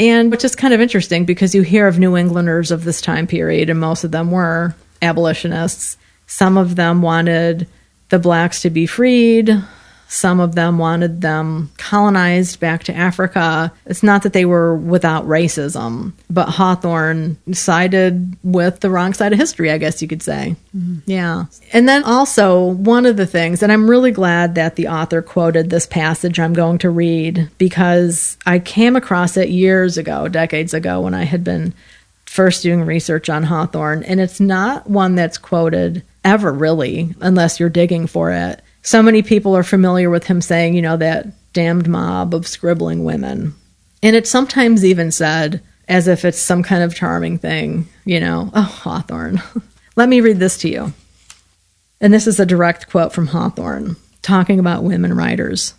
And 0.00 0.30
which 0.30 0.44
is 0.44 0.56
kind 0.56 0.74
of 0.74 0.80
interesting 0.80 1.24
because 1.24 1.54
you 1.54 1.62
hear 1.62 1.86
of 1.86 1.98
New 1.98 2.16
Englanders 2.16 2.70
of 2.70 2.84
this 2.84 3.00
time 3.00 3.26
period, 3.26 3.70
and 3.70 3.78
most 3.78 4.02
of 4.04 4.10
them 4.10 4.30
were 4.30 4.74
abolitionists. 5.00 5.96
Some 6.26 6.56
of 6.56 6.76
them 6.76 7.02
wanted 7.02 7.68
the 8.08 8.18
blacks 8.18 8.62
to 8.62 8.70
be 8.70 8.86
freed. 8.86 9.50
Some 10.14 10.38
of 10.38 10.54
them 10.54 10.78
wanted 10.78 11.22
them 11.22 11.72
colonized 11.76 12.60
back 12.60 12.84
to 12.84 12.94
Africa. 12.94 13.72
It's 13.84 14.04
not 14.04 14.22
that 14.22 14.32
they 14.32 14.44
were 14.44 14.76
without 14.76 15.26
racism, 15.26 16.12
but 16.30 16.50
Hawthorne 16.50 17.36
sided 17.52 18.36
with 18.44 18.78
the 18.78 18.90
wrong 18.90 19.12
side 19.12 19.32
of 19.32 19.40
history, 19.40 19.72
I 19.72 19.78
guess 19.78 20.00
you 20.00 20.06
could 20.06 20.22
say. 20.22 20.54
Mm-hmm. 20.74 20.98
Yeah. 21.06 21.46
And 21.72 21.88
then 21.88 22.04
also, 22.04 22.64
one 22.64 23.06
of 23.06 23.16
the 23.16 23.26
things, 23.26 23.60
and 23.60 23.72
I'm 23.72 23.90
really 23.90 24.12
glad 24.12 24.54
that 24.54 24.76
the 24.76 24.86
author 24.86 25.20
quoted 25.20 25.68
this 25.68 25.84
passage 25.84 26.38
I'm 26.38 26.52
going 26.52 26.78
to 26.78 26.90
read 26.90 27.50
because 27.58 28.38
I 28.46 28.60
came 28.60 28.94
across 28.94 29.36
it 29.36 29.48
years 29.48 29.98
ago, 29.98 30.28
decades 30.28 30.74
ago, 30.74 31.00
when 31.00 31.14
I 31.14 31.24
had 31.24 31.42
been 31.42 31.74
first 32.24 32.62
doing 32.62 32.82
research 32.82 33.28
on 33.28 33.42
Hawthorne. 33.42 34.04
And 34.04 34.20
it's 34.20 34.38
not 34.38 34.88
one 34.88 35.16
that's 35.16 35.38
quoted 35.38 36.04
ever, 36.22 36.52
really, 36.52 37.16
unless 37.20 37.58
you're 37.58 37.68
digging 37.68 38.06
for 38.06 38.30
it 38.30 38.60
so 38.84 39.02
many 39.02 39.22
people 39.22 39.56
are 39.56 39.64
familiar 39.64 40.10
with 40.10 40.24
him 40.24 40.40
saying, 40.40 40.74
you 40.74 40.82
know, 40.82 40.98
that 40.98 41.26
damned 41.54 41.88
mob 41.88 42.34
of 42.34 42.46
scribbling 42.46 43.02
women. 43.02 43.54
And 44.02 44.14
it's 44.14 44.28
sometimes 44.28 44.84
even 44.84 45.10
said 45.10 45.62
as 45.88 46.06
if 46.06 46.24
it's 46.24 46.38
some 46.38 46.62
kind 46.62 46.82
of 46.82 46.94
charming 46.94 47.38
thing, 47.38 47.88
you 48.04 48.20
know, 48.20 48.50
oh, 48.54 48.62
Hawthorne. 48.62 49.42
Let 49.96 50.10
me 50.10 50.20
read 50.20 50.38
this 50.38 50.58
to 50.58 50.68
you. 50.68 50.92
And 52.00 52.12
this 52.12 52.26
is 52.26 52.38
a 52.38 52.46
direct 52.46 52.90
quote 52.90 53.14
from 53.14 53.28
Hawthorne 53.28 53.96
talking 54.20 54.60
about 54.60 54.84
women 54.84 55.14
writers. 55.14 55.72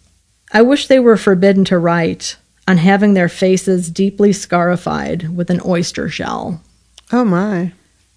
I 0.52 0.64
wish 0.64 0.88
they 0.88 1.00
were 1.00 1.18
forbidden 1.18 1.64
to 1.66 1.78
write 1.78 2.38
on 2.68 2.78
having 2.78 3.14
their 3.14 3.30
faces 3.30 3.92
deeply 3.92 4.34
scarified 4.34 5.36
with 5.36 5.52
an 5.52 5.62
oyster 5.64 6.10
shell. 6.10 6.60
Oh, 7.12 7.24
my. 7.24 7.72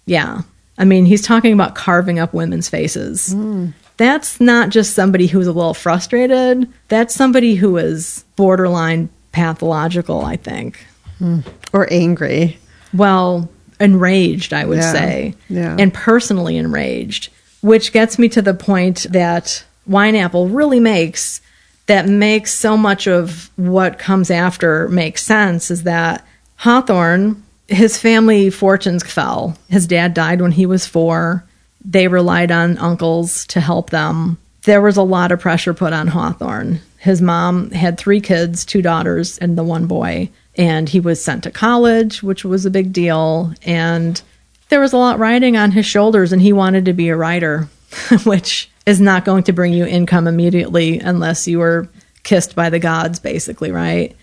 Yeah. 0.07 0.41
I 0.79 0.85
mean, 0.85 1.05
he's 1.05 1.21
talking 1.21 1.53
about 1.53 1.75
carving 1.75 2.17
up 2.17 2.33
women's 2.33 2.69
faces. 2.69 3.35
Mm 3.35 3.73
that's 3.99 4.39
not 4.39 4.69
just 4.69 4.93
somebody 4.93 5.27
who's 5.27 5.45
a 5.45 5.51
little 5.51 5.73
frustrated. 5.73 6.71
That's 6.87 7.13
somebody 7.13 7.55
who 7.55 7.75
is 7.75 8.23
borderline 8.37 9.09
pathological, 9.33 10.21
I 10.21 10.37
think. 10.37 10.85
Hmm. 11.17 11.41
Or 11.73 11.91
angry. 11.91 12.57
Well, 12.93 13.49
enraged, 13.77 14.53
I 14.53 14.63
would 14.63 14.77
yeah. 14.77 14.91
say. 14.93 15.35
Yeah. 15.49 15.75
And 15.77 15.93
personally 15.93 16.55
enraged, 16.55 17.29
which 17.61 17.91
gets 17.91 18.17
me 18.17 18.29
to 18.29 18.41
the 18.41 18.53
point 18.53 19.05
that 19.09 19.65
Wineapple 19.87 20.55
really 20.55 20.79
makes 20.79 21.41
that 21.87 22.07
makes 22.07 22.53
so 22.53 22.77
much 22.77 23.05
of 23.05 23.49
what 23.57 23.99
comes 23.99 24.31
after 24.31 24.87
make 24.89 25.17
sense 25.17 25.71
is 25.71 25.83
that 25.83 26.25
Hawthorne, 26.57 27.43
his 27.67 27.97
family 27.97 28.49
fortunes 28.49 29.03
fell. 29.03 29.57
His 29.69 29.87
dad 29.87 30.13
died 30.13 30.39
when 30.39 30.51
he 30.51 30.65
was 30.65 30.85
four. 30.85 31.43
They 31.89 32.07
relied 32.07 32.51
on 32.51 32.77
uncles 32.77 33.47
to 33.47 33.59
help 33.59 33.89
them. 33.89 34.37
There 34.63 34.81
was 34.81 34.95
a 34.95 35.01
lot 35.01 35.31
of 35.31 35.39
pressure 35.39 35.73
put 35.73 35.91
on 35.91 36.07
Hawthorne. 36.07 36.81
His 36.97 37.19
mom 37.19 37.71
had 37.71 37.97
three 37.97 38.21
kids, 38.21 38.63
two 38.63 38.83
daughters, 38.83 39.39
and 39.39 39.57
the 39.57 39.63
one 39.63 39.87
boy. 39.87 40.29
And 40.55 40.87
he 40.87 40.99
was 40.99 41.23
sent 41.23 41.43
to 41.45 41.51
college, 41.51 42.21
which 42.21 42.45
was 42.45 42.65
a 42.65 42.69
big 42.69 42.93
deal. 42.93 43.53
And 43.63 44.21
there 44.67 44.79
was 44.79 44.93
a 44.93 44.97
lot 44.97 45.17
riding 45.17 45.57
on 45.57 45.71
his 45.71 45.87
shoulders, 45.87 46.31
and 46.31 46.41
he 46.41 46.53
wanted 46.53 46.85
to 46.85 46.93
be 46.93 47.09
a 47.09 47.15
writer, 47.15 47.67
which 48.23 48.69
is 48.85 49.01
not 49.01 49.25
going 49.25 49.43
to 49.45 49.53
bring 49.53 49.73
you 49.73 49.85
income 49.85 50.27
immediately 50.27 50.99
unless 50.99 51.47
you 51.47 51.57
were 51.57 51.89
kissed 52.21 52.55
by 52.55 52.69
the 52.69 52.79
gods, 52.79 53.17
basically, 53.17 53.71
right? 53.71 54.15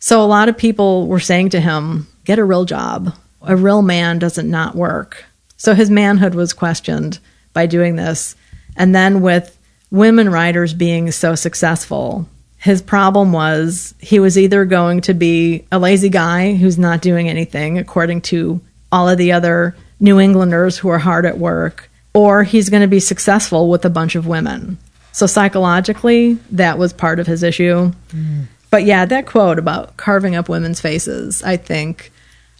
So 0.00 0.22
a 0.22 0.26
lot 0.26 0.50
of 0.50 0.58
people 0.58 1.06
were 1.06 1.20
saying 1.20 1.48
to 1.50 1.60
him, 1.60 2.08
get 2.26 2.38
a 2.38 2.44
real 2.44 2.66
job. 2.66 3.14
A 3.40 3.56
real 3.56 3.80
man 3.80 4.18
doesn't 4.18 4.50
not 4.50 4.74
work. 4.74 5.24
So 5.64 5.72
his 5.72 5.88
manhood 5.88 6.34
was 6.34 6.52
questioned 6.52 7.18
by 7.54 7.64
doing 7.64 7.96
this. 7.96 8.36
And 8.76 8.94
then 8.94 9.22
with 9.22 9.58
women 9.90 10.28
writers 10.28 10.74
being 10.74 11.10
so 11.10 11.34
successful, 11.34 12.28
his 12.58 12.82
problem 12.82 13.32
was 13.32 13.94
he 13.98 14.18
was 14.18 14.36
either 14.36 14.66
going 14.66 15.00
to 15.00 15.14
be 15.14 15.64
a 15.72 15.78
lazy 15.78 16.10
guy 16.10 16.52
who's 16.54 16.76
not 16.76 17.00
doing 17.00 17.30
anything, 17.30 17.78
according 17.78 18.20
to 18.22 18.60
all 18.92 19.08
of 19.08 19.16
the 19.16 19.32
other 19.32 19.74
New 19.98 20.20
Englanders 20.20 20.76
who 20.76 20.90
are 20.90 20.98
hard 20.98 21.24
at 21.24 21.38
work, 21.38 21.88
or 22.12 22.44
he's 22.44 22.68
going 22.68 22.82
to 22.82 22.86
be 22.86 23.00
successful 23.00 23.70
with 23.70 23.86
a 23.86 23.90
bunch 23.90 24.16
of 24.16 24.26
women. 24.26 24.76
So 25.12 25.26
psychologically, 25.26 26.34
that 26.50 26.76
was 26.76 26.92
part 26.92 27.18
of 27.18 27.26
his 27.26 27.42
issue. 27.42 27.90
Mm. 28.10 28.48
But 28.68 28.84
yeah, 28.84 29.06
that 29.06 29.24
quote 29.24 29.58
about 29.58 29.96
carving 29.96 30.36
up 30.36 30.50
women's 30.50 30.82
faces, 30.82 31.42
I 31.42 31.56
think 31.56 32.12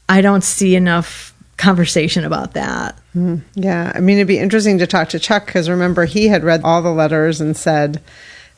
I 0.09 0.23
don't 0.23 0.45
see 0.45 0.75
enough 0.75 1.34
conversation 1.57 2.25
about 2.25 2.55
that. 2.55 2.99
Mm, 3.15 3.43
yeah. 3.55 3.93
I 3.95 4.01
mean, 4.01 4.19
it'd 4.19 4.29
be 4.29 4.39
interesting 4.39 4.79
to 4.79 4.87
talk 4.87 5.09
to 5.11 5.19
Chuck 5.19 5.47
because 5.47 5.69
remember, 5.69 6.05
he 6.05 6.29
had 6.29 6.45
read 6.45 6.63
all 6.65 6.83
the 6.83 6.93
letters 6.93 7.41
and 7.41 7.57
said 7.57 8.03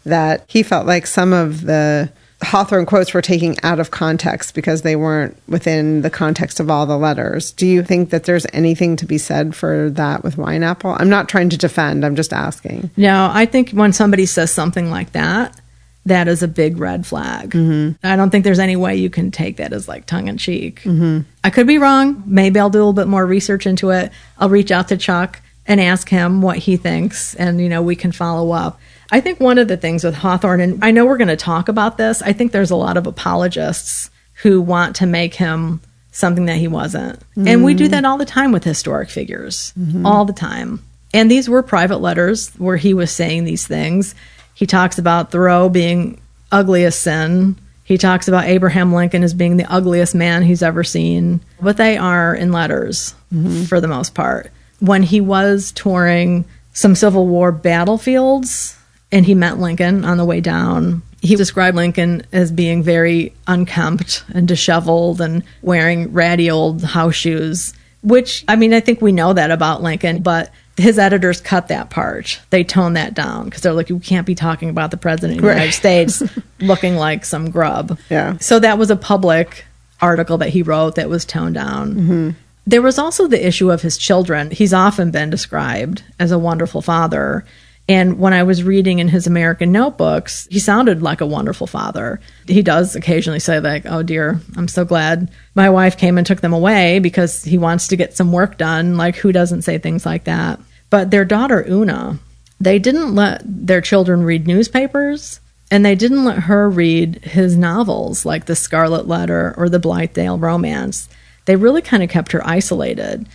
that 0.04 0.44
he 0.48 0.62
felt 0.62 0.87
like 0.87 1.06
some 1.06 1.32
of 1.32 1.62
the 1.62 2.11
Hawthorne 2.42 2.85
quotes 2.87 3.14
were 3.14 3.22
taken 3.22 3.56
out 3.62 3.80
of 3.80 3.90
context 3.90 4.54
because 4.54 4.82
they 4.82 4.94
weren't 4.94 5.37
within 5.48 6.02
the 6.02 6.11
context 6.11 6.61
of 6.61 6.70
all 6.70 6.85
the 6.85 6.98
letters. 6.98 7.50
Do 7.52 7.66
you 7.66 7.82
think 7.82 8.11
that 8.11 8.24
there's 8.24 8.46
anything 8.52 8.96
to 8.96 9.06
be 9.06 9.18
said 9.18 9.54
for 9.54 9.88
that 9.90 10.22
with 10.22 10.37
Wineapple? 10.37 10.96
I'm 10.98 11.09
not 11.09 11.28
trying 11.28 11.48
to 11.50 11.56
defend, 11.56 12.04
I'm 12.04 12.14
just 12.14 12.32
asking. 12.32 12.90
No, 12.96 13.30
I 13.32 13.46
think 13.46 13.70
when 13.70 13.92
somebody 13.92 14.26
says 14.26 14.50
something 14.50 14.90
like 14.90 15.12
that, 15.12 15.59
that 16.06 16.28
is 16.28 16.42
a 16.42 16.48
big 16.48 16.78
red 16.78 17.04
flag. 17.04 17.50
Mm-hmm. 17.50 18.06
I 18.06 18.16
don't 18.16 18.30
think 18.30 18.44
there's 18.44 18.60
any 18.60 18.76
way 18.76 18.96
you 18.96 19.10
can 19.10 19.30
take 19.30 19.56
that 19.56 19.72
as 19.72 19.88
like 19.88 20.06
tongue 20.06 20.28
in 20.28 20.38
cheek. 20.38 20.82
Mm-hmm. 20.82 21.28
I 21.44 21.50
could 21.50 21.66
be 21.66 21.78
wrong. 21.78 22.22
Maybe 22.24 22.58
I'll 22.58 22.70
do 22.70 22.78
a 22.78 22.80
little 22.80 22.92
bit 22.92 23.08
more 23.08 23.26
research 23.26 23.66
into 23.66 23.90
it. 23.90 24.12
I'll 24.38 24.48
reach 24.48 24.70
out 24.70 24.88
to 24.88 24.96
Chuck 24.96 25.42
and 25.66 25.80
ask 25.80 26.08
him 26.08 26.42
what 26.42 26.58
he 26.58 26.76
thinks, 26.76 27.34
and 27.34 27.60
you 27.60 27.68
know 27.68 27.82
we 27.82 27.96
can 27.96 28.12
follow 28.12 28.52
up. 28.52 28.80
I 29.10 29.20
think 29.20 29.40
one 29.40 29.58
of 29.58 29.68
the 29.68 29.76
things 29.76 30.04
with 30.04 30.14
Hawthorne, 30.14 30.60
and 30.60 30.84
I 30.84 30.92
know 30.92 31.04
we're 31.04 31.16
going 31.16 31.28
to 31.28 31.36
talk 31.36 31.68
about 31.68 31.98
this. 31.98 32.22
I 32.22 32.32
think 32.32 32.52
there's 32.52 32.70
a 32.70 32.76
lot 32.76 32.96
of 32.96 33.06
apologists 33.06 34.10
who 34.42 34.60
want 34.60 34.96
to 34.96 35.06
make 35.06 35.34
him 35.34 35.80
something 36.12 36.46
that 36.46 36.56
he 36.56 36.68
wasn't, 36.68 37.18
mm-hmm. 37.18 37.48
and 37.48 37.64
we 37.64 37.74
do 37.74 37.88
that 37.88 38.04
all 38.04 38.16
the 38.16 38.24
time 38.24 38.52
with 38.52 38.62
historic 38.62 39.10
figures, 39.10 39.72
mm-hmm. 39.76 40.06
all 40.06 40.24
the 40.24 40.32
time. 40.32 40.84
And 41.12 41.30
these 41.30 41.48
were 41.48 41.62
private 41.62 41.98
letters 41.98 42.50
where 42.58 42.76
he 42.76 42.94
was 42.94 43.10
saying 43.10 43.44
these 43.44 43.66
things 43.66 44.14
he 44.56 44.64
talks 44.64 44.98
about 44.98 45.30
Thoreau 45.30 45.68
being 45.68 46.18
ugliest 46.50 47.02
sin. 47.02 47.56
He 47.84 47.98
talks 47.98 48.26
about 48.26 48.46
Abraham 48.46 48.90
Lincoln 48.90 49.22
as 49.22 49.34
being 49.34 49.58
the 49.58 49.70
ugliest 49.70 50.14
man 50.14 50.42
he's 50.42 50.62
ever 50.62 50.82
seen. 50.82 51.40
But 51.60 51.76
they 51.76 51.98
are 51.98 52.34
in 52.34 52.52
letters 52.52 53.14
mm-hmm. 53.32 53.64
for 53.64 53.82
the 53.82 53.86
most 53.86 54.14
part. 54.14 54.50
When 54.80 55.02
he 55.02 55.20
was 55.20 55.72
touring 55.72 56.46
some 56.72 56.94
Civil 56.94 57.26
War 57.28 57.52
battlefields, 57.52 58.78
and 59.12 59.26
he 59.26 59.34
met 59.34 59.58
Lincoln 59.58 60.06
on 60.06 60.16
the 60.16 60.24
way 60.24 60.40
down, 60.40 61.02
he 61.20 61.36
described 61.36 61.76
Lincoln 61.76 62.24
as 62.32 62.50
being 62.50 62.82
very 62.82 63.34
unkempt 63.46 64.24
and 64.32 64.48
disheveled 64.48 65.20
and 65.20 65.42
wearing 65.60 66.14
ratty 66.14 66.50
old 66.50 66.82
house 66.82 67.14
shoes, 67.14 67.74
which, 68.02 68.42
I 68.48 68.56
mean, 68.56 68.72
I 68.72 68.80
think 68.80 69.02
we 69.02 69.12
know 69.12 69.34
that 69.34 69.50
about 69.50 69.82
Lincoln, 69.82 70.22
but 70.22 70.50
his 70.76 70.98
editors 70.98 71.40
cut 71.40 71.68
that 71.68 71.90
part. 71.90 72.40
They 72.50 72.62
toned 72.64 72.96
that 72.96 73.14
down 73.14 73.46
because 73.46 73.62
they're 73.62 73.72
like, 73.72 73.88
you 73.88 73.98
can't 73.98 74.26
be 74.26 74.34
talking 74.34 74.68
about 74.68 74.90
the 74.90 74.96
president 74.96 75.38
of 75.38 75.42
the 75.42 75.48
Right. 75.48 75.54
United 75.54 75.72
States 75.76 76.22
looking 76.60 76.96
like 76.96 77.24
some 77.24 77.50
grub. 77.50 77.98
Yeah. 78.10 78.36
So 78.38 78.58
that 78.58 78.78
was 78.78 78.90
a 78.90 78.96
public 78.96 79.64
article 80.00 80.36
that 80.38 80.50
he 80.50 80.62
wrote 80.62 80.96
that 80.96 81.08
was 81.08 81.24
toned 81.24 81.54
down. 81.54 81.94
Mm-hmm. 81.94 82.30
There 82.66 82.82
was 82.82 82.98
also 82.98 83.26
the 83.26 83.46
issue 83.46 83.70
of 83.70 83.82
his 83.82 83.96
children. 83.96 84.50
He's 84.50 84.74
often 84.74 85.10
been 85.10 85.30
described 85.30 86.02
as 86.18 86.32
a 86.32 86.38
wonderful 86.38 86.82
father. 86.82 87.44
And 87.88 88.18
when 88.18 88.33
I 88.33 88.42
was 88.42 88.64
reading 88.64 88.99
in 88.99 89.09
his 89.09 89.29
American 89.29 89.70
notebooks, 89.70 90.49
he 90.51 90.59
sounded 90.59 91.03
like 91.03 91.20
a 91.20 91.27
wonderful 91.27 91.68
father. 91.68 92.20
He 92.49 92.62
does 92.62 92.96
occasionally 92.96 93.38
say, 93.38 93.61
like, 93.61 93.85
oh 93.87 94.03
dear, 94.03 94.40
I'm 94.57 94.66
so 94.66 94.85
glad 94.85 95.31
my 95.55 95.70
wife 95.70 95.96
came 95.96 96.18
and 96.18 96.27
took 96.27 96.40
them 96.40 96.53
away 96.53 96.99
because 96.99 97.44
he 97.44 97.59
wants 97.59 97.87
to 97.88 97.96
get 97.96 98.16
some 98.16 98.33
work 98.33 98.59
done. 98.59 98.96
Like, 98.96 99.14
who 99.16 99.31
doesn't 99.31 99.62
say 99.62 99.79
things 99.79 100.05
like 100.05 100.25
that? 100.25 100.59
But 100.90 101.12
their 101.12 101.25
daughter, 101.25 101.64
Una, 101.68 102.18
they 102.61 102.79
didn't 102.81 103.14
let 103.14 103.42
their 103.44 103.81
children 103.81 104.25
read 104.25 104.49
newspapers 104.49 105.40
and 105.70 105.85
they 105.85 105.94
didn't 105.94 106.25
let 106.25 106.40
her 106.40 106.68
read 106.68 107.25
his 107.25 107.57
novels 107.57 108.25
like 108.25 108.46
The 108.46 108.57
Scarlet 108.57 109.07
Letter 109.07 109.55
or 109.57 109.68
The 109.68 109.81
Blithedale 109.81 110.40
Romance. 110.40 111.09
They 111.44 111.55
really 111.55 111.83
kind 111.83 112.03
of 112.03 112.11
kept 112.11 112.33
her 112.33 112.44
isolated. 112.46 113.29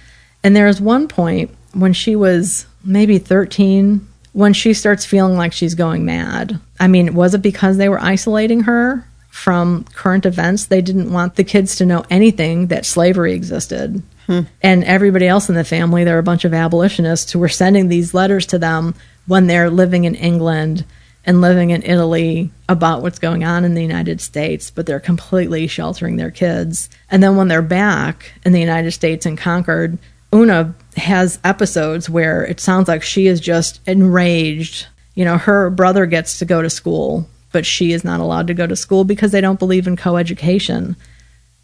And 0.44 0.56
there 0.56 0.68
is 0.68 0.82
one 0.82 1.08
point 1.08 1.52
when 1.74 1.94
she 1.94 2.16
was 2.16 2.66
maybe 2.84 3.18
13 3.18 4.08
when 4.34 4.54
she 4.54 4.74
starts 4.74 5.06
feeling 5.06 5.36
like 5.36 5.54
she's 5.54 5.76
going 5.76 6.06
mad. 6.06 6.60
I 6.80 6.88
mean, 6.88 7.14
was 7.14 7.34
it 7.34 7.42
because 7.42 7.78
they 7.78 7.90
were 7.90 8.00
isolating 8.00 8.62
her 8.62 9.08
from 9.30 9.84
current 9.94 10.26
events? 10.26 10.66
They 10.66 10.82
didn't 10.82 11.12
want 11.12 11.36
the 11.36 11.44
kids 11.44 11.76
to 11.78 11.86
know 11.86 12.06
anything 12.10 12.68
that 12.68 12.86
slavery 12.86 13.34
existed. 13.34 14.02
Hmm. 14.28 14.42
And 14.62 14.84
everybody 14.84 15.28
else 15.28 15.50
in 15.50 15.56
the 15.56 15.64
family, 15.64 16.04
there 16.04 16.16
were 16.16 16.20
a 16.20 16.24
bunch 16.24 16.46
of 16.46 16.54
abolitionists 16.54 17.32
who 17.32 17.40
were 17.40 17.50
sending 17.50 17.88
these 17.88 18.14
letters 18.14 18.46
to 18.48 18.60
them 18.60 18.96
when 19.28 19.48
they're 19.48 19.70
living 19.70 20.06
in 20.06 20.16
England 20.16 20.86
and 21.26 21.42
living 21.42 21.70
in 21.70 21.84
Italy 21.84 22.52
about 22.68 23.02
what's 23.02 23.20
going 23.20 23.44
on 23.44 23.64
in 23.64 23.76
the 23.76 23.82
United 23.82 24.22
States, 24.22 24.72
but 24.72 24.86
they're 24.86 25.00
completely 25.00 25.68
sheltering 25.68 26.16
their 26.16 26.32
kids. 26.32 26.90
And 27.10 27.22
then 27.22 27.36
when 27.36 27.48
they're 27.48 27.62
back 27.62 28.32
in 28.44 28.54
the 28.54 28.60
United 28.60 28.92
States 28.92 29.26
and 29.26 29.38
Concord, 29.38 30.00
Una 30.34 30.74
has 30.98 31.40
episodes 31.44 32.10
where 32.10 32.46
it 32.46 32.60
sounds 32.60 32.88
like 32.88 33.04
she 33.04 33.28
is 33.28 33.40
just 33.40 33.82
enraged. 33.88 34.88
You 35.16 35.26
know, 35.26 35.38
her 35.38 35.70
brother 35.70 36.06
gets 36.06 36.40
to 36.40 36.46
go 36.46 36.62
to 36.62 36.70
school, 36.70 37.28
but 37.52 37.66
she 37.66 37.92
is 37.92 38.04
not 38.04 38.20
allowed 38.20 38.48
to 38.48 38.54
go 38.54 38.66
to 38.68 38.76
school 38.76 39.04
because 39.04 39.32
they 39.32 39.42
don't 39.42 39.60
believe 39.60 39.88
in 39.88 39.96
coeducation. 39.98 40.96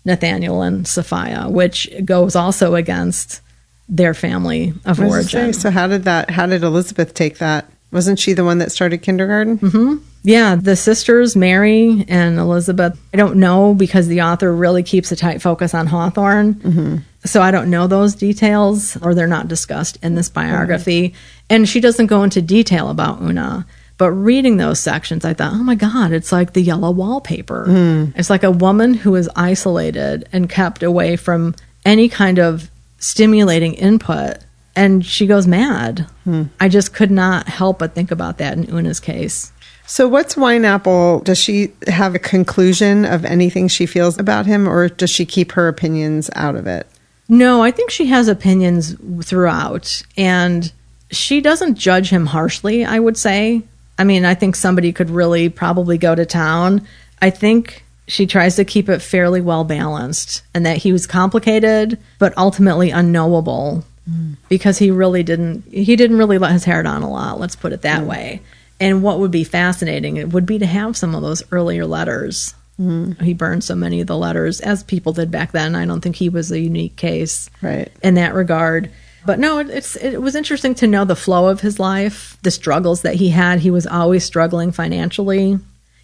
Nathaniel 0.05 0.61
and 0.61 0.87
Sophia, 0.87 1.47
which 1.49 1.89
goes 2.05 2.35
also 2.35 2.75
against 2.75 3.41
their 3.89 4.13
family 4.13 4.73
of 4.85 4.99
origin. 4.99 5.53
say, 5.53 5.59
so 5.59 5.69
how 5.69 5.87
did 5.87 6.03
that? 6.03 6.29
How 6.29 6.45
did 6.45 6.63
Elizabeth 6.63 7.13
take 7.13 7.37
that? 7.39 7.69
Wasn't 7.91 8.19
she 8.19 8.33
the 8.33 8.43
one 8.43 8.57
that 8.57 8.71
started 8.71 8.99
kindergarten? 8.99 9.59
Mm-hmm. 9.59 9.95
Yeah, 10.23 10.55
the 10.55 10.75
sisters, 10.75 11.35
Mary 11.35 12.05
and 12.09 12.37
Elizabeth, 12.37 12.99
I 13.13 13.17
don't 13.17 13.37
know 13.37 13.73
because 13.73 14.07
the 14.07 14.23
author 14.23 14.53
really 14.53 14.83
keeps 14.83 15.11
a 15.11 15.15
tight 15.15 15.41
focus 15.41 15.73
on 15.73 15.87
Hawthorne. 15.87 17.05
So 17.27 17.41
I 17.41 17.51
don't 17.51 17.69
know 17.69 17.87
those 17.87 18.15
details 18.15 18.97
or 19.01 19.13
they're 19.13 19.27
not 19.27 19.47
discussed 19.47 19.97
in 20.01 20.15
this 20.15 20.29
biography. 20.29 21.13
And 21.49 21.67
she 21.67 21.79
doesn't 21.79 22.07
go 22.07 22.23
into 22.23 22.41
detail 22.41 22.89
about 22.89 23.21
Una. 23.21 23.65
But 23.97 24.11
reading 24.11 24.57
those 24.57 24.79
sections, 24.79 25.25
I 25.25 25.33
thought, 25.33 25.53
oh 25.53 25.63
my 25.63 25.75
God, 25.75 26.11
it's 26.11 26.31
like 26.31 26.53
the 26.53 26.61
yellow 26.61 26.91
wallpaper. 26.91 27.65
Hmm. 27.65 28.05
It's 28.15 28.29
like 28.29 28.43
a 28.43 28.51
woman 28.51 28.93
who 28.93 29.15
is 29.15 29.29
isolated 29.35 30.29
and 30.31 30.49
kept 30.49 30.83
away 30.83 31.15
from 31.15 31.55
any 31.83 32.07
kind 32.07 32.37
of 32.37 32.69
stimulating 32.99 33.73
input. 33.73 34.37
And 34.75 35.03
she 35.03 35.25
goes 35.25 35.47
mad. 35.47 36.07
Hmm. 36.25 36.43
I 36.59 36.69
just 36.69 36.93
could 36.93 37.09
not 37.09 37.47
help 37.47 37.79
but 37.79 37.95
think 37.95 38.11
about 38.11 38.37
that 38.37 38.55
in 38.55 38.69
Una's 38.69 38.99
case. 38.99 39.51
So, 39.87 40.07
what's 40.07 40.35
Wineapple? 40.35 41.23
Does 41.23 41.39
she 41.39 41.71
have 41.87 42.13
a 42.13 42.19
conclusion 42.19 43.05
of 43.05 43.23
anything 43.23 43.69
she 43.69 43.85
feels 43.85 44.19
about 44.19 44.45
him, 44.45 44.67
or 44.67 44.89
does 44.89 45.09
she 45.09 45.25
keep 45.25 45.53
her 45.53 45.69
opinions 45.69 46.29
out 46.35 46.55
of 46.55 46.67
it? 46.67 46.85
No, 47.29 47.61
I 47.61 47.71
think 47.71 47.89
she 47.89 48.05
has 48.07 48.27
opinions 48.27 48.95
throughout, 49.25 50.01
and 50.15 50.71
she 51.11 51.41
doesn't 51.41 51.75
judge 51.75 52.09
him 52.09 52.25
harshly, 52.25 52.85
I 52.85 52.99
would 52.99 53.17
say. 53.17 53.63
I 53.97 54.03
mean, 54.03 54.25
I 54.25 54.35
think 54.35 54.55
somebody 54.55 54.93
could 54.93 55.09
really 55.09 55.49
probably 55.49 55.97
go 55.97 56.15
to 56.15 56.25
town. 56.25 56.87
I 57.21 57.29
think 57.29 57.83
she 58.07 58.25
tries 58.25 58.55
to 58.55 58.65
keep 58.65 58.87
it 58.87 59.01
fairly 59.01 59.41
well 59.41 59.63
balanced 59.63 60.43
and 60.53 60.65
that 60.65 60.77
he 60.77 60.91
was 60.91 61.05
complicated, 61.05 61.99
but 62.19 62.37
ultimately 62.37 62.91
unknowable 62.91 63.83
mm. 64.09 64.37
because 64.47 64.77
he 64.77 64.91
really 64.91 65.23
didn't 65.23 65.65
he 65.71 65.95
didn't 65.95 66.17
really 66.17 66.37
let 66.37 66.53
his 66.53 66.63
hair 66.63 66.83
down 66.83 67.03
a 67.03 67.09
lot, 67.09 67.39
let's 67.39 67.55
put 67.55 67.73
it 67.73 67.81
that 67.81 68.03
way. 68.03 68.41
And 68.79 69.03
what 69.03 69.19
would 69.19 69.31
be 69.31 69.43
fascinating 69.43 70.17
it 70.17 70.31
would 70.31 70.45
be 70.45 70.59
to 70.59 70.65
have 70.65 70.95
some 70.95 71.15
of 71.15 71.21
those 71.21 71.43
earlier 71.51 71.85
letters. 71.85 72.55
Mm-hmm. 72.79 73.23
He 73.23 73.33
burned 73.33 73.63
so 73.63 73.75
many 73.75 74.01
of 74.01 74.07
the 74.07 74.17
letters, 74.17 74.59
as 74.61 74.83
people 74.83 75.13
did 75.13 75.31
back 75.31 75.51
then. 75.51 75.75
I 75.75 75.85
don't 75.85 76.01
think 76.01 76.15
he 76.15 76.29
was 76.29 76.51
a 76.51 76.59
unique 76.59 76.95
case 76.95 77.49
Right. 77.61 77.91
in 78.03 78.13
that 78.15 78.33
regard. 78.35 78.91
But 79.25 79.39
no, 79.39 79.59
it- 79.59 79.69
it's 79.69 79.95
it 79.97 80.21
was 80.21 80.35
interesting 80.35 80.75
to 80.75 80.87
know 80.87 81.03
the 81.03 81.15
flow 81.15 81.47
of 81.47 81.61
his 81.61 81.79
life, 81.79 82.37
the 82.43 82.51
struggles 82.51 83.01
that 83.01 83.15
he 83.15 83.29
had. 83.29 83.59
He 83.59 83.71
was 83.71 83.85
always 83.87 84.23
struggling 84.23 84.71
financially, 84.71 85.59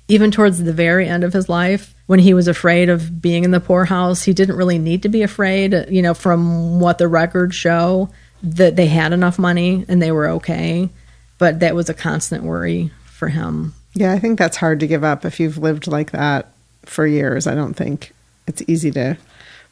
even 0.07 0.31
towards 0.31 0.61
the 0.63 0.73
very 0.73 1.07
end 1.07 1.23
of 1.23 1.31
his 1.33 1.47
life 1.47 1.93
when 2.07 2.19
he 2.19 2.33
was 2.33 2.47
afraid 2.49 2.89
of 2.89 3.21
being 3.21 3.43
in 3.45 3.51
the 3.51 3.59
poorhouse. 3.61 4.23
He 4.23 4.33
didn't 4.33 4.57
really 4.57 4.79
need 4.79 5.03
to 5.03 5.09
be 5.09 5.21
afraid, 5.21 5.85
you 5.89 6.01
know, 6.01 6.13
from 6.13 6.79
what 6.79 6.97
the 6.97 7.07
records 7.07 7.55
show 7.55 8.09
that 8.41 8.75
they 8.75 8.87
had 8.87 9.13
enough 9.13 9.39
money 9.39 9.85
and 9.87 10.01
they 10.01 10.11
were 10.11 10.27
okay. 10.31 10.89
But 11.37 11.61
that 11.61 11.75
was 11.75 11.87
a 11.89 11.93
constant 11.93 12.43
worry 12.43 12.91
for 13.05 13.29
him. 13.29 13.73
Yeah, 13.93 14.11
I 14.11 14.19
think 14.19 14.37
that's 14.39 14.57
hard 14.57 14.79
to 14.81 14.87
give 14.87 15.03
up 15.03 15.23
if 15.23 15.39
you've 15.39 15.57
lived 15.59 15.87
like 15.87 16.11
that 16.11 16.51
for 16.85 17.05
years. 17.07 17.47
I 17.47 17.55
don't 17.55 17.73
think 17.73 18.13
it's 18.47 18.61
easy 18.67 18.91
to 18.91 19.17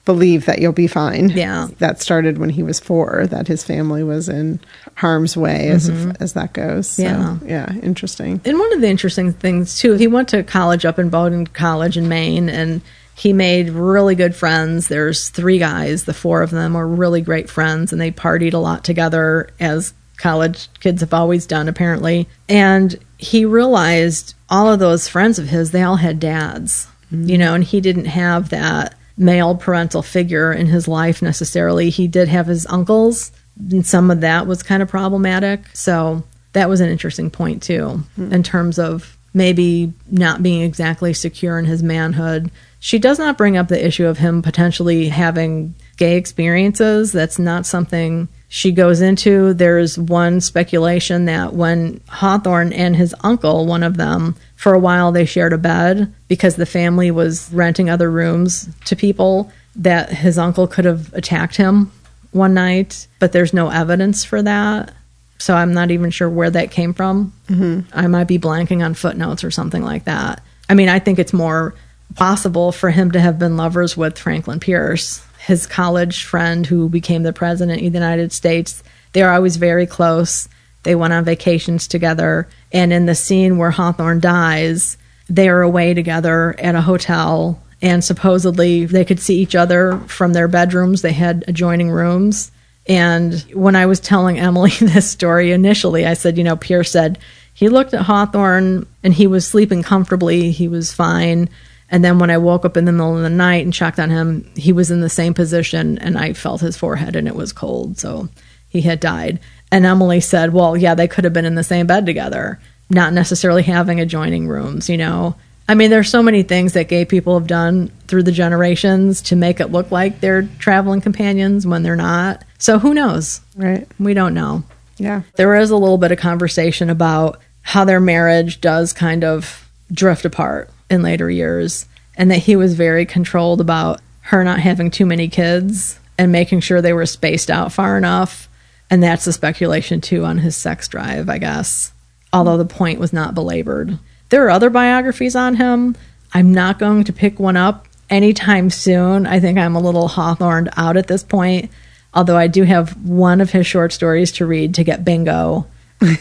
believe 0.06 0.46
that 0.48 0.60
you'll 0.60 0.72
be 0.72 0.88
fine. 0.88 1.30
Yeah. 1.30 1.68
That 1.78 2.02
started 2.02 2.40
when 2.40 2.50
he 2.50 2.64
was 2.64 2.80
four, 2.80 3.28
that 3.28 3.48
his 3.48 3.64
family 3.64 4.04
was 4.04 4.28
in 4.30 4.60
harm's 4.96 5.38
way 5.38 5.70
as 5.70 5.90
as 6.20 6.34
that 6.34 6.54
goes. 6.54 6.88
So, 6.88 7.04
Mm-hmm. 7.04 7.48
Yeah. 7.48 7.72
yeah, 7.72 7.80
interesting. 7.82 8.42
And 8.44 8.58
one 8.58 8.74
of 8.74 8.82
the 8.82 8.90
interesting 8.90 9.32
things 9.34 9.78
too, 9.80 9.94
he 9.94 10.08
went 10.08 10.30
to 10.30 10.42
college 10.44 10.86
up 10.86 10.98
in 10.98 11.10
Bowdoin 11.10 11.46
College 11.48 11.98
in 11.98 12.08
Maine, 12.10 12.50
and 12.50 12.82
he 13.14 13.32
made 13.34 13.70
really 13.70 14.16
good 14.16 14.34
friends. 14.36 14.88
There's 14.88 15.30
three 15.30 15.60
guys, 15.60 16.06
the 16.06 16.14
four 16.16 16.42
of 16.42 16.50
them 16.50 16.76
are 16.76 16.88
really 16.88 17.22
great 17.22 17.48
friends, 17.50 17.92
and 17.92 18.02
they 18.02 18.10
partied 18.12 18.54
a 18.54 18.58
lot 18.58 18.84
together 18.84 19.50
as 19.60 19.94
college 20.18 20.68
kids 20.80 21.02
have 21.02 21.14
always 21.14 21.46
done, 21.46 21.68
apparently. 21.68 22.28
And 22.50 22.98
he 23.20 23.46
realized 23.46 24.34
all 24.50 24.72
of 24.74 24.80
those 24.80 25.08
friends 25.08 25.38
of 25.38 25.50
his, 25.50 25.70
they 25.72 25.84
all 25.84 25.98
had 25.98 26.20
dads, 26.20 26.88
you 27.12 27.38
know, 27.38 27.54
and 27.54 27.64
he 27.64 27.82
didn't 27.82 28.06
have 28.06 28.50
that 28.50 28.96
male 29.18 29.56
parental 29.56 30.02
figure 30.02 30.52
in 30.52 30.68
his 30.68 30.88
life 30.88 31.22
necessarily. 31.22 31.90
He 31.90 32.08
did 32.08 32.28
have 32.28 32.48
his 32.48 32.66
uncles, 32.68 33.32
and 33.70 33.86
some 33.86 34.10
of 34.10 34.22
that 34.22 34.48
was 34.48 34.64
kind 34.64 34.82
of 34.82 34.90
problematic. 34.90 35.62
So 35.74 36.24
that 36.54 36.70
was 36.70 36.82
an 36.82 36.90
interesting 36.90 37.30
point 37.30 37.64
too, 37.64 38.04
hmm. 38.16 38.34
in 38.34 38.44
terms 38.44 38.80
of 38.80 39.18
maybe 39.34 39.94
not 40.10 40.44
being 40.44 40.62
exactly 40.62 41.14
secure 41.14 41.58
in 41.58 41.66
his 41.66 41.82
manhood. 41.82 42.52
She 42.80 43.00
does 43.00 43.20
not 43.20 43.38
bring 43.38 43.58
up 43.58 43.68
the 43.68 43.86
issue 43.86 44.08
of 44.08 44.18
him 44.18 44.42
potentially 44.42 45.10
having 45.10 45.76
gay 45.98 46.18
experiences. 46.18 47.12
That's 47.12 47.40
not 47.40 47.66
something 47.66 48.28
she 48.50 48.72
goes 48.72 49.02
into. 49.02 49.54
There's 49.54 49.98
one 49.98 50.42
speculation 50.42 51.26
that 51.26 51.54
when 51.54 52.02
Hawthorne 52.10 52.74
and 52.74 52.96
his 52.96 53.16
uncle, 53.24 53.66
one 53.66 53.84
of 53.84 53.96
them, 53.98 54.36
for 54.62 54.76
a 54.76 54.80
while 54.80 55.12
they 55.12 55.26
shared 55.26 55.54
a 55.54 55.58
bed 55.58 56.14
because 56.28 56.56
the 56.56 56.68
family 56.68 57.10
was 57.10 57.52
renting 57.52 57.90
other 57.90 58.12
rooms 58.12 58.70
to 58.86 58.96
people, 58.96 59.52
that 59.76 60.12
his 60.12 60.38
uncle 60.38 60.68
could 60.68 60.86
have 60.86 61.12
attacked 61.16 61.56
him 61.56 61.92
one 62.32 62.54
night, 62.54 63.08
but 63.18 63.32
there's 63.32 63.56
no 63.56 63.70
evidence 63.70 64.24
for 64.24 64.40
that. 64.44 64.94
So 65.40 65.56
I'm 65.56 65.74
not 65.74 65.90
even 65.90 66.12
sure 66.12 66.30
where 66.30 66.52
that 66.52 66.70
came 66.70 66.94
from. 66.94 67.34
Mm-hmm. 67.48 67.90
I 67.92 68.06
might 68.06 68.28
be 68.28 68.38
blanking 68.38 68.86
on 68.86 68.94
footnotes 68.94 69.44
or 69.44 69.50
something 69.50 69.82
like 69.82 70.04
that. 70.04 70.44
I 70.70 70.76
mean, 70.76 70.90
I 70.90 71.00
think 71.00 71.18
it's 71.18 71.34
more 71.34 71.74
possible 72.14 72.72
for 72.72 72.92
him 72.92 73.10
to 73.14 73.20
have 73.20 73.40
been 73.40 73.58
lovers 73.58 73.98
with 73.98 74.20
Franklin 74.20 74.60
Pierce, 74.60 75.26
his 75.40 75.66
college 75.66 76.24
friend 76.24 76.68
who 76.68 76.88
became 76.88 77.24
the 77.24 77.34
president 77.34 77.82
of 77.82 77.92
the 77.92 77.98
United 77.98 78.32
States. 78.32 78.84
They 79.14 79.24
are 79.24 79.34
always 79.34 79.58
very 79.58 79.88
close. 79.88 80.48
They 80.84 80.96
went 80.96 81.14
on 81.14 81.24
vacations 81.24 81.88
together. 81.88 82.48
And 82.72 82.92
in 82.92 83.06
the 83.06 83.16
scene 83.16 83.58
where 83.58 83.72
Hawthorne 83.72 84.20
dies, 84.20 84.98
they 85.30 85.50
are 85.50 85.62
away 85.62 85.94
together 85.94 86.56
at 86.60 86.76
a 86.76 86.82
hotel. 86.82 87.62
And 87.82 88.04
supposedly 88.04 88.86
they 88.86 89.06
could 89.06 89.20
see 89.20 89.40
each 89.40 89.56
other 89.56 89.98
from 90.08 90.34
their 90.34 90.48
bedrooms. 90.48 91.02
They 91.02 91.14
had 91.14 91.44
adjoining 91.48 91.90
rooms. 91.90 92.52
And 92.88 93.40
when 93.54 93.76
I 93.76 93.86
was 93.86 94.00
telling 94.00 94.40
Emily 94.40 94.72
this 94.80 95.10
story 95.10 95.52
initially, 95.52 96.06
I 96.06 96.14
said, 96.14 96.38
you 96.38 96.44
know, 96.44 96.56
Pierce 96.56 96.92
said 96.92 97.20
he 97.54 97.70
looked 97.70 97.94
at 97.94 98.04
Hawthorne 98.04 98.88
and 99.04 99.14
he 99.14 99.28
was 99.28 99.48
sleeping 99.48 99.84
comfortably. 99.84 100.52
He 100.52 100.68
was 100.68 100.94
fine. 100.94 101.50
And 101.90 102.04
then 102.04 102.20
when 102.20 102.30
I 102.30 102.38
woke 102.38 102.66
up 102.66 102.78
in 102.78 102.86
the 102.86 102.92
middle 102.94 103.18
of 103.18 103.24
the 103.24 103.30
night 103.30 103.66
and 103.66 103.74
checked 103.74 104.00
on 104.00 104.10
him, 104.10 104.50
he 104.56 104.72
was 104.72 104.90
in 104.92 105.02
the 105.02 105.10
same 105.10 105.34
position 105.34 105.98
and 105.98 106.18
I 106.18 106.34
felt 106.34 106.62
his 106.62 106.78
forehead 106.78 107.16
and 107.16 107.28
it 107.28 107.36
was 107.36 107.52
cold. 107.52 107.98
So 107.98 108.30
he 108.70 108.82
had 108.82 109.02
died. 109.02 109.40
And 109.72 109.86
Emily 109.86 110.20
said, 110.20 110.54
well, 110.54 110.76
yeah, 110.76 110.96
they 110.96 111.08
could 111.08 111.24
have 111.24 111.34
been 111.34 111.46
in 111.46 111.56
the 111.56 111.64
same 111.64 111.88
bed 111.88 112.06
together, 112.06 112.60
not 112.90 113.14
necessarily 113.14 113.64
having 113.64 114.00
adjoining 114.00 114.48
rooms, 114.48 114.90
you 114.90 114.98
know. 114.98 115.36
I 115.70 115.76
mean, 115.76 115.90
there's 115.90 116.10
so 116.10 116.22
many 116.22 116.44
things 116.44 116.74
that 116.74 116.90
gay 116.90 117.06
people 117.06 117.40
have 117.40 117.48
done 117.48 117.92
through 118.08 118.24
the 118.24 118.32
generations 118.34 119.22
to 119.24 119.38
make 119.38 119.62
it 119.62 119.72
look 119.72 119.90
like 119.92 120.20
they're 120.20 120.50
traveling 120.60 121.00
companions 121.00 121.66
when 121.66 121.84
they're 121.84 121.96
not. 121.96 122.44
So 122.58 122.80
who 122.80 122.94
knows? 122.94 123.40
Right. 123.56 123.88
We 123.98 124.14
don't 124.14 124.34
know. 124.34 124.64
Yeah. 124.98 125.22
There 125.36 125.56
is 125.56 125.70
a 125.70 125.78
little 125.78 125.98
bit 125.98 126.12
of 126.12 126.20
conversation 126.20 126.90
about 126.90 127.40
how 127.62 127.86
their 127.86 128.02
marriage 128.02 128.60
does 128.60 128.92
kind 128.92 129.24
of 129.24 129.70
drift 129.92 130.26
apart 130.26 130.70
in 130.90 131.02
later 131.02 131.30
years 131.30 131.86
and 132.18 132.30
that 132.32 132.40
he 132.40 132.56
was 132.56 132.74
very 132.74 133.06
controlled 133.06 133.62
about 133.62 134.02
her 134.24 134.44
not 134.44 134.60
having 134.60 134.92
too 134.92 135.06
many 135.06 135.28
kids 135.28 136.00
and 136.18 136.32
making 136.32 136.60
sure 136.60 136.82
they 136.82 136.94
were 136.94 137.06
spaced 137.06 137.50
out 137.50 137.72
far 137.72 137.98
enough. 137.98 138.50
And 138.92 139.02
that's 139.02 139.26
the 139.26 139.34
speculation 139.34 140.02
too 140.02 140.26
on 140.26 140.38
his 140.38 140.56
sex 140.56 140.88
drive, 140.88 141.30
I 141.30 141.38
guess. 141.40 141.94
Although 142.34 142.58
the 142.58 142.66
point 142.66 143.00
was 143.00 143.12
not 143.14 143.34
belabored. 143.34 143.98
There 144.30 144.46
are 144.46 144.50
other 144.52 144.70
biographies 144.70 145.36
on 145.36 145.56
him. 145.56 145.96
I'm 146.34 146.54
not 146.54 146.78
going 146.78 147.06
to 147.06 147.14
pick 147.14 147.40
one 147.40 147.58
up 147.58 147.88
anytime 148.10 148.70
soon. 148.70 149.26
I 149.26 149.40
think 149.40 149.58
I'm 149.58 149.76
a 149.76 149.80
little 149.82 150.08
Hawthorned 150.08 150.70
out 150.78 150.98
at 150.98 151.08
this 151.08 151.24
point. 151.24 151.72
Although 152.14 152.38
I 152.38 152.48
do 152.48 152.64
have 152.64 153.02
one 153.06 153.40
of 153.42 153.50
his 153.52 153.66
short 153.66 153.94
stories 153.94 154.34
to 154.34 154.46
read 154.46 154.76
to 154.76 154.84
get 154.84 155.06
bingo. 155.06 155.66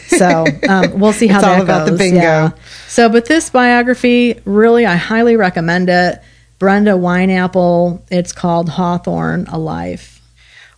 So 0.07 0.45
um, 0.69 0.99
we'll 0.99 1.11
see 1.13 1.27
how 1.27 1.39
It's 1.39 1.47
all 1.47 1.55
that 1.57 1.63
about 1.63 1.85
the 1.85 1.91
goes. 1.91 1.99
bingo. 1.99 2.21
Yeah. 2.21 2.49
So, 2.87 3.09
but 3.09 3.25
this 3.25 3.49
biography, 3.49 4.39
really, 4.45 4.85
I 4.85 4.95
highly 4.95 5.35
recommend 5.35 5.89
it. 5.89 6.21
Brenda 6.59 6.91
Wineapple. 6.91 8.01
It's 8.09 8.31
called 8.31 8.69
Hawthorne: 8.69 9.47
A 9.49 9.57
Life. 9.57 10.21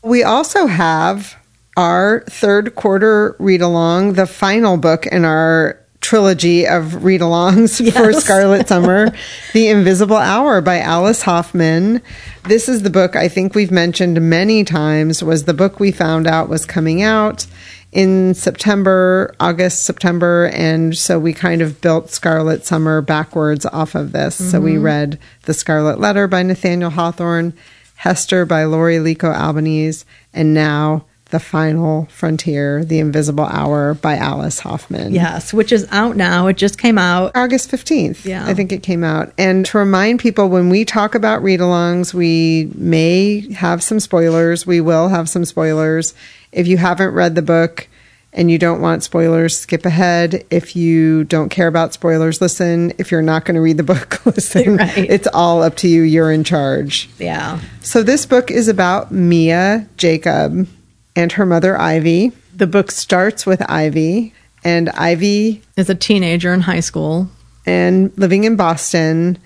We 0.02 0.24
also 0.24 0.66
have 0.66 1.36
our 1.78 2.24
third 2.30 2.76
quarter 2.76 3.36
read 3.40 3.62
along, 3.62 4.14
the 4.14 4.28
final 4.28 4.78
book 4.78 5.06
in 5.08 5.26
our 5.26 5.80
trilogy 6.04 6.68
of 6.68 7.04
read 7.04 7.22
alongs 7.22 7.92
for 7.94 8.14
Scarlet 8.14 8.68
Summer, 8.68 9.12
The 9.54 9.70
Invisible 9.70 10.18
Hour 10.18 10.62
by 10.62 10.80
Alice 10.80 11.24
Hoffman. 11.24 12.02
This 12.44 12.68
is 12.70 12.84
the 12.84 12.90
book 12.90 13.16
I 13.16 13.28
think 13.30 13.56
we've 13.56 13.72
mentioned 13.72 14.22
many 14.22 14.64
times 14.64 15.24
was 15.24 15.46
the 15.46 15.54
book 15.54 15.80
we 15.80 15.92
found 15.92 16.28
out 16.28 16.50
was 16.50 16.66
coming 16.66 17.02
out 17.02 17.48
in 17.94 18.34
September, 18.34 19.34
August, 19.40 19.86
September, 19.86 20.50
and 20.54 20.98
so 20.98 21.20
we 21.20 21.32
kind 21.32 21.62
of 21.62 21.80
built 21.80 22.10
Scarlet 22.10 22.66
Summer 22.66 23.02
backwards 23.02 23.66
off 23.68 23.96
of 23.96 24.12
this. 24.12 24.52
So 24.52 24.60
we 24.60 24.74
mm-hmm. 24.74 24.84
read 24.84 25.20
The 25.44 25.54
Scarlet 25.54 26.00
Letter 26.00 26.28
by 26.28 26.42
Nathaniel 26.42 26.90
Hawthorne, 26.90 27.54
Hester 27.96 28.46
by 28.46 28.66
Laurie 28.66 28.98
Lico 28.98 29.34
Albanese, 29.34 30.06
and 30.34 30.56
now 30.56 31.06
The 31.34 31.40
Final 31.40 32.06
Frontier, 32.12 32.86
The 32.86 33.00
Invisible 33.00 33.46
Hour 33.46 33.96
by 33.96 34.18
Alice 34.18 34.60
Hoffman. 34.60 35.16
Yes, 35.16 35.52
which 35.52 35.72
is 35.72 35.88
out 35.90 36.16
now. 36.16 36.46
It 36.46 36.58
just 36.58 36.78
came 36.78 37.00
out. 37.00 37.32
August 37.34 37.72
15th. 37.72 38.24
Yeah. 38.24 38.46
I 38.46 38.54
think 38.54 38.72
it 38.72 38.84
came 38.84 39.04
out. 39.04 39.34
And 39.36 39.66
to 39.66 39.80
remind 39.80 40.20
people, 40.20 40.48
when 40.48 40.70
we 40.70 40.86
talk 40.86 41.16
about 41.16 41.42
read 41.42 41.60
alongs, 41.60 42.14
we 42.14 42.72
may 42.76 43.52
have 43.52 43.82
some 43.82 44.00
spoilers. 44.00 44.68
We 44.68 44.80
will 44.80 45.08
have 45.08 45.28
some 45.28 45.44
spoilers. 45.44 46.14
If 46.52 46.68
you 46.68 46.78
haven't 46.78 47.16
read 47.16 47.34
the 47.34 47.42
book 47.42 47.88
and 48.32 48.52
you 48.52 48.60
don't 48.60 48.80
want 48.80 49.02
spoilers, 49.02 49.58
skip 49.58 49.88
ahead. 49.88 50.46
If 50.52 50.76
you 50.76 51.24
don't 51.24 51.50
care 51.50 51.68
about 51.68 51.94
spoilers, 51.94 52.42
listen. 52.42 52.94
If 53.00 53.10
you're 53.10 53.24
not 53.24 53.44
going 53.44 53.56
to 53.56 53.62
read 53.62 53.78
the 53.78 53.84
book, 53.84 54.24
listen. 54.28 54.78
Right. 54.78 55.10
It's 55.10 55.28
all 55.34 55.64
up 55.64 55.78
to 55.78 55.88
you. 55.88 56.04
You're 56.04 56.32
in 56.32 56.44
charge. 56.44 57.10
Yeah. 57.18 57.60
So 57.82 58.04
this 58.04 58.28
book 58.28 58.52
is 58.52 58.68
about 58.68 59.12
Mia 59.12 59.88
Jacob 59.98 60.68
and 61.16 61.32
her 61.34 61.46
mother 61.46 61.80
Ivy. 61.80 62.32
The 62.56 62.68
book 62.68 62.92
starts 62.92 63.46
with 63.46 63.62
Ivy, 63.70 64.34
and 64.64 64.90
Ivy 64.92 65.62
is 65.76 65.90
a 65.90 65.96
teenager 65.96 66.54
in 66.54 66.62
high 66.62 66.80
school. 66.82 67.30
and 67.66 68.12
living 68.18 68.44
in 68.44 68.58
Boston, 68.58 69.38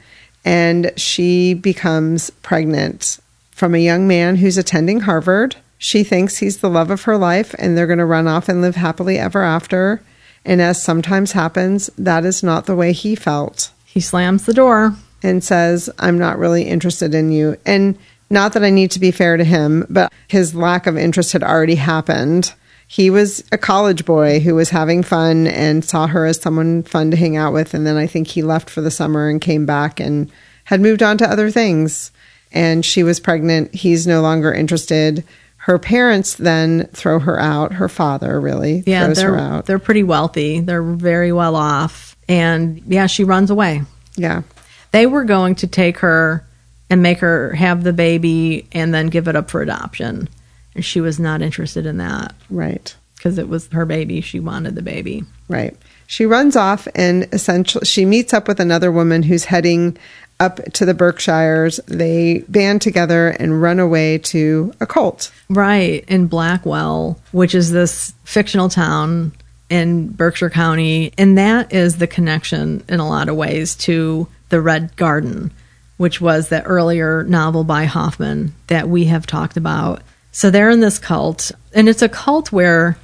and 0.44 0.92
she 0.98 1.54
becomes 1.54 2.32
pregnant 2.42 3.20
from 3.52 3.76
a 3.76 3.80
young 3.80 4.08
man 4.08 4.38
who's 4.38 4.58
attending 4.58 5.02
Harvard. 5.02 5.56
She 5.78 6.04
thinks 6.04 6.38
he's 6.38 6.58
the 6.58 6.70
love 6.70 6.90
of 6.90 7.04
her 7.04 7.16
life, 7.16 7.54
and 7.60 7.78
they're 7.78 7.86
going 7.86 8.00
to 8.00 8.06
run 8.06 8.28
off 8.28 8.50
and 8.50 8.62
live 8.62 8.76
happily 8.76 9.20
ever 9.20 9.44
after. 9.44 10.02
And 10.44 10.62
as 10.62 10.82
sometimes 10.82 11.34
happens, 11.34 11.92
that 11.98 12.26
is 12.26 12.42
not 12.42 12.66
the 12.66 12.76
way 12.76 12.92
he 12.92 13.14
felt 13.16 13.70
He 13.86 14.00
slams 14.00 14.46
the 14.46 14.54
door. 14.54 14.96
and 15.24 15.44
says, 15.44 15.90
I'm 16.00 16.18
not 16.18 16.38
really 16.40 16.64
interested 16.64 17.14
in 17.14 17.32
you. 17.32 17.58
And 17.66 17.98
not 18.30 18.54
that 18.54 18.63
I 18.63 18.70
need 18.70 18.92
to 18.92 19.00
be 19.00 19.12
fair 19.12 19.38
to 19.38 19.44
him, 19.44 19.86
but 19.90 20.12
his 20.28 20.54
lack 20.56 20.88
of 20.88 20.98
interest 20.98 21.34
had 21.34 21.44
already 21.44 21.76
happened. 21.76 22.54
He 22.88 23.10
was 23.10 23.44
a 23.52 23.58
college 23.58 24.06
boy 24.06 24.40
who 24.40 24.56
was 24.56 24.70
having 24.70 25.04
fun 25.04 25.48
and 25.48 25.84
saw 25.84 26.08
her 26.08 26.26
as 26.26 26.42
someone 26.42 26.84
fun 26.84 27.12
to 27.12 27.18
hang 27.18 27.36
out 27.36 27.54
with. 27.54 27.74
And 27.74 27.86
then 27.86 27.98
I 27.98 28.08
think 28.08 28.28
he 28.28 28.42
left 28.42 28.70
for 28.70 28.82
the 28.82 28.92
summer 28.92 29.30
and 29.30 29.42
came 29.42 29.66
back 29.66 30.00
and 30.00 30.32
had 30.66 30.80
moved 30.82 31.04
on 31.04 31.18
to 31.18 31.30
other 31.30 31.52
things. 31.52 32.12
And 32.54 32.86
she 32.86 33.04
was 33.04 33.20
pregnant. 33.20 33.74
He's 33.76 34.08
no 34.08 34.22
longer 34.22 34.54
interested. 34.54 35.26
Her 35.58 35.78
parents 35.78 36.36
then 36.36 36.88
throw 36.94 37.20
her 37.20 37.38
out. 37.42 37.74
Her 37.74 37.90
father 37.90 38.40
really 38.40 38.84
Yeah, 38.86 39.04
throws 39.06 39.20
her 39.22 39.36
out. 39.38 39.66
they're 39.66 39.80
pretty 39.80 40.04
wealthy. 40.04 40.62
They're 40.62 40.82
very 40.82 41.34
well 41.34 41.58
off, 41.58 42.16
and 42.30 42.82
yeah, 42.88 43.08
she 43.08 43.26
runs 43.26 43.50
away. 43.50 43.82
Yeah. 44.16 44.44
They 44.92 45.08
were 45.08 45.26
going 45.26 45.56
to 45.56 45.68
take 45.68 45.98
her 46.00 46.47
and 46.89 47.02
make 47.02 47.19
her 47.19 47.54
have 47.54 47.84
the 47.84 47.93
baby, 47.93 48.67
and 48.71 48.93
then 48.93 49.08
give 49.08 49.28
it 49.28 49.36
up 49.36 49.50
for 49.50 49.62
adoption, 49.62 50.30
and 50.76 50.86
she 50.86 51.02
was 51.02 51.19
not 51.19 51.41
interested 51.41 51.86
in 51.86 51.97
that 51.97 52.34
Right. 52.50 52.95
because 53.15 53.38
it 53.38 53.50
was 53.50 53.67
her 53.73 53.86
baby. 53.86 54.21
She 54.21 54.39
wanted 54.39 54.76
the 54.76 54.82
baby. 54.82 55.23
Right. 55.50 55.76
She 56.06 56.26
runs 56.26 56.56
off 56.56 56.88
and 56.95 57.28
essentially 57.34 57.86
she 57.86 58.06
meets 58.06 58.34
up 58.34 58.47
with 58.47 58.60
another 58.62 58.91
woman 58.91 59.23
who's 59.23 59.45
heading 59.45 59.97
up 60.39 60.62
to 60.73 60.86
the 60.86 60.93
Berkshires. 60.93 61.80
They 61.88 62.45
band 62.47 62.82
together 62.82 63.30
and 63.30 63.62
run 63.62 63.80
away 63.80 64.19
to 64.19 64.71
a 64.80 64.86
cult. 64.86 65.32
Right 65.50 66.06
in 66.08 66.28
Blackwell, 66.28 67.19
which 67.32 67.54
is 67.56 67.71
this 67.71 68.13
fictional 68.23 68.69
town 68.69 69.34
in 69.69 70.10
Berkshire 70.10 70.50
County, 70.50 71.12
and 71.17 71.38
that 71.38 71.73
is 71.73 71.97
the 71.97 72.08
connection 72.08 72.84
in 72.88 73.00
a 73.02 73.08
lot 73.10 73.28
of 73.28 73.36
ways 73.36 73.76
to 73.76 74.28
the 74.50 74.62
Red 74.62 74.95
Garden, 74.95 75.52
which 75.98 76.22
was 76.22 76.50
the 76.50 76.64
earlier 76.64 77.24
novel 77.24 77.64
by 77.64 77.86
Hoffman 77.86 78.54
that 78.68 78.88
we 78.88 79.06
have 79.06 79.28
talked 79.28 79.58
about. 79.58 80.02
So 80.32 80.50
they're 80.50 80.70
in 80.70 80.80
this 80.80 81.00
cult, 81.00 81.52
and 81.74 81.90
it's 81.90 82.02
a 82.02 82.10
cult 82.10 82.52
where 82.52 82.98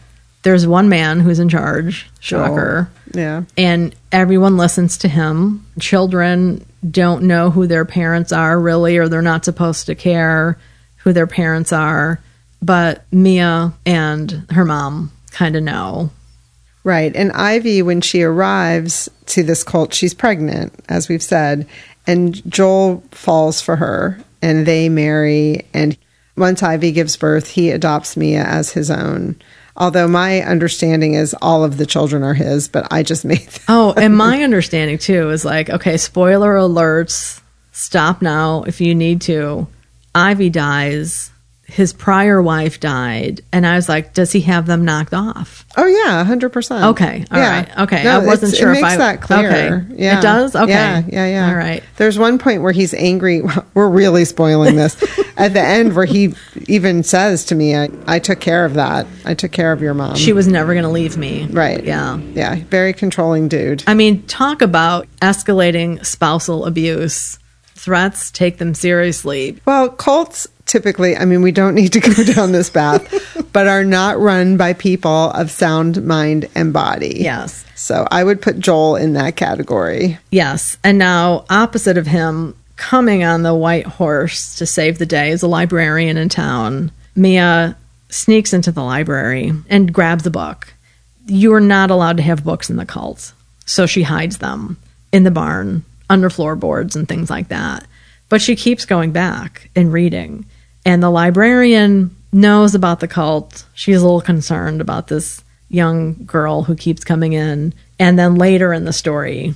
there's 0.43 0.67
one 0.67 0.89
man 0.89 1.19
who's 1.19 1.39
in 1.39 1.49
charge. 1.49 2.10
Shocker. 2.19 2.89
Oh, 2.91 2.99
yeah. 3.19 3.43
and 3.58 3.95
everyone 4.12 4.58
listens 4.58 4.97
to 4.99 5.08
him. 5.08 5.65
Children 5.79 6.65
don't 6.89 7.23
know 7.23 7.49
who 7.49 7.67
their 7.67 7.86
parents 7.86 8.32
are 8.32 8.60
really, 8.60 8.97
or 8.97 9.08
they're 9.08 9.21
not 9.21 9.45
supposed 9.45 9.86
to 9.88 9.95
care 9.95 10.58
who 10.97 11.13
their 11.13 11.27
parents 11.27 11.71
are. 11.71 12.19
But 12.62 13.03
Mia 13.12 13.73
and 13.86 14.45
her 14.51 14.65
mom 14.65 15.12
kind 15.32 15.56
of 15.56 15.63
know. 15.63 16.12
Right. 16.84 17.15
And 17.15 17.32
Ivy, 17.32 17.82
when 17.82 18.01
she 18.01 18.23
arrives 18.23 19.10
to 19.27 19.43
this 19.43 19.63
cult, 19.63 19.93
she's 19.93 20.13
pregnant, 20.13 20.73
as 20.89 21.08
we've 21.08 21.23
said. 21.23 21.67
And 22.05 22.41
Joel 22.51 23.03
falls 23.11 23.61
for 23.61 23.75
her 23.77 24.19
and 24.41 24.65
they 24.65 24.89
marry. 24.89 25.65
And 25.73 25.97
once 26.35 26.61
Ivy 26.61 26.91
gives 26.91 27.15
birth, 27.17 27.49
he 27.49 27.71
adopts 27.71 28.17
Mia 28.17 28.43
as 28.43 28.71
his 28.71 28.91
own. 28.91 29.35
Although 29.75 30.07
my 30.07 30.41
understanding 30.41 31.15
is 31.15 31.35
all 31.41 31.63
of 31.63 31.77
the 31.77 31.85
children 31.85 32.23
are 32.23 32.33
his, 32.33 32.67
but 32.67 32.87
I 32.91 33.03
just 33.03 33.25
made 33.25 33.39
that. 33.47 33.63
Oh, 33.67 33.93
and 33.93 34.15
my 34.15 34.43
understanding 34.43 34.97
too 34.97 35.29
is 35.29 35.45
like, 35.45 35.69
okay, 35.69 35.97
spoiler 35.97 36.53
alerts, 36.53 37.41
stop 37.71 38.21
now 38.21 38.63
if 38.63 38.81
you 38.81 38.93
need 38.93 39.21
to. 39.21 39.67
Ivy 40.13 40.49
dies. 40.49 41.31
His 41.73 41.91
prior 41.91 42.39
wife 42.39 42.79
died. 42.79 43.41
And 43.51 43.65
I 43.65 43.75
was 43.75 43.89
like, 43.89 44.13
does 44.13 44.31
he 44.31 44.41
have 44.41 44.67
them 44.67 44.86
knocked 44.86 45.13
off? 45.13 45.65
Oh 45.75 45.88
yeah, 45.88 46.23
hundred 46.23 46.49
percent. 46.51 46.86
Okay, 46.86 47.25
all 47.31 47.39
right, 47.39 47.67
okay. 47.80 48.07
I 48.07 48.19
wasn't 48.19 48.55
sure 48.55 48.69
It 48.69 48.74
makes 48.74 48.93
I- 48.93 48.97
that 48.97 49.21
clear. 49.21 49.49
okay. 49.88 49.95
Yeah, 49.95 50.19
It 50.19 50.21
does? 50.21 50.55
Okay. 50.55 50.69
Yeah, 50.69 51.01
yeah, 51.07 51.26
yeah. 51.26 51.49
All 51.49 51.55
right. 51.55 51.84
There's 51.97 52.19
one 52.19 52.38
point 52.38 52.61
where 52.61 52.71
he's 52.74 52.93
angry. 52.93 53.41
We're 53.74 53.89
really 53.89 54.24
spoiling 54.26 54.76
this. 54.76 54.95
At 55.36 55.53
the 55.53 55.61
end, 55.61 55.95
where 55.95 56.05
he 56.05 56.36
even 56.67 57.01
says 57.01 57.43
to 57.45 57.55
me, 57.55 57.76
I, 57.76 57.89
"I 58.05 58.19
took 58.19 58.39
care 58.39 58.65
of 58.65 58.76
that. 58.76 59.07
I 59.26 59.34
took 59.34 59.51
care 59.51 59.71
of 59.71 59.82
your 59.82 59.95
mom." 59.95 60.15
She 60.15 60.32
was 60.32 60.47
never 60.47 60.74
going 60.74 60.84
to 60.86 60.91
leave 60.91 61.17
me. 61.17 61.47
right. 61.47 61.84
Yeah. 61.84 62.17
Yeah. 62.17 62.55
Very 62.69 62.93
controlling 62.93 63.47
dude. 63.47 63.84
I 63.88 63.95
mean, 63.95 64.21
talk 64.28 64.61
about 64.61 65.07
escalating 65.24 66.05
spousal 66.05 66.65
abuse. 66.65 67.39
Threats, 67.76 68.32
take 68.32 68.59
them 68.59 68.74
seriously. 68.76 69.59
Well, 69.65 69.89
cults 69.89 70.47
typically, 70.66 71.16
I 71.16 71.26
mean, 71.26 71.41
we 71.41 71.51
don't 71.51 71.76
need 71.76 71.93
to 71.93 71.99
go 72.14 72.24
down 72.24 72.51
this 72.51 72.70
path, 72.70 73.47
but 73.51 73.68
are 73.68 73.84
not 73.84 74.20
run 74.20 74.57
by 74.57 74.74
people 74.74 75.32
of 75.32 75.51
sound 75.51 76.05
mind 76.05 76.49
and 76.55 76.74
body. 76.74 77.18
Yes. 77.20 77.66
So 77.76 78.07
I 78.11 78.24
would 78.24 78.41
put 78.41 78.59
Joel 78.59 78.95
in 78.95 79.14
that 79.14 79.36
category. 79.36 80.18
Yes. 80.32 80.78
And 80.84 80.97
now, 80.97 81.45
opposite 81.49 81.97
of 81.97 82.07
him, 82.07 82.55
coming 82.76 83.24
on 83.24 83.43
the 83.43 83.55
white 83.55 83.86
horse 83.86 84.55
to 84.55 84.66
save 84.66 84.97
the 84.97 85.05
day 85.05 85.30
is 85.30 85.43
a 85.43 85.47
librarian 85.47 86.18
in 86.18 86.30
town. 86.30 86.91
Mia 87.16 87.78
sneaks 88.09 88.53
into 88.53 88.72
the 88.72 88.84
library 88.84 89.51
and 89.70 89.93
grabs 89.93 90.26
a 90.26 90.32
book. 90.32 90.74
You 91.26 91.53
are 91.53 91.61
not 91.61 91.91
allowed 91.91 92.18
to 92.18 92.24
have 92.24 92.43
books 92.43 92.70
in 92.70 92.76
the 92.76 92.86
cult. 92.86 93.34
So 93.66 93.86
she 93.86 94.03
hides 94.03 94.39
them 94.39 94.78
in 95.11 95.24
the 95.24 95.32
barn, 95.32 95.86
under 96.09 96.30
floorboards, 96.30 96.95
and 96.95 97.07
things 97.07 97.30
like 97.30 97.47
that. 97.47 97.86
But 98.30 98.41
she 98.41 98.55
keeps 98.55 98.86
going 98.86 99.11
back 99.11 99.70
and 99.76 99.93
reading. 99.93 100.45
And 100.86 101.01
the 101.01 101.09
librarian 101.09 102.15
knows 102.31 102.75
about 102.75 102.99
the 102.99 103.07
cult. 103.07 103.65
She's 103.73 104.01
a 104.01 104.05
little 104.05 104.21
concerned 104.21 104.81
about 104.81 105.07
this 105.07 105.43
young 105.69 106.25
girl 106.25 106.63
who 106.63 106.75
keeps 106.75 107.03
coming 107.03 107.34
in. 107.34 107.73
And 107.99 108.17
then 108.17 108.36
later 108.36 108.73
in 108.73 108.86
the 108.86 108.93
story, 108.93 109.55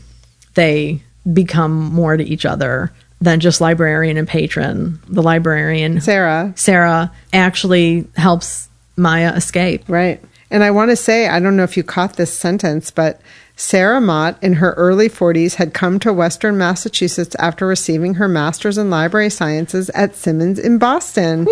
they 0.56 1.02
become 1.32 1.74
more 1.74 2.18
to 2.18 2.24
each 2.24 2.46
other 2.46 2.92
than 3.20 3.40
just 3.40 3.62
librarian 3.62 4.18
and 4.18 4.28
patron. 4.28 5.00
The 5.08 5.24
librarian, 5.24 6.02
Sarah. 6.02 6.54
Sarah, 6.56 7.12
actually 7.34 8.08
helps 8.16 8.70
Maya 8.96 9.34
escape. 9.34 9.84
Right. 9.88 10.24
And 10.50 10.64
I 10.64 10.72
want 10.72 10.92
to 10.92 10.96
say, 10.96 11.28
I 11.28 11.40
don't 11.40 11.58
know 11.58 11.64
if 11.64 11.76
you 11.76 11.84
caught 11.84 12.16
this 12.16 12.32
sentence, 12.38 12.92
but 12.92 13.22
Sarah 13.60 14.00
Mott, 14.00 14.38
in 14.44 14.54
her 14.54 14.74
early 14.74 15.10
40s, 15.10 15.56
had 15.56 15.74
come 15.74 16.00
to 16.00 16.14
Western 16.14 16.60
Massachusetts 16.60 17.36
after 17.40 17.66
receiving 17.66 18.14
her 18.14 18.28
master's 18.28 18.78
in 18.78 18.92
library 18.92 19.32
sciences 19.32 19.90
at 19.96 20.16
Simmons 20.16 20.60
in 20.60 20.78
Boston, 20.78 21.46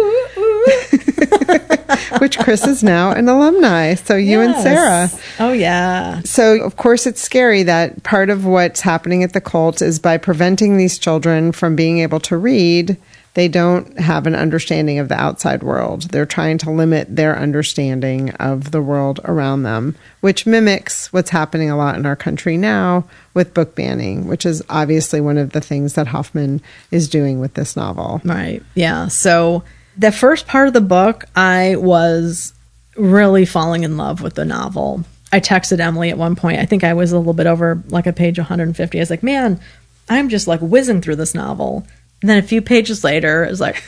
which 2.20 2.38
Chris 2.38 2.68
is 2.68 2.84
now 2.84 3.12
an 3.12 3.28
alumni. 3.28 3.96
So 3.96 4.16
you 4.16 4.40
and 4.40 4.56
Sarah. 4.56 5.10
Oh, 5.40 5.52
yeah. 5.52 6.22
So, 6.22 6.62
of 6.62 6.78
course, 6.78 7.08
it's 7.08 7.22
scary 7.22 7.64
that 7.64 8.04
part 8.04 8.30
of 8.30 8.46
what's 8.46 8.82
happening 8.82 9.24
at 9.24 9.34
the 9.34 9.42
cult 9.42 9.82
is 9.82 9.98
by 9.98 10.18
preventing 10.18 10.78
these 10.78 11.00
children 11.00 11.52
from 11.52 11.76
being 11.76 11.98
able 12.00 12.20
to 12.22 12.38
read, 12.38 12.98
they 13.36 13.50
don't 13.50 14.00
have 14.00 14.26
an 14.26 14.34
understanding 14.34 14.98
of 14.98 15.10
the 15.10 15.22
outside 15.22 15.62
world. 15.62 16.04
They're 16.04 16.26
trying 16.26 16.58
to 16.60 16.72
limit 16.72 17.14
their 17.14 17.38
understanding 17.38 18.32
of 18.32 18.72
the 18.72 18.82
world 18.82 19.20
around 19.26 19.64
them, 19.64 19.96
which 20.22 20.46
mimics 20.46 21.12
what's 21.12 21.30
happening 21.30 21.70
a 21.70 21.76
lot 21.76 21.98
in 21.98 22.06
our 22.06 22.16
country 22.16 22.56
now 22.56 23.04
with 23.34 23.54
book 23.54 23.76
banning, 23.76 24.26
which 24.26 24.46
is 24.46 24.64
obviously 24.70 25.20
one 25.20 25.38
of 25.38 25.52
the 25.52 25.60
things 25.60 25.94
that 25.94 26.08
Hoffman 26.08 26.62
is 26.92 27.10
doing 27.10 27.42
with 27.42 27.56
this 27.56 27.76
novel. 27.76 28.22
Right. 28.24 28.64
Yeah. 28.74 29.10
So 29.10 29.64
the 29.98 30.14
first 30.14 30.48
part 30.48 30.68
of 30.70 30.74
the 30.74 30.82
book, 30.82 31.26
I 31.36 31.76
was 31.76 32.54
really 32.96 33.46
falling 33.46 33.84
in 33.84 33.98
love 33.98 34.22
with 34.22 34.36
the 34.36 34.46
novel. 34.46 35.04
I 35.34 35.42
texted 35.42 35.82
Emily 35.82 36.10
at 36.10 36.18
one 36.18 36.38
point. 36.38 36.60
I 36.60 36.66
think 36.66 36.86
I 36.86 36.94
was 36.94 37.12
a 37.12 37.18
little 37.18 37.34
bit 37.34 37.48
over 37.48 37.84
like 37.90 38.08
a 38.08 38.14
page 38.14 38.38
150. 38.38 38.98
I 38.98 39.02
was 39.02 39.10
like, 39.10 39.24
man, 39.24 39.60
I'm 40.08 40.30
just 40.30 40.48
like 40.48 40.62
whizzing 40.62 41.02
through 41.02 41.18
this 41.18 41.36
novel. 41.36 41.86
And 42.22 42.30
then 42.30 42.38
a 42.38 42.48
few 42.48 42.62
pages 42.62 43.04
later, 43.04 43.44
it 43.44 43.50
was 43.50 43.62
like, 43.62 43.84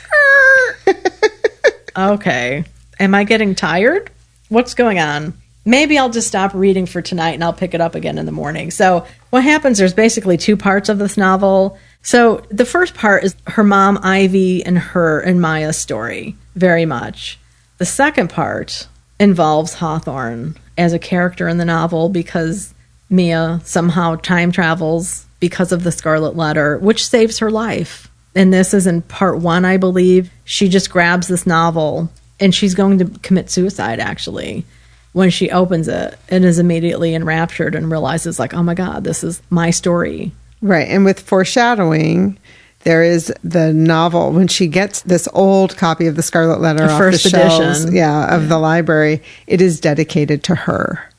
ah. 0.86 2.12
okay, 2.12 2.64
am 3.00 3.14
I 3.14 3.24
getting 3.24 3.54
tired? 3.54 4.10
What's 4.48 4.74
going 4.74 4.98
on? 4.98 5.34
Maybe 5.64 5.98
I'll 5.98 6.10
just 6.10 6.28
stop 6.28 6.54
reading 6.54 6.86
for 6.86 7.02
tonight 7.02 7.32
and 7.32 7.44
I'll 7.44 7.52
pick 7.52 7.74
it 7.74 7.80
up 7.80 7.94
again 7.94 8.16
in 8.16 8.26
the 8.26 8.32
morning. 8.32 8.70
So, 8.70 9.06
what 9.30 9.44
happens, 9.44 9.78
there's 9.78 9.92
basically 9.92 10.36
two 10.36 10.56
parts 10.56 10.88
of 10.88 10.98
this 10.98 11.16
novel. 11.16 11.78
So, 12.02 12.42
the 12.50 12.64
first 12.64 12.94
part 12.94 13.24
is 13.24 13.36
her 13.48 13.64
mom, 13.64 13.98
Ivy, 14.02 14.64
and 14.64 14.78
her 14.78 15.20
and 15.20 15.40
Maya's 15.42 15.76
story, 15.76 16.36
very 16.54 16.86
much. 16.86 17.38
The 17.76 17.84
second 17.84 18.30
part 18.30 18.88
involves 19.20 19.74
Hawthorne 19.74 20.56
as 20.78 20.92
a 20.92 20.98
character 20.98 21.48
in 21.48 21.58
the 21.58 21.64
novel 21.64 22.08
because 22.08 22.72
Mia 23.10 23.60
somehow 23.64 24.16
time 24.16 24.52
travels 24.52 25.26
because 25.40 25.72
of 25.72 25.84
the 25.84 25.92
Scarlet 25.92 26.36
Letter, 26.36 26.78
which 26.78 27.06
saves 27.06 27.38
her 27.40 27.50
life 27.50 28.08
and 28.38 28.52
this 28.52 28.72
is 28.72 28.86
in 28.86 29.02
part 29.02 29.38
one, 29.38 29.64
I 29.64 29.76
believe. 29.76 30.30
She 30.44 30.68
just 30.68 30.90
grabs 30.90 31.26
this 31.28 31.46
novel 31.46 32.08
and 32.40 32.54
she's 32.54 32.74
going 32.74 32.98
to 32.98 33.06
commit 33.20 33.50
suicide 33.50 33.98
actually 34.00 34.64
when 35.12 35.30
she 35.30 35.50
opens 35.50 35.88
it 35.88 36.16
and 36.28 36.44
is 36.44 36.58
immediately 36.58 37.14
enraptured 37.14 37.74
and 37.74 37.90
realizes 37.90 38.38
like, 38.38 38.54
oh 38.54 38.62
my 38.62 38.74
God, 38.74 39.02
this 39.04 39.24
is 39.24 39.42
my 39.50 39.70
story. 39.70 40.30
Right. 40.62 40.86
And 40.88 41.04
with 41.04 41.18
foreshadowing, 41.20 42.38
there 42.84 43.02
is 43.02 43.32
the 43.42 43.72
novel 43.72 44.30
when 44.32 44.46
she 44.48 44.68
gets 44.68 45.00
this 45.02 45.28
old 45.32 45.76
copy 45.76 46.06
of 46.06 46.14
the 46.14 46.22
Scarlet 46.22 46.60
Letter 46.60 46.86
The 46.86 46.92
off 46.92 46.98
first 46.98 47.24
the 47.24 47.30
shelves, 47.30 47.80
edition. 47.82 47.96
yeah, 47.96 48.34
of 48.36 48.48
the 48.48 48.58
library. 48.58 49.22
It 49.48 49.60
is 49.60 49.80
dedicated 49.80 50.44
to 50.44 50.54
her, 50.54 51.10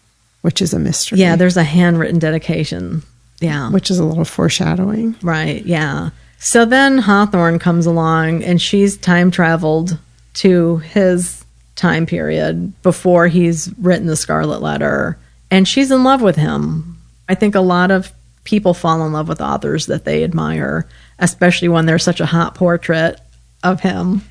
which 0.41 0.61
is 0.61 0.73
a 0.73 0.79
mystery. 0.79 1.19
Yeah, 1.19 1.35
there's 1.35 1.57
a 1.57 1.63
handwritten 1.63 2.19
dedication. 2.19 3.03
Yeah. 3.41 3.69
which 3.71 3.89
is 3.89 3.99
a 3.99 4.03
little 4.03 4.25
foreshadowing. 4.25 5.15
Right, 5.21 5.65
yeah. 5.65 6.09
So 6.39 6.65
then 6.65 6.97
Hawthorne 6.97 7.59
comes 7.59 7.85
along 7.85 8.43
and 8.43 8.61
she's 8.61 8.97
time 8.97 9.29
traveled 9.29 9.97
to 10.35 10.77
his 10.77 11.43
time 11.75 12.05
period 12.05 12.81
before 12.81 13.27
he's 13.27 13.73
written 13.77 14.07
the 14.07 14.15
Scarlet 14.15 14.61
Letter. 14.61 15.17
And 15.51 15.67
she's 15.67 15.91
in 15.91 16.03
love 16.03 16.21
with 16.21 16.35
him. 16.35 16.97
I 17.27 17.35
think 17.35 17.55
a 17.55 17.61
lot 17.61 17.91
of 17.91 18.11
people 18.45 18.73
fall 18.73 19.05
in 19.05 19.11
love 19.11 19.27
with 19.27 19.41
authors 19.41 19.87
that 19.87 20.05
they 20.05 20.23
admire, 20.23 20.87
especially 21.19 21.67
when 21.67 21.85
there's 21.85 22.03
such 22.03 22.21
a 22.21 22.25
hot 22.25 22.55
portrait 22.55 23.19
of 23.63 23.81
him. 23.81 24.21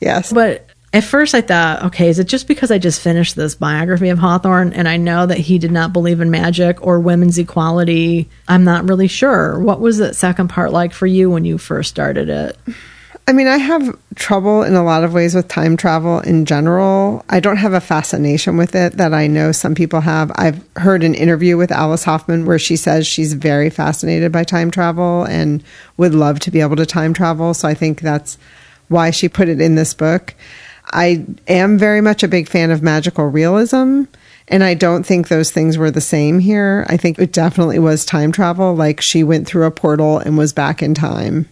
Yes. 0.00 0.32
But 0.32 0.67
at 0.92 1.04
first 1.04 1.34
I 1.34 1.42
thought, 1.42 1.82
okay, 1.84 2.08
is 2.08 2.18
it 2.18 2.28
just 2.28 2.48
because 2.48 2.70
I 2.70 2.78
just 2.78 3.00
finished 3.00 3.36
this 3.36 3.54
biography 3.54 4.08
of 4.08 4.18
Hawthorne 4.18 4.72
and 4.72 4.88
I 4.88 4.96
know 4.96 5.26
that 5.26 5.38
he 5.38 5.58
did 5.58 5.70
not 5.70 5.92
believe 5.92 6.20
in 6.20 6.30
magic 6.30 6.84
or 6.84 6.98
women's 6.98 7.38
equality? 7.38 8.28
I'm 8.48 8.64
not 8.64 8.88
really 8.88 9.08
sure. 9.08 9.58
What 9.58 9.80
was 9.80 9.98
that 9.98 10.16
second 10.16 10.48
part 10.48 10.72
like 10.72 10.94
for 10.94 11.06
you 11.06 11.30
when 11.30 11.44
you 11.44 11.58
first 11.58 11.90
started 11.90 12.30
it? 12.30 12.56
I 13.26 13.34
mean, 13.34 13.46
I 13.46 13.58
have 13.58 13.94
trouble 14.14 14.62
in 14.62 14.74
a 14.74 14.82
lot 14.82 15.04
of 15.04 15.12
ways 15.12 15.34
with 15.34 15.48
time 15.48 15.76
travel 15.76 16.20
in 16.20 16.46
general. 16.46 17.22
I 17.28 17.40
don't 17.40 17.58
have 17.58 17.74
a 17.74 17.80
fascination 17.80 18.56
with 18.56 18.74
it 18.74 18.94
that 18.94 19.12
I 19.12 19.26
know 19.26 19.52
some 19.52 19.74
people 19.74 20.00
have. 20.00 20.32
I've 20.36 20.64
heard 20.76 21.04
an 21.04 21.14
interview 21.14 21.58
with 21.58 21.70
Alice 21.70 22.04
Hoffman 22.04 22.46
where 22.46 22.58
she 22.58 22.76
says 22.76 23.06
she's 23.06 23.34
very 23.34 23.68
fascinated 23.68 24.32
by 24.32 24.44
time 24.44 24.70
travel 24.70 25.24
and 25.24 25.62
would 25.98 26.14
love 26.14 26.40
to 26.40 26.50
be 26.50 26.62
able 26.62 26.76
to 26.76 26.86
time 26.86 27.12
travel. 27.12 27.52
So 27.52 27.68
I 27.68 27.74
think 27.74 28.00
that's 28.00 28.38
why 28.88 29.10
she 29.10 29.28
put 29.28 29.50
it 29.50 29.60
in 29.60 29.74
this 29.74 29.92
book. 29.92 30.34
I 30.92 31.26
am 31.46 31.78
very 31.78 32.00
much 32.00 32.22
a 32.22 32.28
big 32.28 32.48
fan 32.48 32.70
of 32.70 32.82
magical 32.82 33.26
realism. 33.26 34.04
And 34.48 34.64
I 34.64 34.74
don't 34.74 35.04
think 35.04 35.28
those 35.28 35.50
things 35.50 35.76
were 35.76 35.90
the 35.90 36.00
same 36.00 36.38
here. 36.38 36.86
I 36.88 36.96
think 36.96 37.18
it 37.18 37.32
definitely 37.32 37.78
was 37.78 38.04
time 38.04 38.32
travel. 38.32 38.74
Like 38.74 39.00
she 39.00 39.22
went 39.22 39.46
through 39.46 39.66
a 39.66 39.70
portal 39.70 40.18
and 40.18 40.38
was 40.38 40.52
back 40.52 40.82
in 40.82 40.94
time. 40.94 41.48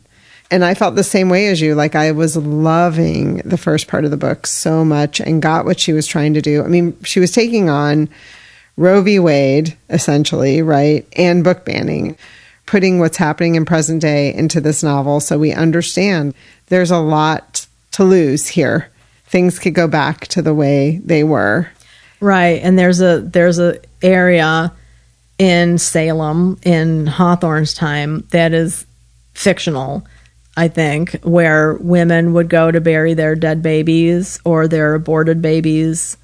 And 0.51 0.65
I 0.65 0.75
felt 0.75 0.95
the 0.95 1.05
same 1.05 1.29
way 1.29 1.49
as 1.49 1.61
you. 1.61 1.75
Like 1.75 1.95
I 1.95 2.13
was 2.13 2.37
loving 2.37 3.39
the 3.39 3.59
first 3.59 3.89
part 3.89 4.05
of 4.05 4.11
the 4.11 4.17
book 4.17 4.47
so 4.47 4.85
much 4.85 5.21
and 5.21 5.43
got 5.43 5.65
what 5.65 5.79
she 5.79 5.93
was 5.93 6.07
trying 6.07 6.35
to 6.35 6.43
do. 6.43 6.63
I 6.63 6.69
mean, 6.69 6.97
she 7.03 7.21
was 7.21 7.33
taking 7.33 7.69
on 7.69 8.09
Roe 8.77 9.03
v. 9.03 9.19
Wade, 9.19 9.77
essentially, 9.91 10.63
right? 10.63 11.07
And 11.17 11.45
book 11.45 11.65
banning, 11.65 12.17
putting 12.65 12.99
what's 12.99 13.17
happening 13.17 13.57
in 13.57 13.65
present 13.65 14.01
day 14.01 14.33
into 14.33 14.61
this 14.61 14.83
novel 14.83 15.21
so 15.21 15.39
we 15.39 15.53
understand 15.53 16.35
there's 16.69 16.91
a 16.91 16.99
lot 16.99 17.67
to 17.93 18.05
lose 18.05 18.47
here. 18.47 18.91
Things 19.29 19.59
could 19.59 19.75
go 19.75 19.89
back 19.89 20.27
to 20.29 20.43
the 20.43 20.55
way 20.55 21.01
they 21.05 21.25
were. 21.25 21.69
Right, 22.21 22.61
and 22.63 22.79
there's 22.79 23.01
a 23.01 23.21
there's 23.21 23.59
a 23.59 23.79
area 24.03 24.73
in 25.39 25.77
Salem 25.79 26.59
in 26.63 27.07
Hawthorne's 27.07 27.75
time 27.75 28.27
that 28.31 28.55
is 28.55 28.87
fictional, 29.35 30.07
I 30.57 30.69
think, 30.69 31.21
where 31.23 31.75
women 31.75 32.33
would 32.33 32.49
go 32.49 32.71
to 32.71 32.81
bury 32.81 33.13
their 33.15 33.35
dead 33.35 33.63
babies 33.63 34.41
or 34.45 34.67
their 34.67 34.95
aborted 34.95 35.43
babies 35.43 36.17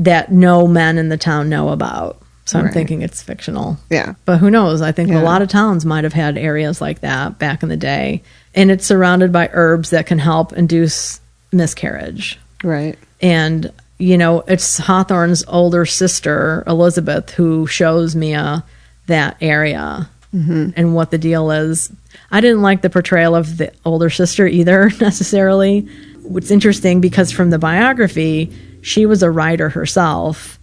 that 0.00 0.32
no 0.32 0.66
men 0.66 0.98
in 0.98 1.08
the 1.10 1.16
town 1.16 1.48
know 1.48 1.68
about. 1.68 2.20
So 2.44 2.58
I'm 2.60 2.70
thinking 2.70 3.02
it's 3.02 3.22
fictional. 3.22 3.76
Yeah. 3.90 4.14
But 4.24 4.38
who 4.38 4.50
knows? 4.50 4.80
I 4.80 4.92
think 4.92 5.08
Yeah. 5.10 5.20
a 5.20 5.24
lot 5.24 5.42
of 5.42 5.48
towns 5.48 5.84
might 5.84 6.04
have 6.04 6.12
had 6.12 6.38
areas 6.38 6.80
like 6.80 7.00
that 7.00 7.38
back 7.40 7.62
in 7.64 7.68
the 7.68 7.76
day. 7.76 8.22
And 8.54 8.70
it's 8.70 8.86
surrounded 8.86 9.32
by 9.32 9.50
herbs 9.52 9.90
that 9.90 10.06
can 10.06 10.18
help 10.20 10.52
induce 10.52 11.20
miscarriage 11.52 12.38
Right. 12.66 12.98
and 13.22 13.72
you 13.98 14.18
know 14.18 14.40
it's 14.42 14.76
hawthorne's 14.76 15.44
older 15.48 15.86
sister 15.86 16.64
elizabeth 16.66 17.30
who 17.30 17.66
shows 17.66 18.14
mia 18.14 18.64
that 19.06 19.36
area 19.40 20.08
mm-hmm. 20.34 20.70
and 20.76 20.94
what 20.94 21.10
the 21.10 21.18
deal 21.18 21.50
is. 21.50 21.92
I 22.30 22.40
didn't 22.40 22.62
like 22.62 22.82
the 22.82 22.90
portrayal 22.90 23.34
of 23.34 23.58
the 23.58 23.72
older 23.84 24.10
sister 24.10 24.46
either 24.46 24.90
necessarily. 25.00 25.88
It's 26.30 26.50
interesting 26.50 27.00
because 27.00 27.30
from 27.30 27.50
the 27.50 27.58
biography 27.58 28.52
she 28.82 29.06
was 29.06 29.22
a 29.22 29.30
writer 29.30 29.68
herself 29.68 30.58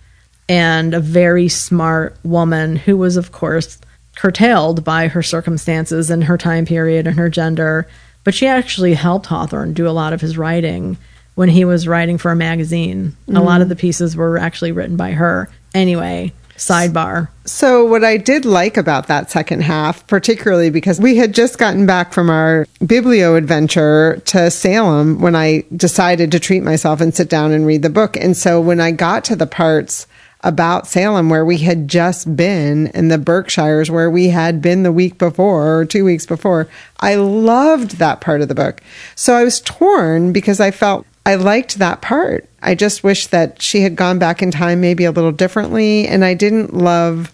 and 0.47 0.93
a 0.93 0.99
very 0.99 1.47
smart 1.47 2.17
woman 2.23 2.75
who 2.75 2.97
was 2.97 3.17
of 3.17 3.31
course 3.31 3.79
curtailed 4.15 4.83
by 4.83 5.07
her 5.07 5.23
circumstances 5.23 6.09
and 6.09 6.23
her 6.25 6.37
time 6.37 6.65
period 6.65 7.07
and 7.07 7.17
her 7.17 7.29
gender. 7.29 7.87
But 8.23 8.33
she 8.33 8.47
actually 8.47 8.93
helped 8.93 9.25
hawthorne 9.25 9.73
do 9.73 9.87
a 9.87 9.91
lot 9.91 10.13
of 10.13 10.21
his 10.21 10.37
writing 10.37 10.97
when 11.35 11.49
he 11.49 11.65
was 11.65 11.87
writing 11.87 12.17
for 12.17 12.31
a 12.31 12.35
magazine 12.35 13.15
a 13.29 13.41
lot 13.41 13.61
of 13.61 13.65
mm-hmm. 13.65 13.69
the 13.69 13.75
pieces 13.75 14.15
were 14.15 14.37
actually 14.37 14.71
written 14.71 14.97
by 14.97 15.11
her 15.11 15.49
anyway 15.73 16.31
Sidebar. 16.57 17.29
So, 17.45 17.83
what 17.83 18.03
I 18.03 18.17
did 18.17 18.45
like 18.45 18.77
about 18.77 19.07
that 19.07 19.31
second 19.31 19.61
half, 19.63 20.05
particularly 20.07 20.69
because 20.69 20.99
we 20.99 21.17
had 21.17 21.33
just 21.33 21.57
gotten 21.57 21.85
back 21.85 22.13
from 22.13 22.29
our 22.29 22.67
biblio 22.79 23.37
adventure 23.37 24.21
to 24.25 24.51
Salem 24.51 25.19
when 25.19 25.35
I 25.35 25.65
decided 25.75 26.31
to 26.31 26.39
treat 26.39 26.63
myself 26.63 27.01
and 27.01 27.13
sit 27.13 27.29
down 27.29 27.51
and 27.51 27.65
read 27.65 27.81
the 27.81 27.89
book. 27.89 28.15
And 28.17 28.37
so, 28.37 28.61
when 28.61 28.79
I 28.79 28.91
got 28.91 29.25
to 29.25 29.35
the 29.35 29.47
parts 29.47 30.07
about 30.41 30.87
Salem 30.87 31.29
where 31.29 31.45
we 31.45 31.57
had 31.57 31.87
just 31.87 32.35
been 32.35 32.87
in 32.87 33.07
the 33.07 33.17
Berkshires 33.17 33.89
where 33.89 34.09
we 34.09 34.27
had 34.27 34.61
been 34.61 34.83
the 34.83 34.91
week 34.91 35.17
before 35.17 35.79
or 35.79 35.85
two 35.85 36.05
weeks 36.05 36.25
before, 36.25 36.67
I 36.99 37.15
loved 37.15 37.97
that 37.97 38.21
part 38.21 38.41
of 38.41 38.47
the 38.47 38.55
book. 38.55 38.81
So, 39.15 39.33
I 39.33 39.43
was 39.43 39.59
torn 39.59 40.31
because 40.31 40.59
I 40.59 40.69
felt 40.69 41.05
I 41.25 41.35
liked 41.35 41.79
that 41.79 42.01
part. 42.01 42.49
I 42.61 42.75
just 42.75 43.03
wish 43.03 43.27
that 43.27 43.61
she 43.61 43.81
had 43.81 43.95
gone 43.95 44.19
back 44.19 44.41
in 44.41 44.51
time 44.51 44.81
maybe 44.81 45.05
a 45.05 45.11
little 45.11 45.31
differently. 45.31 46.07
And 46.07 46.25
I 46.25 46.33
didn't 46.33 46.73
love 46.73 47.33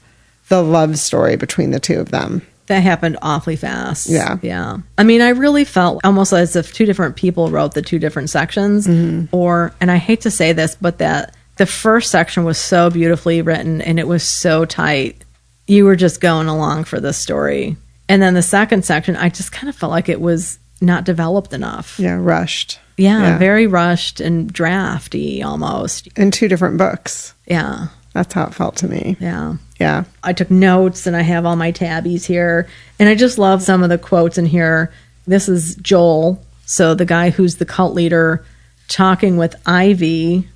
the 0.49 0.61
love 0.61 0.97
story 0.99 1.35
between 1.35 1.71
the 1.71 1.79
two 1.79 1.99
of 1.99 2.11
them. 2.11 2.45
That 2.67 2.83
happened 2.83 3.17
awfully 3.23 3.55
fast. 3.55 4.07
Yeah. 4.09 4.37
Yeah. 4.43 4.77
I 4.97 5.03
mean, 5.03 5.21
I 5.21 5.29
really 5.29 5.65
felt 5.65 6.01
almost 6.03 6.33
as 6.33 6.55
if 6.55 6.71
two 6.71 6.85
different 6.85 7.15
people 7.15 7.49
wrote 7.49 7.73
the 7.73 7.81
two 7.81 7.97
different 7.97 8.29
sections. 8.29 8.85
Mm-hmm. 8.85 9.35
Or, 9.35 9.73
and 9.81 9.89
I 9.89 9.97
hate 9.97 10.21
to 10.21 10.31
say 10.31 10.53
this, 10.53 10.75
but 10.79 10.99
that 10.99 11.35
the 11.57 11.65
first 11.65 12.11
section 12.11 12.43
was 12.43 12.59
so 12.59 12.91
beautifully 12.91 13.41
written 13.41 13.81
and 13.81 13.99
it 13.99 14.07
was 14.07 14.23
so 14.23 14.65
tight. 14.65 15.23
You 15.65 15.85
were 15.85 15.95
just 15.95 16.21
going 16.21 16.47
along 16.47 16.83
for 16.83 16.99
the 16.99 17.13
story. 17.13 17.75
And 18.07 18.21
then 18.21 18.33
the 18.35 18.41
second 18.41 18.85
section, 18.85 19.15
I 19.15 19.29
just 19.29 19.51
kind 19.51 19.69
of 19.69 19.75
felt 19.75 19.91
like 19.91 20.09
it 20.09 20.21
was 20.21 20.59
not 20.79 21.05
developed 21.05 21.53
enough. 21.53 21.99
Yeah, 21.99 22.17
rushed. 22.19 22.79
Yeah, 23.00 23.22
Yeah. 23.22 23.38
very 23.38 23.66
rushed 23.68 24.20
and 24.20 24.52
drafty 24.52 25.41
almost. 25.41 26.08
In 26.16 26.32
two 26.32 26.47
different 26.47 26.78
books. 26.78 27.34
Yeah, 27.47 27.88
That's 28.14 28.34
how 28.34 28.43
it 28.45 28.54
felt 28.54 28.76
to 28.78 28.88
me. 28.88 29.16
yeah. 29.20 29.56
Yeah. 29.80 30.04
I 30.24 30.34
took 30.34 30.52
notes 30.52 31.08
and 31.08 31.16
I 31.16 31.22
have 31.22 31.45
all 31.45 31.56
my 31.56 31.72
tabbies 31.72 32.26
here. 32.26 32.68
And 33.00 33.08
I 33.08 33.16
just 33.16 33.38
love 33.38 33.62
some 33.64 33.82
of 33.82 33.89
the 33.89 33.97
quotes 33.97 34.38
in 34.38 34.45
here. 34.45 34.91
This 35.26 35.47
is 35.47 35.76
Joel, 35.76 36.43
so 36.66 36.93
the 36.95 37.06
guy 37.06 37.30
who's 37.30 37.56
the 37.56 37.66
cult 37.66 37.93
leader, 37.93 38.43
talking 38.89 39.38
with 39.38 39.56
Ivy. 39.66 40.47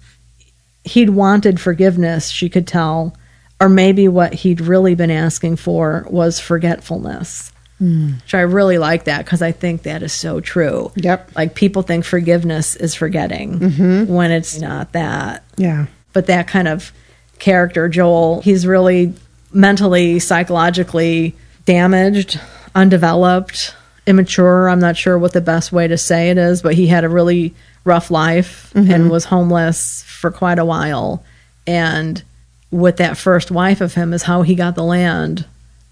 He'd 0.83 1.11
wanted 1.11 1.61
forgiveness, 1.61 2.27
she 2.29 2.49
could 2.49 2.67
tell. 2.67 3.15
Or 3.61 3.69
maybe 3.69 4.09
what 4.09 4.33
he'd 4.33 4.59
really 4.59 4.93
been 4.95 5.11
asking 5.11 5.55
for 5.55 6.05
was 6.09 6.39
forgetfulness. 6.41 7.52
Mm. 7.83 8.21
Which 8.21 8.33
I 8.33 8.41
really 8.41 8.77
like 8.77 9.05
that 9.05 9.25
because 9.25 9.41
I 9.41 9.51
think 9.51 9.83
that 9.83 10.03
is 10.03 10.13
so 10.13 10.39
true. 10.39 10.91
Yep. 10.95 11.31
Like 11.35 11.53
people 11.53 11.81
think 11.81 12.05
forgiveness 12.05 12.77
is 12.77 12.95
forgetting 12.95 13.59
mm-hmm. 13.59 14.05
when 14.13 14.31
it's 14.31 14.57
not 14.59 14.93
that. 14.93 15.43
Yeah. 15.57 15.87
but 16.13 16.27
that 16.27 16.47
kind 16.47 16.67
of 16.67 16.91
character 17.39 17.89
joel 17.89 18.41
he's 18.41 18.65
really 18.65 19.13
mentally 19.51 20.17
psychologically 20.19 21.35
damaged 21.65 22.39
undeveloped 22.73 23.75
immature. 24.07 24.69
I'm 24.69 24.79
not 24.79 24.95
sure 24.95 25.17
what 25.17 25.33
the 25.33 25.41
best 25.41 25.71
way 25.71 25.87
to 25.87 25.97
say 25.97 26.29
it 26.29 26.37
is 26.37 26.61
but 26.61 26.75
he 26.75 26.87
had 26.87 27.03
a 27.03 27.09
really 27.09 27.53
rough 27.83 28.09
life 28.09 28.73
and 28.75 28.87
mm-hmm. 28.87 29.09
was 29.09 29.25
homeless 29.25 30.03
for 30.03 30.31
quite 30.31 30.57
a 30.57 30.63
while. 30.63 31.21
And 31.67 32.23
with 32.71 32.97
that 32.97 33.17
first 33.17 33.51
wife 33.51 33.81
of 33.81 33.93
him 33.93 34.13
is 34.13 34.23
how 34.23 34.43
he 34.43 34.55
got 34.55 34.75
the 34.75 34.83
land 34.83 35.45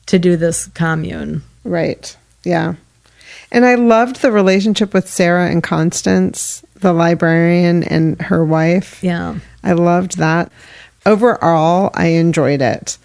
to 0.05 0.17
do 0.17 0.37
this 0.37 0.67
commune 0.67 1.43
Right. 1.63 2.15
Yeah. 2.43 2.75
And 3.51 3.65
I 3.65 3.75
loved 3.75 4.21
the 4.21 4.31
relationship 4.31 4.93
with 4.93 5.09
Sarah 5.09 5.49
and 5.49 5.61
Constance, 5.61 6.63
the 6.75 6.93
librarian 6.93 7.83
and 7.83 8.21
her 8.21 8.43
wife. 8.43 9.03
yeah 9.03 9.39
I 9.63 9.73
loved 9.73 10.17
that. 10.17 10.51
Overall, 11.05 11.91
I 11.93 12.07
enjoyed 12.07 12.61
it, 12.61 12.97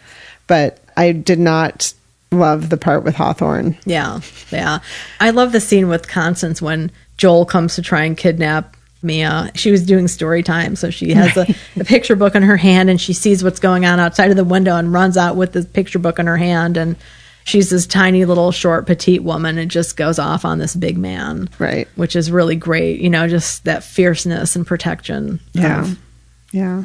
but 0.47 0.81
I 0.97 1.13
did 1.13 1.39
not 1.39 1.93
love 2.31 2.71
the 2.71 2.77
part 2.77 3.05
with 3.05 3.15
Hawthorne. 3.15 3.77
Yeah, 3.85 4.21
yeah. 4.51 4.81
I 5.21 5.31
love 5.31 5.53
the 5.53 5.61
scene 5.61 5.89
with 5.89 6.09
Constance 6.09 6.61
when 6.61 6.91
Joel 7.17 7.47
comes 7.47 7.75
to 7.77 7.83
try 7.83 8.05
and 8.05 8.17
kidnap 8.17 8.77
Mia. 9.03 9.51
She 9.55 9.71
was 9.71 9.85
doing 9.85 10.09
story 10.09 10.43
time, 10.43 10.77
so 10.77 10.91
she 10.91 11.13
has 11.13 11.37
a, 11.37 11.47
a 11.81 11.85
picture 11.85 12.17
book 12.17 12.35
in 12.35 12.43
her 12.43 12.57
hand 12.57 12.91
and 12.91 13.01
she 13.01 13.13
sees 13.13 13.45
what's 13.45 13.61
going 13.61 13.85
on 13.85 14.01
outside 14.01 14.31
of 14.31 14.37
the 14.37 14.45
window 14.45 14.77
and 14.77 14.93
runs 14.93 15.17
out 15.17 15.37
with 15.37 15.53
the 15.53 15.65
picture 15.65 15.99
book 15.99 16.19
in 16.19 16.27
her 16.27 16.37
hand. 16.37 16.77
And 16.77 16.97
she's 17.47 17.71
this 17.71 17.87
tiny 17.87 18.25
little 18.25 18.51
short 18.51 18.87
petite 18.87 19.23
woman 19.23 19.57
and 19.57 19.71
just 19.71 19.97
goes 19.97 20.19
off 20.19 20.45
on 20.45 20.59
this 20.59 20.75
big 20.75 20.99
man, 20.99 21.49
Right. 21.61 21.87
which 21.95 22.17
is 22.17 22.29
really 22.31 22.57
great. 22.57 23.01
You 23.01 23.09
know, 23.09 23.29
just 23.29 23.65
that 23.65 23.85
fierceness 23.85 24.57
and 24.57 24.67
protection. 24.67 25.39
Yeah. 25.53 25.83
of- 25.83 25.99
Yeah. 26.51 26.83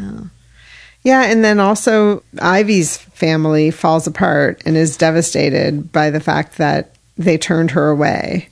Yeah, 1.03 1.23
and 1.23 1.43
then 1.43 1.59
also 1.59 2.21
Ivy's 2.39 2.95
family 2.97 3.71
falls 3.71 4.05
apart 4.05 4.61
and 4.67 4.77
is 4.77 4.97
devastated 4.97 5.91
by 5.91 6.11
the 6.11 6.19
fact 6.19 6.57
that 6.59 6.93
they 7.17 7.39
turned 7.39 7.71
her 7.71 7.89
away. 7.89 8.49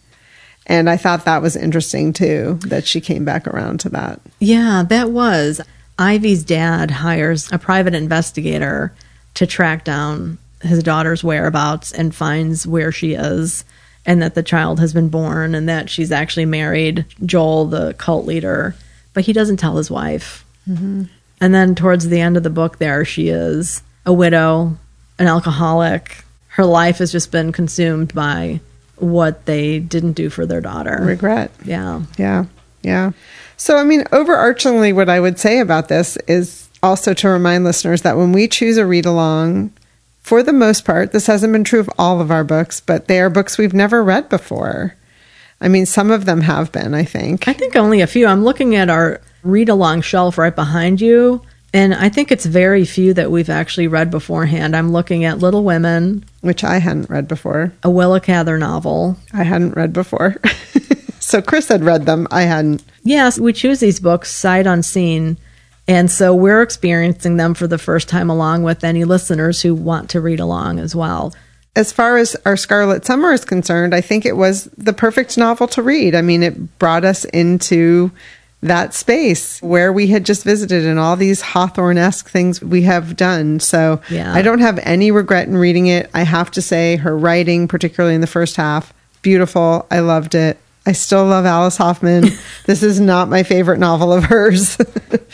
And 0.66 0.90
I 0.90 0.98
thought 0.98 1.26
that 1.26 1.44
was 1.44 1.56
interesting 1.56 2.12
too, 2.12 2.58
that 2.66 2.88
she 2.88 3.02
came 3.02 3.24
back 3.24 3.46
around 3.48 3.80
to 3.82 3.90
that. 3.90 4.20
Yeah, 4.40 4.84
that 4.90 5.12
was. 5.12 5.62
Ivy's 6.00 6.44
dad 6.44 6.90
hires 6.90 7.52
a 7.52 7.60
private 7.60 7.94
investigator 7.94 8.94
to 9.36 9.46
track 9.46 9.84
down 9.86 10.40
his 10.62 10.84
daughter's 10.84 11.24
whereabouts 11.24 11.92
and 11.92 12.14
finds 12.14 12.68
where 12.68 12.92
she 12.92 13.14
is 13.14 13.64
and 14.06 14.22
that 14.22 14.36
the 14.36 14.44
child 14.44 14.80
has 14.80 14.94
been 14.94 15.10
born 15.10 15.56
and 15.56 15.70
that 15.70 15.90
she's 15.90 16.12
actually 16.12 16.46
married 16.46 17.06
Joel, 17.26 17.66
the 17.66 17.94
cult 17.94 18.26
leader. 18.26 18.76
But 19.14 19.26
he 19.26 19.34
doesn't 19.34 19.58
tell 19.58 19.78
his 19.78 19.92
wife. 19.92 20.46
Mm-hmm. 20.68 21.04
And 21.42 21.54
then 21.54 21.76
towards 21.76 22.08
the 22.08 22.20
end 22.20 22.38
of 22.38 22.44
the 22.44 22.50
book, 22.50 22.78
there 22.78 23.06
she 23.06 23.30
is 23.30 23.82
a 24.06 24.14
widow, 24.14 24.78
an 25.18 25.28
alcoholic. 25.28 26.24
Her 26.50 26.66
life 26.66 26.98
has 26.98 27.12
just 27.12 27.32
been 27.32 27.52
consumed 27.52 28.14
by 28.14 28.60
what 28.98 29.46
they 29.46 29.80
didn't 29.80 30.14
do 30.14 30.30
for 30.30 30.46
their 30.46 30.62
daughter. 30.62 30.98
Regret. 31.02 31.52
Yeah. 31.64 32.04
Yeah. 32.18 32.46
Yeah. 32.82 33.12
So, 33.58 33.78
I 33.78 33.84
mean, 33.84 34.04
overarchingly, 34.06 34.94
what 34.94 35.10
I 35.10 35.20
would 35.20 35.40
say 35.40 35.60
about 35.60 35.90
this 35.90 36.18
is 36.28 36.70
also 36.82 37.14
to 37.14 37.30
remind 37.30 37.64
listeners 37.64 38.02
that 38.04 38.18
when 38.18 38.32
we 38.32 38.48
choose 38.48 38.78
a 38.78 38.86
read 38.86 39.06
along, 39.06 39.72
for 40.22 40.44
the 40.44 40.54
most 40.54 40.86
part, 40.86 41.12
this 41.12 41.28
hasn't 41.28 41.54
been 41.54 41.64
true 41.64 41.80
of 41.80 41.90
all 41.98 42.22
of 42.22 42.32
our 42.32 42.44
books, 42.44 42.80
but 42.82 43.08
they 43.08 43.20
are 43.20 43.30
books 43.30 43.58
we've 43.58 43.74
never 43.74 44.04
read 44.04 44.30
before. 44.30 44.96
I 45.62 45.68
mean, 45.68 45.86
some 45.86 46.12
of 46.12 46.26
them 46.26 46.42
have 46.42 46.72
been, 46.72 46.94
I 46.94 47.04
think. 47.04 47.48
I 47.48 47.54
think 47.54 47.76
only 47.76 48.02
a 48.02 48.08
few. 48.08 48.28
I'm 48.28 48.44
looking 48.44 48.76
at 48.76 48.90
our 48.90 49.22
read 49.44 49.70
along 49.70 50.02
shelf 50.02 50.38
right 50.38 50.56
behind 50.56 51.02
you, 51.02 51.42
and 51.74 51.94
I 51.94 52.10
think 52.10 52.32
it's 52.32 52.46
very 52.46 52.86
few 52.86 53.14
that 53.16 53.32
we've 53.32 53.50
actually 53.50 53.88
read 53.88 54.10
beforehand. 54.10 54.76
I'm 54.76 54.92
looking 54.92 55.26
at 55.26 55.40
Little 55.40 55.64
Women, 55.64 56.24
which 56.42 56.64
I 56.64 56.78
hadn't 56.78 57.10
read 57.10 57.28
before. 57.28 57.74
a 57.84 57.90
Willa 57.90 58.20
Cather 58.20 58.58
novel. 58.58 59.18
I 59.34 59.44
hadn't 59.44 59.76
read 59.76 59.94
before. 59.94 60.36
so 61.20 61.42
Chris 61.42 61.68
had 61.68 61.84
read 61.84 62.06
them. 62.06 62.28
I 62.32 62.44
hadn't. 62.44 62.84
Yes, 63.04 63.40
we 63.40 63.54
choose 63.54 63.80
these 63.80 64.00
books 64.00 64.32
sight 64.32 64.66
unseen, 64.68 65.38
and 65.90 66.12
so 66.12 66.36
we're 66.36 66.62
experiencing 66.62 67.38
them 67.38 67.56
for 67.56 67.66
the 67.66 67.80
first 67.80 68.08
time 68.08 68.30
along 68.30 68.62
with 68.62 68.84
any 68.84 69.04
listeners 69.06 69.62
who 69.64 69.74
want 69.74 70.12
to 70.12 70.22
read 70.22 70.40
along 70.40 70.78
as 70.78 70.96
well. 70.96 71.34
As 71.76 71.92
far 71.92 72.18
as 72.18 72.36
our 72.46 72.56
Scarlet 72.56 73.06
Summer 73.06 73.32
is 73.34 73.44
concerned, 73.44 73.96
I 73.96 74.02
think 74.02 74.24
it 74.24 74.38
was 74.38 74.66
the 74.78 74.94
perfect 74.94 75.36
novel 75.36 75.68
to 75.70 75.82
read. 75.82 76.14
I 76.14 76.22
mean, 76.22 76.44
it 76.44 76.78
brought 76.78 77.06
us 77.06 77.26
into 77.26 78.12
that 78.62 78.94
space 78.94 79.60
where 79.64 79.92
we 79.92 80.08
had 80.08 80.26
just 80.26 80.44
visited 80.44 80.86
and 80.86 81.00
all 81.00 81.16
these 81.16 81.42
Hawthorne 81.42 81.98
esque 81.98 82.30
things 82.30 82.62
we 82.62 82.84
have 82.84 83.16
done. 83.16 83.60
So 83.60 84.00
Yeah. 84.10 84.32
I 84.34 84.44
don't 84.44 84.60
have 84.60 84.80
any 84.84 85.10
regret 85.10 85.48
in 85.48 85.58
reading 85.58 85.88
it. 85.88 86.10
I 86.14 86.22
have 86.24 86.52
to 86.52 86.62
say, 86.62 86.98
her 86.98 87.18
writing, 87.18 87.68
particularly 87.68 88.14
in 88.16 88.22
the 88.22 88.28
first 88.28 88.58
half, 88.58 88.94
beautiful. 89.24 89.88
I 89.90 90.02
loved 90.02 90.36
it. 90.36 90.60
I 90.86 90.94
still 90.94 91.26
love 91.26 91.46
Alice 91.46 91.78
Hoffman. 91.78 92.26
this 92.66 92.82
is 92.84 93.00
not 93.00 93.30
my 93.30 93.44
favorite 93.44 93.80
novel 93.80 94.12
of 94.14 94.24
hers. 94.26 94.78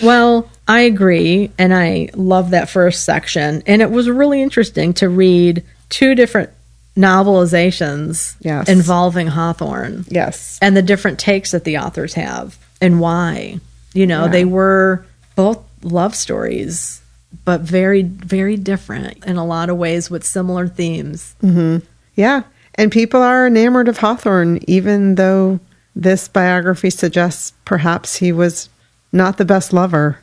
Well, 0.03 0.49
I 0.67 0.81
agree, 0.81 1.51
and 1.57 1.73
I 1.73 2.09
love 2.15 2.49
that 2.51 2.69
first 2.69 3.05
section. 3.05 3.63
And 3.65 3.81
it 3.81 3.89
was 3.89 4.09
really 4.09 4.41
interesting 4.41 4.93
to 4.95 5.07
read 5.07 5.63
two 5.89 6.15
different 6.15 6.49
novelizations 6.97 8.35
Yes. 8.41 8.67
involving 8.69 9.27
Hawthorne. 9.27 10.05
yes. 10.09 10.59
and 10.61 10.75
the 10.75 10.81
different 10.81 11.19
takes 11.19 11.51
that 11.51 11.63
the 11.63 11.77
authors 11.77 12.13
have 12.15 12.57
and 12.81 12.99
why. 12.99 13.59
You 13.93 14.05
know, 14.07 14.25
Yeah. 14.25 14.31
they 14.31 14.45
were 14.45 15.05
both 15.35 15.59
love 15.81 16.13
stories, 16.15 17.01
but 17.45 17.61
very, 17.61 18.01
very 18.01 18.57
different 18.57 19.25
in 19.25 19.37
a 19.37 19.45
lot 19.45 19.69
of 19.69 19.77
ways 19.77 20.09
with 20.09 20.23
similar 20.25 20.67
themes. 20.67 21.35
Mm-hmm. 21.41 21.85
Yeah. 22.15 22.43
And 22.75 22.91
people 22.91 23.21
are 23.21 23.47
enamored 23.47 23.87
of 23.87 23.97
Hawthorne, 23.97 24.59
even 24.67 25.15
though 25.15 25.59
this 25.95 26.27
biography 26.27 26.89
suggests 26.89 27.53
perhaps 27.63 28.17
he 28.17 28.31
was 28.31 28.69
not 29.11 29.37
the 29.37 29.45
best 29.45 29.71
lover. 29.71 30.19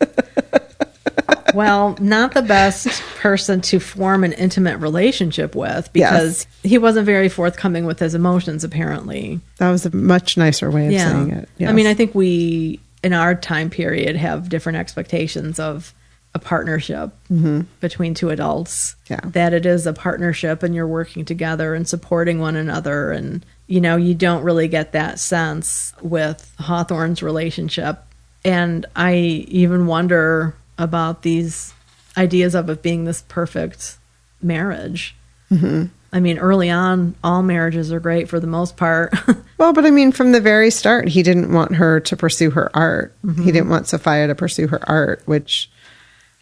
well, 1.54 1.96
not 2.00 2.34
the 2.34 2.42
best 2.42 3.02
person 3.16 3.60
to 3.62 3.80
form 3.80 4.24
an 4.24 4.32
intimate 4.34 4.78
relationship 4.78 5.54
with 5.54 5.90
because 5.92 6.46
he 6.62 6.76
wasn't 6.76 7.06
very 7.06 7.28
forthcoming 7.30 7.86
with 7.86 7.98
his 7.98 8.14
emotions, 8.14 8.62
apparently. 8.62 9.40
That 9.56 9.70
was 9.70 9.86
a 9.86 9.96
much 9.96 10.36
nicer 10.36 10.70
way 10.70 10.86
of 10.86 10.92
saying 11.00 11.30
it. 11.30 11.48
I 11.66 11.72
mean, 11.72 11.86
I 11.86 11.94
think 11.94 12.14
we, 12.14 12.78
in 13.02 13.14
our 13.14 13.34
time 13.34 13.70
period, 13.70 14.16
have 14.16 14.50
different 14.50 14.76
expectations 14.76 15.58
of 15.58 15.94
a 16.34 16.38
partnership 16.38 17.10
between 17.80 18.14
two 18.14 18.30
adults. 18.30 18.96
Yeah. 19.08 19.20
That 19.24 19.52
it 19.52 19.66
is 19.66 19.86
a 19.86 19.92
partnership 19.92 20.62
and 20.62 20.74
you're 20.74 20.86
working 20.86 21.24
together 21.24 21.74
and 21.74 21.86
supporting 21.86 22.38
one 22.38 22.56
another. 22.56 23.12
And, 23.12 23.44
you 23.66 23.80
know, 23.80 23.96
you 23.96 24.14
don't 24.14 24.42
really 24.42 24.68
get 24.68 24.92
that 24.92 25.18
sense 25.18 25.92
with 26.00 26.54
Hawthorne's 26.58 27.22
relationship. 27.22 28.02
And 28.44 28.86
I 28.96 29.14
even 29.14 29.86
wonder 29.86 30.56
about 30.78 31.22
these 31.22 31.74
ideas 32.16 32.54
of 32.54 32.70
it 32.70 32.82
being 32.82 33.04
this 33.04 33.22
perfect 33.28 33.98
marriage. 34.40 35.14
Mm-hmm. 35.50 35.86
I 36.14 36.20
mean, 36.20 36.38
early 36.38 36.70
on, 36.70 37.14
all 37.24 37.42
marriages 37.42 37.92
are 37.92 38.00
great 38.00 38.28
for 38.28 38.40
the 38.40 38.46
most 38.46 38.76
part. 38.76 39.14
Well, 39.58 39.72
but 39.72 39.86
I 39.86 39.92
mean, 39.92 40.10
from 40.10 40.32
the 40.32 40.40
very 40.40 40.72
start, 40.72 41.06
he 41.06 41.22
didn't 41.22 41.52
want 41.52 41.76
her 41.76 42.00
to 42.00 42.16
pursue 42.16 42.50
her 42.50 42.68
art. 42.76 43.16
He 43.36 43.52
didn't 43.52 43.68
want 43.68 43.86
Sophia 43.86 44.26
to 44.26 44.34
pursue 44.34 44.66
her 44.66 44.80
art, 44.90 45.22
which, 45.26 45.70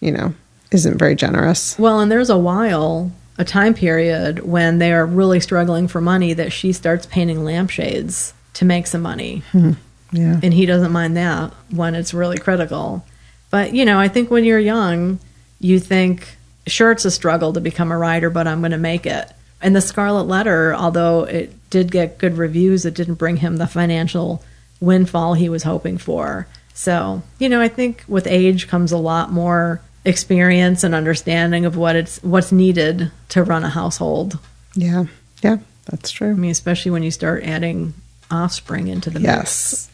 you 0.00 0.12
know, 0.12 0.34
isn't 0.70 0.98
very 0.98 1.14
generous. 1.14 1.78
Well, 1.78 2.00
and 2.00 2.10
there's 2.10 2.30
a 2.30 2.38
while, 2.38 3.10
a 3.38 3.44
time 3.44 3.74
period 3.74 4.40
when 4.40 4.78
they 4.78 4.92
are 4.92 5.06
really 5.06 5.40
struggling 5.40 5.88
for 5.88 6.00
money 6.00 6.32
that 6.34 6.52
she 6.52 6.72
starts 6.72 7.06
painting 7.06 7.44
lampshades 7.44 8.34
to 8.54 8.64
make 8.64 8.86
some 8.86 9.02
money. 9.02 9.42
Hmm. 9.52 9.72
Yeah. 10.12 10.40
And 10.42 10.52
he 10.52 10.66
doesn't 10.66 10.92
mind 10.92 11.16
that 11.16 11.52
when 11.70 11.94
it's 11.94 12.12
really 12.12 12.38
critical. 12.38 13.04
But, 13.50 13.74
you 13.74 13.84
know, 13.84 13.98
I 13.98 14.08
think 14.08 14.30
when 14.30 14.44
you're 14.44 14.58
young, 14.58 15.20
you 15.60 15.78
think, 15.78 16.36
sure, 16.66 16.92
it's 16.92 17.04
a 17.04 17.10
struggle 17.10 17.52
to 17.52 17.60
become 17.60 17.92
a 17.92 17.98
writer, 17.98 18.30
but 18.30 18.46
I'm 18.46 18.60
going 18.60 18.72
to 18.72 18.78
make 18.78 19.06
it. 19.06 19.30
And 19.62 19.76
the 19.76 19.80
Scarlet 19.80 20.24
Letter, 20.24 20.74
although 20.74 21.24
it 21.24 21.52
did 21.70 21.92
get 21.92 22.18
good 22.18 22.38
reviews, 22.38 22.84
it 22.84 22.94
didn't 22.94 23.14
bring 23.14 23.36
him 23.36 23.56
the 23.56 23.66
financial 23.66 24.42
windfall 24.80 25.34
he 25.34 25.48
was 25.48 25.62
hoping 25.62 25.98
for. 25.98 26.46
So, 26.74 27.22
you 27.38 27.48
know, 27.48 27.60
I 27.60 27.68
think 27.68 28.04
with 28.08 28.26
age 28.26 28.68
comes 28.68 28.90
a 28.90 28.96
lot 28.96 29.30
more 29.30 29.82
experience 30.04 30.82
and 30.84 30.94
understanding 30.94 31.64
of 31.66 31.76
what 31.76 31.96
it's 31.96 32.22
what's 32.22 32.52
needed 32.52 33.10
to 33.30 33.42
run 33.42 33.64
a 33.64 33.68
household. 33.68 34.38
Yeah. 34.74 35.04
Yeah. 35.42 35.58
That's 35.90 36.10
true. 36.10 36.30
I 36.30 36.34
mean, 36.34 36.50
especially 36.50 36.90
when 36.92 37.02
you 37.02 37.10
start 37.10 37.42
adding 37.44 37.94
offspring 38.30 38.88
into 38.88 39.10
the 39.10 39.18
mix. 39.20 39.28
Yes. 39.28 39.90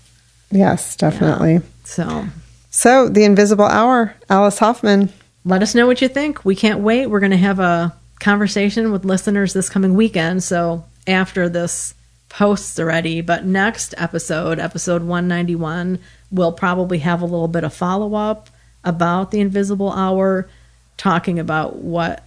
Yes, 0.51 0.97
definitely. 0.97 1.55
mix. 1.55 1.67
So, 1.85 2.27
So, 2.71 3.09
The 3.09 3.25
Invisible 3.25 3.65
Hour, 3.65 4.15
Alice 4.29 4.59
Hoffman. 4.59 5.13
let 5.45 5.63
us 5.63 5.75
know 5.75 5.87
what 5.87 6.03
you 6.03 6.09
think. 6.09 6.45
We 6.45 6.55
can't 6.55 6.81
wait. 6.81 7.07
We're 7.07 7.21
going 7.21 7.31
to 7.31 7.37
have 7.39 7.59
a 7.61 7.95
conversation 8.21 8.93
with 8.93 9.05
listeners 9.05 9.53
this 9.55 9.69
coming 9.69 9.95
weekend. 9.95 10.43
So 10.45 10.85
after 11.07 11.49
this 11.49 11.95
posts 12.29 12.79
already, 12.79 13.21
but 13.23 13.45
next 13.47 13.95
episode, 13.97 14.59
episode 14.59 15.03
191, 15.03 15.99
we'll 16.31 16.53
probably 16.53 16.99
have 16.99 17.23
a 17.23 17.27
little 17.27 17.49
bit 17.49 17.65
of 17.65 17.73
follow 17.73 18.15
up 18.15 18.51
about 18.87 19.31
the 19.33 19.41
invisible 19.41 19.93
hour, 19.93 20.49
talking 20.97 21.39
about 21.39 21.77
what 21.77 22.25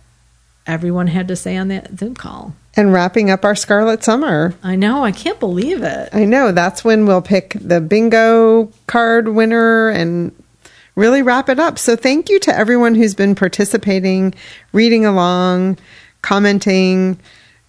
everyone 0.67 1.07
had 1.07 1.27
to 1.29 1.35
say 1.35 1.57
on 1.57 1.69
that 1.69 1.97
Zoom 1.97 2.13
call. 2.13 2.53
And 2.75 2.93
wrapping 2.93 3.31
up 3.31 3.43
our 3.43 3.55
Scarlet 3.55 4.03
Summer. 4.03 4.53
I 4.61 4.75
know, 4.75 5.03
I 5.03 5.11
can't 5.11 5.39
believe 5.39 5.81
it. 5.81 6.09
I 6.13 6.25
know 6.25 6.51
that's 6.51 6.83
when 6.83 7.07
we'll 7.07 7.23
pick 7.23 7.55
the 7.59 7.81
bingo 7.81 8.71
card 8.85 9.29
winner 9.29 9.89
and 9.89 10.31
really 10.95 11.23
wrap 11.23 11.49
it 11.49 11.59
up. 11.59 11.79
So 11.79 11.95
thank 11.95 12.29
you 12.29 12.39
to 12.41 12.55
everyone 12.55 12.93
who's 12.93 13.15
been 13.15 13.33
participating, 13.33 14.35
reading 14.71 15.05
along, 15.05 15.79
commenting, 16.21 17.17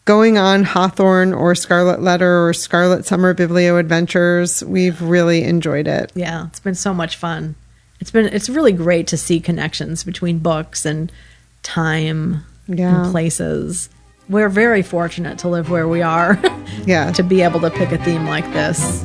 going 0.05 0.36
on 0.36 0.64
Hawthorne 0.64 1.32
or 1.32 1.55
Scarlet 1.55 2.03
Letter 2.03 2.47
or 2.47 2.53
Scarlet 2.53 3.07
Summer 3.07 3.34
Biblio 3.34 3.78
Adventures. 3.78 4.62
We've 4.64 5.01
really 5.01 5.45
enjoyed 5.45 5.86
it. 5.86 6.12
Yeah, 6.14 6.49
it's 6.49 6.61
been 6.61 6.74
so 6.74 6.93
much 6.93 7.16
fun. 7.16 7.55
It's 8.01 8.11
been 8.11 8.27
it's 8.27 8.49
really 8.49 8.73
great 8.73 9.07
to 9.09 9.17
see 9.17 9.41
connections 9.41 10.05
between 10.05 10.39
books 10.39 10.87
and 10.87 11.13
time 11.63 12.45
Yeah. 12.67 13.03
and 13.05 13.13
places. 13.13 13.89
We're 14.29 14.49
very 14.49 14.83
fortunate 14.83 15.39
to 15.41 15.49
live 15.49 15.71
where 15.71 15.89
we 15.89 16.03
are 16.03 16.41
Yeah. 16.87 17.11
to 17.13 17.23
be 17.23 17.43
able 17.43 17.61
to 17.61 17.71
pick 17.71 17.93
a 17.93 17.99
theme 17.99 18.27
like 18.27 18.51
this. 18.53 19.05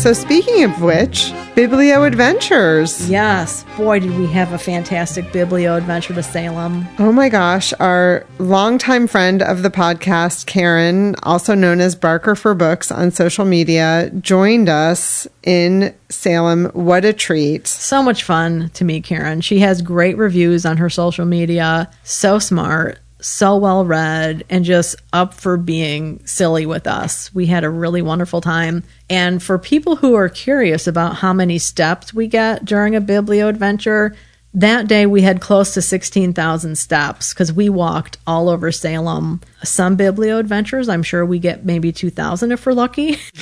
So 0.00 0.14
speaking 0.14 0.64
of 0.64 0.80
which, 0.80 1.30
Biblio 1.54 2.06
Adventures. 2.06 3.10
Yes, 3.10 3.66
boy, 3.76 4.00
did 4.00 4.16
we 4.16 4.26
have 4.28 4.50
a 4.54 4.58
fantastic 4.58 5.26
biblio 5.26 5.76
adventure 5.76 6.14
to 6.14 6.22
Salem. 6.22 6.88
Oh 6.98 7.12
my 7.12 7.28
gosh, 7.28 7.74
our 7.80 8.24
longtime 8.38 9.06
friend 9.06 9.42
of 9.42 9.62
the 9.62 9.68
podcast, 9.68 10.46
Karen, 10.46 11.16
also 11.22 11.54
known 11.54 11.80
as 11.80 11.94
Barker 11.94 12.34
for 12.34 12.54
Books 12.54 12.90
on 12.90 13.10
social 13.10 13.44
media, 13.44 14.10
joined 14.22 14.70
us 14.70 15.28
in 15.42 15.94
Salem. 16.08 16.70
What 16.72 17.04
a 17.04 17.12
treat. 17.12 17.66
So 17.66 18.02
much 18.02 18.22
fun 18.22 18.70
to 18.70 18.86
meet 18.86 19.04
Karen. 19.04 19.42
She 19.42 19.58
has 19.58 19.82
great 19.82 20.16
reviews 20.16 20.64
on 20.64 20.78
her 20.78 20.88
social 20.88 21.26
media. 21.26 21.90
So 22.04 22.38
smart, 22.38 23.00
so 23.24 23.56
well 23.56 23.84
read, 23.84 24.44
and 24.50 24.64
just 24.64 24.96
up 25.12 25.34
for 25.34 25.56
being 25.56 26.24
silly 26.26 26.66
with 26.66 26.86
us. 26.86 27.34
We 27.34 27.46
had 27.46 27.64
a 27.64 27.70
really 27.70 28.02
wonderful 28.02 28.40
time. 28.40 28.84
And 29.08 29.42
for 29.42 29.58
people 29.58 29.96
who 29.96 30.14
are 30.14 30.28
curious 30.28 30.86
about 30.86 31.16
how 31.16 31.32
many 31.32 31.58
steps 31.58 32.14
we 32.14 32.26
get 32.26 32.64
during 32.64 32.94
a 32.94 33.00
biblio 33.00 33.48
adventure, 33.48 34.14
that 34.52 34.88
day 34.88 35.06
we 35.06 35.22
had 35.22 35.40
close 35.40 35.74
to 35.74 35.82
16,000 35.82 36.76
steps 36.76 37.32
because 37.32 37.52
we 37.52 37.68
walked 37.68 38.18
all 38.26 38.48
over 38.48 38.72
Salem. 38.72 39.40
Some 39.62 39.96
biblio 39.96 40.40
adventures, 40.40 40.88
I'm 40.88 41.04
sure 41.04 41.24
we 41.24 41.38
get 41.38 41.64
maybe 41.64 41.92
2,000 41.92 42.50
if 42.50 42.66
we're 42.66 42.72
lucky. 42.72 43.16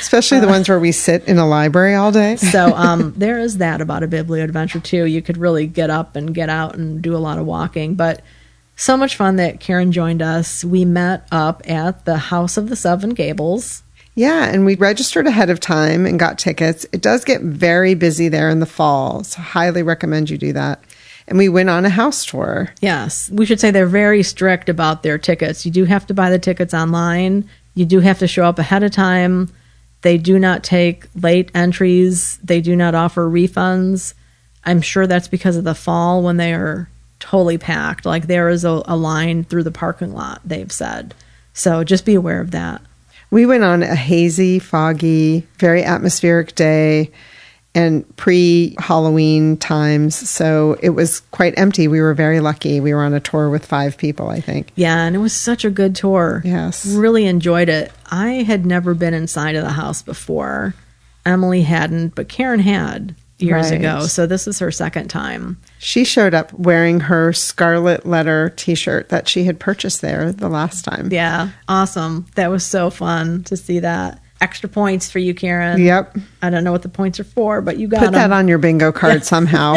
Especially 0.00 0.40
the 0.40 0.48
ones 0.48 0.68
where 0.68 0.78
we 0.78 0.92
sit 0.92 1.26
in 1.26 1.38
a 1.38 1.46
library 1.46 1.94
all 1.94 2.12
day. 2.12 2.36
So 2.36 2.74
um, 2.74 3.14
there 3.16 3.38
is 3.38 3.58
that 3.58 3.80
about 3.80 4.02
a 4.02 4.08
biblio 4.08 4.44
adventure 4.44 4.80
too. 4.80 5.06
You 5.06 5.22
could 5.22 5.38
really 5.38 5.66
get 5.66 5.88
up 5.88 6.14
and 6.14 6.34
get 6.34 6.50
out 6.50 6.76
and 6.76 7.00
do 7.00 7.16
a 7.16 7.18
lot 7.18 7.38
of 7.38 7.46
walking. 7.46 7.94
But 7.94 8.20
so 8.76 8.96
much 8.96 9.16
fun 9.16 9.36
that 9.36 9.60
Karen 9.60 9.92
joined 9.92 10.20
us. 10.20 10.64
We 10.64 10.84
met 10.84 11.26
up 11.30 11.62
at 11.70 12.04
the 12.04 12.18
House 12.18 12.56
of 12.56 12.68
the 12.68 12.76
Seven 12.76 13.10
Gables. 13.10 13.83
Yeah, 14.14 14.44
and 14.44 14.64
we 14.64 14.76
registered 14.76 15.26
ahead 15.26 15.50
of 15.50 15.58
time 15.58 16.06
and 16.06 16.18
got 16.18 16.38
tickets. 16.38 16.86
It 16.92 17.02
does 17.02 17.24
get 17.24 17.40
very 17.40 17.94
busy 17.94 18.28
there 18.28 18.48
in 18.48 18.60
the 18.60 18.66
fall, 18.66 19.24
so 19.24 19.40
highly 19.40 19.82
recommend 19.82 20.30
you 20.30 20.38
do 20.38 20.52
that. 20.52 20.84
And 21.26 21.38
we 21.38 21.48
went 21.48 21.70
on 21.70 21.84
a 21.84 21.90
house 21.90 22.24
tour. 22.24 22.72
Yes, 22.80 23.30
we 23.30 23.46
should 23.46 23.58
say 23.58 23.70
they're 23.70 23.86
very 23.86 24.22
strict 24.22 24.68
about 24.68 25.02
their 25.02 25.18
tickets. 25.18 25.64
You 25.66 25.72
do 25.72 25.84
have 25.84 26.06
to 26.06 26.14
buy 26.14 26.30
the 26.30 26.38
tickets 26.38 26.74
online. 26.74 27.48
You 27.74 27.86
do 27.86 28.00
have 28.00 28.18
to 28.20 28.28
show 28.28 28.44
up 28.44 28.58
ahead 28.58 28.82
of 28.82 28.92
time. 28.92 29.50
They 30.02 30.18
do 30.18 30.38
not 30.38 30.62
take 30.62 31.06
late 31.20 31.50
entries. 31.54 32.38
They 32.44 32.60
do 32.60 32.76
not 32.76 32.94
offer 32.94 33.28
refunds. 33.28 34.14
I'm 34.64 34.80
sure 34.80 35.06
that's 35.06 35.28
because 35.28 35.56
of 35.56 35.64
the 35.64 35.74
fall 35.74 36.22
when 36.22 36.36
they 36.36 36.52
are 36.52 36.88
totally 37.20 37.58
packed. 37.58 38.04
Like 38.04 38.26
there 38.26 38.50
is 38.50 38.64
a, 38.64 38.82
a 38.84 38.96
line 38.96 39.44
through 39.44 39.62
the 39.64 39.70
parking 39.70 40.12
lot, 40.12 40.42
they've 40.44 40.70
said. 40.70 41.14
So 41.54 41.84
just 41.84 42.04
be 42.04 42.14
aware 42.14 42.40
of 42.40 42.50
that. 42.50 42.82
We 43.34 43.46
went 43.46 43.64
on 43.64 43.82
a 43.82 43.96
hazy, 43.96 44.60
foggy, 44.60 45.44
very 45.58 45.82
atmospheric 45.82 46.54
day 46.54 47.10
and 47.74 48.04
pre 48.16 48.76
Halloween 48.78 49.56
times. 49.56 50.14
So 50.14 50.78
it 50.80 50.90
was 50.90 51.18
quite 51.32 51.52
empty. 51.58 51.88
We 51.88 52.00
were 52.00 52.14
very 52.14 52.38
lucky. 52.38 52.78
We 52.78 52.94
were 52.94 53.02
on 53.02 53.12
a 53.12 53.18
tour 53.18 53.50
with 53.50 53.66
five 53.66 53.98
people, 53.98 54.28
I 54.28 54.40
think. 54.40 54.70
Yeah, 54.76 54.98
and 54.98 55.16
it 55.16 55.18
was 55.18 55.32
such 55.32 55.64
a 55.64 55.70
good 55.70 55.96
tour. 55.96 56.42
Yes. 56.44 56.86
Really 56.86 57.26
enjoyed 57.26 57.68
it. 57.68 57.90
I 58.08 58.44
had 58.44 58.64
never 58.64 58.94
been 58.94 59.14
inside 59.14 59.56
of 59.56 59.64
the 59.64 59.70
house 59.70 60.00
before. 60.00 60.76
Emily 61.26 61.62
hadn't, 61.62 62.14
but 62.14 62.28
Karen 62.28 62.60
had 62.60 63.16
years 63.44 63.70
Right. 63.70 63.78
ago. 63.80 64.06
So 64.06 64.26
this 64.26 64.46
is 64.48 64.58
her 64.58 64.70
second 64.70 65.08
time. 65.08 65.58
She 65.78 66.04
showed 66.04 66.34
up 66.34 66.52
wearing 66.54 67.00
her 67.00 67.32
Scarlet 67.32 68.04
Letter 68.06 68.52
t 68.56 68.74
shirt 68.74 69.10
that 69.10 69.28
she 69.28 69.44
had 69.44 69.60
purchased 69.60 70.00
there 70.00 70.32
the 70.32 70.48
last 70.48 70.84
time. 70.84 71.08
Yeah, 71.12 71.50
awesome. 71.68 72.26
That 72.34 72.50
was 72.50 72.64
so 72.64 72.90
fun 72.90 73.44
to 73.44 73.56
see 73.56 73.78
that. 73.80 74.20
Extra 74.40 74.68
points 74.68 75.10
for 75.10 75.20
you, 75.20 75.32
Karen. 75.34 75.80
Yep. 75.80 76.16
I 76.42 76.50
don't 76.50 76.64
know 76.64 76.72
what 76.72 76.82
the 76.82 76.88
points 76.88 77.18
are 77.20 77.24
for, 77.24 77.60
but 77.62 77.78
you 77.78 77.86
got 77.88 78.00
Put 78.00 78.12
that 78.12 78.32
on 78.32 78.48
your 78.48 78.58
bingo 78.58 78.92
card 78.92 79.24
somehow. 79.34 79.76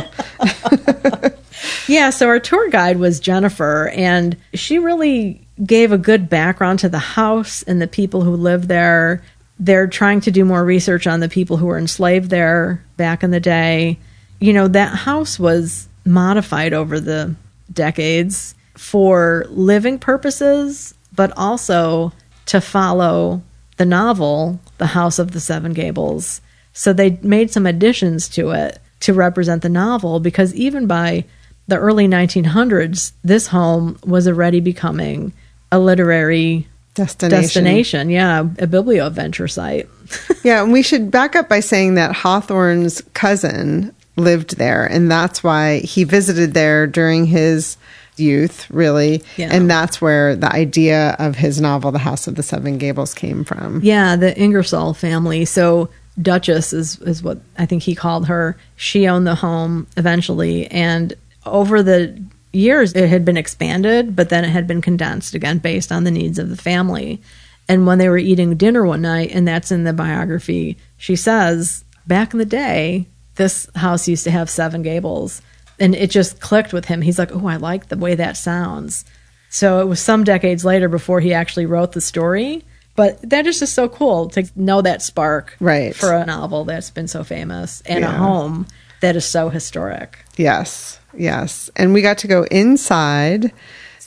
Yeah, 1.87 2.09
so 2.09 2.27
our 2.27 2.39
tour 2.39 2.69
guide 2.69 2.97
was 2.99 3.19
Jennifer, 3.19 3.89
and 3.89 4.35
she 4.53 4.77
really 4.77 5.47
gave 5.65 5.91
a 5.91 5.97
good 5.97 6.29
background 6.29 6.79
to 6.79 6.89
the 6.89 6.99
house 6.99 7.63
and 7.63 7.81
the 7.81 7.87
people 7.87 8.23
who 8.23 8.35
live 8.35 8.67
there. 8.67 9.23
They're 9.59 9.87
trying 9.87 10.21
to 10.21 10.31
do 10.31 10.45
more 10.45 10.63
research 10.63 11.07
on 11.07 11.19
the 11.19 11.29
people 11.29 11.57
who 11.57 11.65
were 11.65 11.77
enslaved 11.77 12.29
there 12.29 12.83
back 12.95 13.23
in 13.23 13.31
the 13.31 13.39
day. 13.39 13.97
You 14.39 14.53
know, 14.53 14.67
that 14.67 14.95
house 14.95 15.39
was 15.39 15.87
modified 16.05 16.73
over 16.73 16.99
the 16.99 17.35
decades 17.71 18.55
for 18.75 19.45
living 19.49 19.99
purposes, 19.99 20.93
but 21.15 21.33
also 21.35 22.13
to 22.45 22.61
follow 22.61 23.41
the 23.77 23.85
novel, 23.85 24.59
The 24.77 24.87
House 24.87 25.19
of 25.19 25.31
the 25.31 25.39
Seven 25.39 25.73
Gables. 25.73 26.41
So 26.73 26.93
they 26.93 27.19
made 27.21 27.51
some 27.51 27.65
additions 27.65 28.29
to 28.29 28.51
it 28.51 28.79
to 29.01 29.13
represent 29.13 29.61
the 29.61 29.69
novel 29.69 30.19
because 30.19 30.53
even 30.55 30.87
by 30.87 31.25
the 31.67 31.77
early 31.77 32.07
1900s, 32.07 33.11
this 33.23 33.47
home 33.47 33.97
was 34.05 34.27
already 34.27 34.59
becoming 34.59 35.33
a 35.71 35.79
literary 35.79 36.67
Destination. 36.97 37.41
destination. 37.41 38.09
Yeah, 38.09 38.39
a 38.59 38.67
biblioventure 38.67 39.47
site. 39.47 39.89
Yeah, 40.43 40.63
and 40.63 40.71
we 40.71 40.81
should 40.81 41.11
back 41.11 41.35
up 41.35 41.49
by 41.49 41.59
saying 41.59 41.95
that 41.95 42.15
Hawthorne's 42.15 43.01
cousin 43.13 43.93
lived 44.15 44.57
there, 44.57 44.85
and 44.85 45.11
that's 45.11 45.43
why 45.43 45.79
he 45.79 46.05
visited 46.05 46.53
there 46.53 46.87
during 46.87 47.25
his 47.25 47.75
youth, 48.15 48.69
really. 48.69 49.23
Yeah. 49.35 49.49
And 49.51 49.69
that's 49.69 49.99
where 49.99 50.37
the 50.37 50.49
idea 50.49 51.17
of 51.19 51.35
his 51.35 51.59
novel, 51.59 51.91
The 51.91 51.99
House 51.99 52.27
of 52.27 52.35
the 52.35 52.43
Seven 52.43 52.77
Gables, 52.77 53.13
came 53.13 53.43
from. 53.43 53.81
Yeah, 53.83 54.15
the 54.15 54.37
Ingersoll 54.39 54.93
family. 54.93 55.43
So 55.43 55.89
Duchess 56.21 56.71
is 56.71 56.99
is 57.01 57.21
what 57.21 57.39
I 57.57 57.65
think 57.65 57.83
he 57.83 57.93
called 57.93 58.27
her. 58.27 58.57
She 58.75 59.07
owned 59.07 59.27
the 59.27 59.35
home 59.35 59.85
eventually, 59.97 60.67
and 60.67 61.13
over 61.45 61.83
the 61.83 62.19
years 62.57 62.93
it 62.93 63.07
had 63.07 63.23
been 63.23 63.37
expanded, 63.37 64.15
but 64.15 64.29
then 64.29 64.43
it 64.43 64.49
had 64.49 64.67
been 64.67 64.81
condensed 64.81 65.35
again 65.35 65.59
based 65.59 65.91
on 65.91 66.03
the 66.03 66.11
needs 66.11 66.39
of 66.39 66.49
the 66.49 66.57
family. 66.57 67.21
And 67.69 67.85
when 67.85 67.97
they 67.97 68.09
were 68.09 68.17
eating 68.17 68.55
dinner 68.55 68.85
one 68.85 69.01
night, 69.01 69.31
and 69.31 69.47
that's 69.47 69.71
in 69.71 69.83
the 69.83 69.93
biography, 69.93 70.77
she 70.97 71.15
says, 71.15 71.83
back 72.07 72.33
in 72.33 72.39
the 72.39 72.45
day, 72.45 73.07
this 73.35 73.69
house 73.75 74.07
used 74.07 74.23
to 74.23 74.31
have 74.31 74.49
seven 74.49 74.81
gables. 74.81 75.41
And 75.79 75.93
it 75.93 76.09
just 76.09 76.39
clicked 76.39 76.73
with 76.73 76.85
him. 76.85 77.01
He's 77.01 77.19
like, 77.19 77.31
oh, 77.31 77.45
I 77.47 77.57
like 77.57 77.87
the 77.89 77.97
way 77.97 78.15
that 78.15 78.35
sounds. 78.37 79.05
So 79.49 79.79
it 79.81 79.85
was 79.85 80.01
some 80.01 80.23
decades 80.23 80.65
later 80.65 80.89
before 80.89 81.19
he 81.19 81.33
actually 81.33 81.65
wrote 81.67 81.91
the 81.91 82.01
story. 82.01 82.63
But 82.95 83.29
that 83.29 83.45
is 83.45 83.59
just 83.59 83.75
so 83.75 83.87
cool 83.87 84.29
to 84.29 84.49
know 84.55 84.81
that 84.81 85.03
spark 85.03 85.55
Right. 85.59 85.95
for 85.95 86.13
a 86.13 86.25
novel 86.25 86.65
that's 86.65 86.89
been 86.89 87.07
so 87.07 87.23
famous 87.23 87.81
and 87.81 88.03
a 88.03 88.09
home 88.11 88.65
that 89.01 89.15
is 89.15 89.25
so 89.25 89.49
historic. 89.49 90.19
Yes, 90.37 90.99
yes. 91.15 91.69
And 91.75 91.93
we 91.93 92.01
got 92.01 92.17
to 92.19 92.27
go 92.27 92.43
inside. 92.43 93.51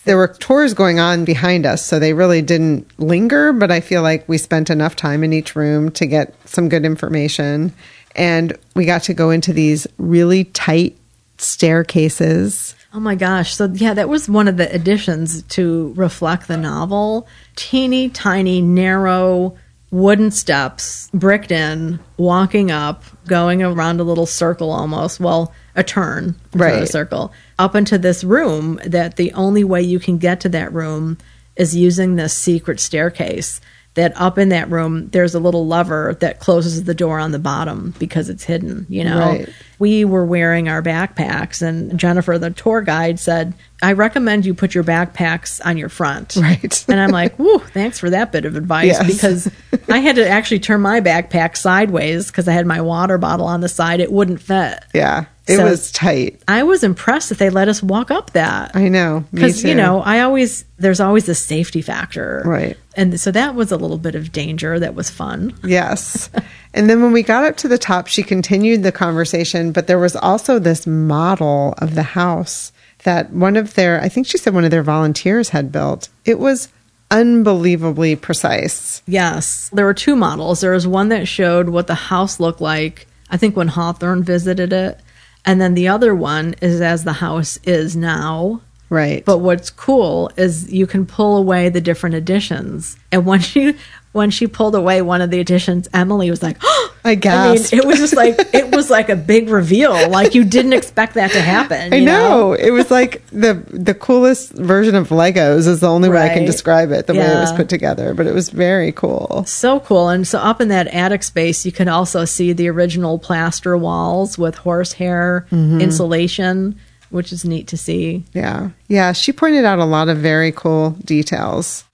There 0.04 0.16
were 0.16 0.28
tours 0.28 0.74
going 0.74 0.98
on 0.98 1.24
behind 1.24 1.66
us, 1.66 1.84
so 1.84 1.98
they 1.98 2.14
really 2.14 2.42
didn't 2.42 2.90
linger, 2.98 3.52
but 3.52 3.70
I 3.70 3.80
feel 3.80 4.02
like 4.02 4.28
we 4.28 4.38
spent 4.38 4.70
enough 4.70 4.96
time 4.96 5.22
in 5.22 5.32
each 5.32 5.54
room 5.54 5.90
to 5.92 6.06
get 6.06 6.34
some 6.48 6.68
good 6.68 6.84
information. 6.84 7.72
And 8.16 8.56
we 8.74 8.86
got 8.86 9.02
to 9.04 9.14
go 9.14 9.30
into 9.30 9.52
these 9.52 9.86
really 9.98 10.44
tight 10.44 10.96
staircases. 11.38 12.74
Oh 12.92 13.00
my 13.00 13.14
gosh. 13.14 13.54
So, 13.54 13.66
yeah, 13.66 13.94
that 13.94 14.08
was 14.08 14.28
one 14.28 14.48
of 14.48 14.56
the 14.56 14.72
additions 14.74 15.42
to 15.42 15.92
reflect 15.96 16.48
the 16.48 16.56
novel. 16.56 17.28
Teeny 17.54 18.08
tiny, 18.08 18.60
narrow 18.60 19.56
wooden 19.90 20.30
steps, 20.30 21.10
bricked 21.12 21.50
in, 21.50 21.98
walking 22.16 22.70
up, 22.70 23.04
going 23.26 23.62
around 23.62 24.00
a 24.00 24.04
little 24.04 24.26
circle 24.26 24.70
almost. 24.70 25.20
Well, 25.20 25.52
a 25.74 25.82
turn, 25.82 26.36
not 26.54 26.82
a 26.82 26.86
circle, 26.86 27.32
up 27.58 27.74
into 27.74 27.98
this 27.98 28.22
room 28.24 28.80
that 28.84 29.16
the 29.16 29.32
only 29.32 29.64
way 29.64 29.82
you 29.82 29.98
can 29.98 30.18
get 30.18 30.40
to 30.40 30.48
that 30.50 30.72
room 30.72 31.18
is 31.56 31.74
using 31.76 32.16
this 32.16 32.32
secret 32.36 32.80
staircase. 32.80 33.60
That 33.94 34.12
up 34.14 34.38
in 34.38 34.50
that 34.50 34.70
room, 34.70 35.08
there's 35.10 35.34
a 35.34 35.40
little 35.40 35.66
lever 35.66 36.16
that 36.20 36.38
closes 36.38 36.84
the 36.84 36.94
door 36.94 37.18
on 37.18 37.32
the 37.32 37.40
bottom 37.40 37.92
because 37.98 38.28
it's 38.28 38.44
hidden, 38.44 38.86
you 38.88 39.02
know? 39.02 39.18
Right. 39.18 39.48
we 39.80 40.04
were 40.04 40.24
wearing 40.24 40.68
our 40.68 40.80
backpacks 40.82 41.60
and 41.60 41.98
Jennifer 41.98 42.38
the 42.38 42.50
tour 42.50 42.82
guide 42.82 43.18
said, 43.18 43.52
"I 43.82 43.94
recommend 43.94 44.46
you 44.46 44.54
put 44.54 44.74
your 44.76 44.84
backpacks 44.84 45.60
on 45.64 45.76
your 45.76 45.88
front." 45.88 46.36
Right. 46.36 46.84
And 46.88 47.00
I'm 47.00 47.10
like, 47.10 47.36
"Woo, 47.38 47.58
thanks 47.58 47.98
for 47.98 48.10
that 48.10 48.30
bit 48.30 48.44
of 48.44 48.54
advice 48.56 48.86
Yes. 49.00 49.06
because 49.06 49.50
I 49.88 49.98
had 49.98 50.16
to 50.16 50.28
actually 50.28 50.60
turn 50.60 50.82
my 50.82 51.00
backpack 51.00 51.56
sideways 51.56 52.28
because 52.28 52.46
I 52.46 52.52
had 52.52 52.66
my 52.66 52.80
water 52.80 53.18
bottle 53.18 53.46
on 53.46 53.60
the 53.60 53.68
side. 53.68 53.98
It 54.00 54.12
wouldn't 54.12 54.40
fit." 54.40 54.84
Yeah, 54.94 55.24
it 55.50 55.56
So- 55.56 55.64
was 55.64 55.90
tight. 55.92 56.40
I 56.48 56.62
was 56.62 56.84
impressed 56.84 57.28
that 57.30 57.38
they 57.38 57.50
let 57.50 57.68
us 57.68 57.82
walk 57.82 58.10
up 58.10 58.32
that. 58.34 58.70
I 58.74 58.88
know. 58.88 59.24
Because, 59.34 59.64
you 59.64 59.74
know, 59.74 60.00
I 60.00 60.20
always, 60.20 60.64
there's 60.78 61.00
always 61.00 61.28
a 61.28 61.34
safety 61.34 61.82
factor. 61.82 62.42
Right. 62.46 62.76
And 62.96 63.20
so 63.20 63.30
that 63.32 63.54
was 63.54 63.72
a 63.72 63.76
little 63.76 63.98
bit 63.98 64.14
of 64.14 64.32
danger 64.32 64.78
that 64.78 64.94
was 64.94 65.10
fun. 65.10 65.54
Yes. 65.64 66.30
and 66.74 66.88
then 66.88 67.02
when 67.02 67.12
we 67.12 67.22
got 67.22 67.44
up 67.44 67.56
to 67.58 67.68
the 67.68 67.78
top, 67.78 68.06
she 68.06 68.22
continued 68.22 68.82
the 68.82 68.92
conversation, 68.92 69.72
but 69.72 69.86
there 69.86 69.98
was 69.98 70.16
also 70.16 70.58
this 70.58 70.86
model 70.86 71.74
of 71.78 71.94
the 71.94 72.02
house 72.02 72.72
that 73.04 73.32
one 73.32 73.56
of 73.56 73.74
their, 73.74 74.00
I 74.00 74.08
think 74.08 74.26
she 74.26 74.38
said 74.38 74.54
one 74.54 74.64
of 74.64 74.70
their 74.70 74.82
volunteers 74.82 75.48
had 75.50 75.72
built. 75.72 76.08
It 76.24 76.38
was 76.38 76.68
unbelievably 77.10 78.16
precise. 78.16 79.02
Yes. 79.06 79.68
There 79.72 79.84
were 79.84 79.94
two 79.94 80.16
models. 80.16 80.60
There 80.60 80.72
was 80.72 80.86
one 80.86 81.08
that 81.08 81.26
showed 81.26 81.68
what 81.68 81.86
the 81.86 81.94
house 81.94 82.38
looked 82.40 82.60
like, 82.60 83.06
I 83.30 83.36
think 83.36 83.56
when 83.56 83.68
Hawthorne 83.68 84.22
visited 84.22 84.72
it. 84.72 85.00
And 85.44 85.60
then 85.60 85.74
the 85.74 85.88
other 85.88 86.14
one 86.14 86.54
is 86.60 86.80
as 86.80 87.04
the 87.04 87.14
house 87.14 87.58
is 87.64 87.96
now. 87.96 88.60
Right. 88.90 89.24
But 89.24 89.38
what's 89.38 89.70
cool 89.70 90.30
is 90.36 90.72
you 90.72 90.86
can 90.86 91.06
pull 91.06 91.36
away 91.36 91.68
the 91.68 91.80
different 91.80 92.16
additions. 92.16 92.96
And 93.12 93.24
once 93.26 93.46
she 93.46 93.76
when 94.12 94.30
she 94.30 94.46
pulled 94.48 94.74
away 94.74 95.02
one 95.02 95.20
of 95.22 95.30
the 95.30 95.38
additions, 95.38 95.88
Emily 95.94 96.30
was 96.30 96.42
like, 96.42 96.56
oh, 96.62 96.86
I 97.04 97.12
I 97.12 97.52
mean, 97.54 97.62
it 97.72 97.84
was 97.86 97.98
just 97.98 98.14
like 98.14 98.34
it 98.52 98.74
was 98.74 98.90
like 98.90 99.08
a 99.08 99.16
big 99.16 99.48
reveal. 99.48 100.10
Like 100.10 100.34
you 100.34 100.44
didn't 100.44 100.74
expect 100.74 101.14
that 101.14 101.30
to 101.30 101.40
happen. 101.40 101.94
I 101.94 101.96
you 101.96 102.04
know. 102.04 102.52
It 102.52 102.70
was 102.72 102.90
like 102.90 103.24
the 103.28 103.54
the 103.70 103.94
coolest 103.94 104.52
version 104.52 104.94
of 104.94 105.08
Legos 105.08 105.66
is 105.66 105.80
the 105.80 105.88
only 105.88 106.08
way 106.10 106.20
I 106.22 106.28
can 106.34 106.44
describe 106.44 106.90
it, 106.90 107.06
the 107.06 107.14
way 107.14 107.20
it 107.26 107.34
was 107.36 107.52
put 107.52 107.68
together. 107.70 108.12
But 108.12 108.26
it 108.26 108.34
was 108.34 108.50
very 108.50 108.92
cool. 108.92 109.44
So 109.46 109.80
cool. 109.80 110.08
And 110.10 110.26
so 110.28 110.38
up 110.40 110.60
in 110.60 110.68
that 110.68 110.88
attic 110.88 111.22
space, 111.22 111.64
you 111.64 111.72
can 111.72 111.88
also 111.88 112.24
see 112.26 112.52
the 112.52 112.68
original 112.68 113.18
plaster 113.18 113.76
walls 113.78 114.36
with 114.36 114.56
horsehair 114.56 115.46
Mm-hmm. 115.50 115.80
insulation, 115.80 116.78
which 117.10 117.32
is 117.32 117.44
neat 117.44 117.68
to 117.68 117.76
see. 117.76 118.24
Yeah. 118.34 118.70
Yeah. 118.88 119.12
She 119.12 119.32
pointed 119.32 119.64
out 119.64 119.78
a 119.78 119.84
lot 119.84 120.08
of 120.08 120.18
very 120.18 120.52
cool 120.52 120.90
details. 121.04 121.84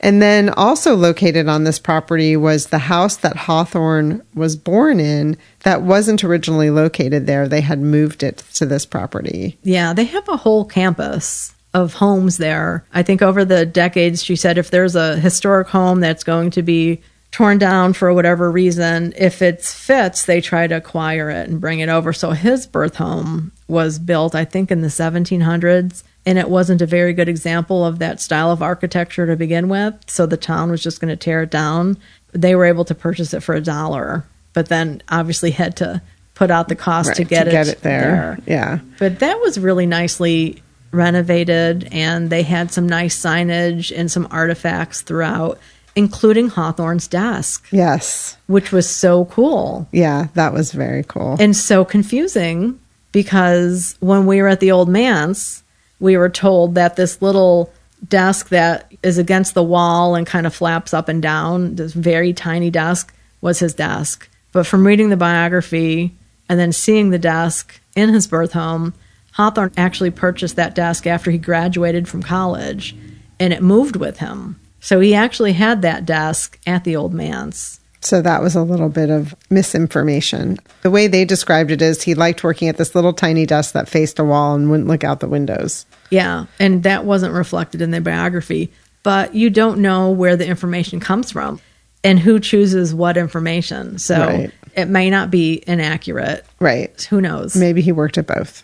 And 0.00 0.20
then 0.20 0.50
also 0.50 0.94
located 0.94 1.48
on 1.48 1.64
this 1.64 1.78
property 1.78 2.36
was 2.36 2.66
the 2.66 2.78
house 2.78 3.16
that 3.18 3.36
Hawthorne 3.36 4.22
was 4.34 4.56
born 4.56 5.00
in 5.00 5.38
that 5.60 5.82
wasn't 5.82 6.22
originally 6.22 6.70
located 6.70 7.26
there. 7.26 7.48
They 7.48 7.62
had 7.62 7.80
moved 7.80 8.22
it 8.22 8.38
to 8.54 8.66
this 8.66 8.84
property. 8.84 9.58
Yeah, 9.62 9.92
they 9.94 10.04
have 10.04 10.28
a 10.28 10.36
whole 10.36 10.64
campus 10.64 11.54
of 11.72 11.94
homes 11.94 12.38
there. 12.38 12.86
I 12.92 13.02
think 13.02 13.22
over 13.22 13.44
the 13.44 13.66
decades, 13.66 14.22
she 14.22 14.36
said 14.36 14.58
if 14.58 14.70
there's 14.70 14.96
a 14.96 15.16
historic 15.16 15.68
home 15.68 16.00
that's 16.00 16.24
going 16.24 16.50
to 16.52 16.62
be 16.62 17.00
torn 17.32 17.58
down 17.58 17.92
for 17.92 18.14
whatever 18.14 18.50
reason, 18.50 19.12
if 19.16 19.42
it 19.42 19.62
fits, 19.62 20.24
they 20.24 20.40
try 20.40 20.66
to 20.66 20.76
acquire 20.76 21.28
it 21.28 21.48
and 21.48 21.60
bring 21.60 21.80
it 21.80 21.90
over. 21.90 22.12
So 22.14 22.30
his 22.30 22.66
birth 22.66 22.96
home 22.96 23.52
was 23.68 23.98
built, 23.98 24.34
I 24.34 24.46
think, 24.46 24.70
in 24.70 24.80
the 24.80 24.88
1700s. 24.88 26.02
And 26.26 26.38
it 26.38 26.50
wasn't 26.50 26.82
a 26.82 26.86
very 26.86 27.12
good 27.14 27.28
example 27.28 27.86
of 27.86 28.00
that 28.00 28.20
style 28.20 28.50
of 28.50 28.60
architecture 28.60 29.26
to 29.26 29.36
begin 29.36 29.68
with. 29.68 29.94
So 30.08 30.26
the 30.26 30.36
town 30.36 30.70
was 30.72 30.82
just 30.82 31.00
going 31.00 31.08
to 31.10 31.16
tear 31.16 31.42
it 31.44 31.50
down. 31.50 31.96
They 32.32 32.54
were 32.56 32.64
able 32.64 32.84
to 32.86 32.94
purchase 32.96 33.32
it 33.32 33.42
for 33.44 33.54
a 33.54 33.60
dollar, 33.60 34.24
but 34.52 34.68
then 34.68 35.02
obviously 35.08 35.52
had 35.52 35.76
to 35.76 36.02
put 36.34 36.50
out 36.50 36.68
the 36.68 36.74
cost 36.74 37.14
to 37.14 37.24
get, 37.24 37.44
to 37.44 37.50
it, 37.50 37.52
get 37.52 37.68
it 37.68 37.80
there. 37.82 38.38
Yeah. 38.46 38.80
but 38.98 39.20
that 39.20 39.40
was 39.40 39.58
really 39.58 39.86
nicely 39.86 40.62
renovated, 40.90 41.88
and 41.92 42.28
they 42.30 42.42
had 42.42 42.70
some 42.72 42.86
nice 42.88 43.16
signage 43.18 43.96
and 43.96 44.10
some 44.10 44.26
artifacts 44.30 45.00
throughout, 45.02 45.58
including 45.94 46.48
Hawthorne's 46.48 47.06
desk, 47.06 47.66
Yes. 47.70 48.36
which 48.48 48.72
was 48.72 48.88
so 48.88 49.26
cool 49.26 49.88
Yeah. 49.92 50.26
That 50.34 50.52
was 50.52 50.72
very 50.72 51.04
cool. 51.04 51.36
and 51.38 51.56
so 51.56 51.84
confusing 51.84 52.78
because 53.12 53.96
when 54.00 54.26
we 54.26 54.42
were 54.42 54.48
at 54.48 54.60
the 54.60 54.72
old 54.72 54.88
manse, 54.88 55.62
we 56.00 56.16
were 56.16 56.28
told 56.28 56.74
that 56.74 56.96
this 56.96 57.22
little 57.22 57.72
desk 58.06 58.50
that 58.50 58.92
is 59.02 59.18
against 59.18 59.54
the 59.54 59.62
wall 59.62 60.14
and 60.14 60.26
kind 60.26 60.46
of 60.46 60.54
flaps 60.54 60.92
up 60.92 61.08
and 61.08 61.22
down, 61.22 61.76
this 61.76 61.92
very 61.92 62.32
tiny 62.32 62.70
desk, 62.70 63.14
was 63.40 63.58
his 63.58 63.74
desk. 63.74 64.28
But 64.52 64.66
from 64.66 64.86
reading 64.86 65.08
the 65.08 65.16
biography 65.16 66.14
and 66.48 66.58
then 66.58 66.72
seeing 66.72 67.10
the 67.10 67.18
desk 67.18 67.80
in 67.94 68.10
his 68.10 68.26
birth 68.26 68.52
home, 68.52 68.94
Hawthorne 69.32 69.72
actually 69.76 70.10
purchased 70.10 70.56
that 70.56 70.74
desk 70.74 71.06
after 71.06 71.30
he 71.30 71.38
graduated 71.38 72.08
from 72.08 72.22
college 72.22 72.96
and 73.38 73.52
it 73.52 73.62
moved 73.62 73.96
with 73.96 74.18
him. 74.18 74.58
So 74.80 75.00
he 75.00 75.14
actually 75.14 75.52
had 75.52 75.82
that 75.82 76.06
desk 76.06 76.58
at 76.66 76.84
the 76.84 76.96
old 76.96 77.12
manse. 77.12 77.80
So 78.06 78.22
that 78.22 78.40
was 78.40 78.54
a 78.54 78.62
little 78.62 78.88
bit 78.88 79.10
of 79.10 79.34
misinformation. 79.50 80.58
The 80.82 80.92
way 80.92 81.08
they 81.08 81.24
described 81.24 81.72
it 81.72 81.82
is 81.82 82.04
he 82.04 82.14
liked 82.14 82.44
working 82.44 82.68
at 82.68 82.76
this 82.76 82.94
little 82.94 83.12
tiny 83.12 83.46
desk 83.46 83.72
that 83.72 83.88
faced 83.88 84.20
a 84.20 84.24
wall 84.24 84.54
and 84.54 84.70
wouldn't 84.70 84.86
look 84.88 85.02
out 85.02 85.18
the 85.18 85.26
windows. 85.26 85.86
Yeah, 86.10 86.46
and 86.60 86.84
that 86.84 87.04
wasn't 87.04 87.34
reflected 87.34 87.82
in 87.82 87.90
the 87.90 88.00
biography. 88.00 88.70
But 89.02 89.34
you 89.34 89.50
don't 89.50 89.80
know 89.80 90.10
where 90.10 90.36
the 90.36 90.46
information 90.46 91.00
comes 91.00 91.32
from 91.32 91.60
and 92.04 92.16
who 92.16 92.38
chooses 92.38 92.94
what 92.94 93.16
information. 93.16 93.98
So 93.98 94.24
Right. 94.24 94.52
it 94.76 94.86
may 94.86 95.10
not 95.10 95.32
be 95.32 95.64
inaccurate. 95.66 96.46
Right. 96.60 97.02
Who 97.10 97.20
knows? 97.20 97.56
Maybe 97.56 97.82
he 97.82 97.90
worked 97.90 98.18
at 98.18 98.28
both. 98.28 98.62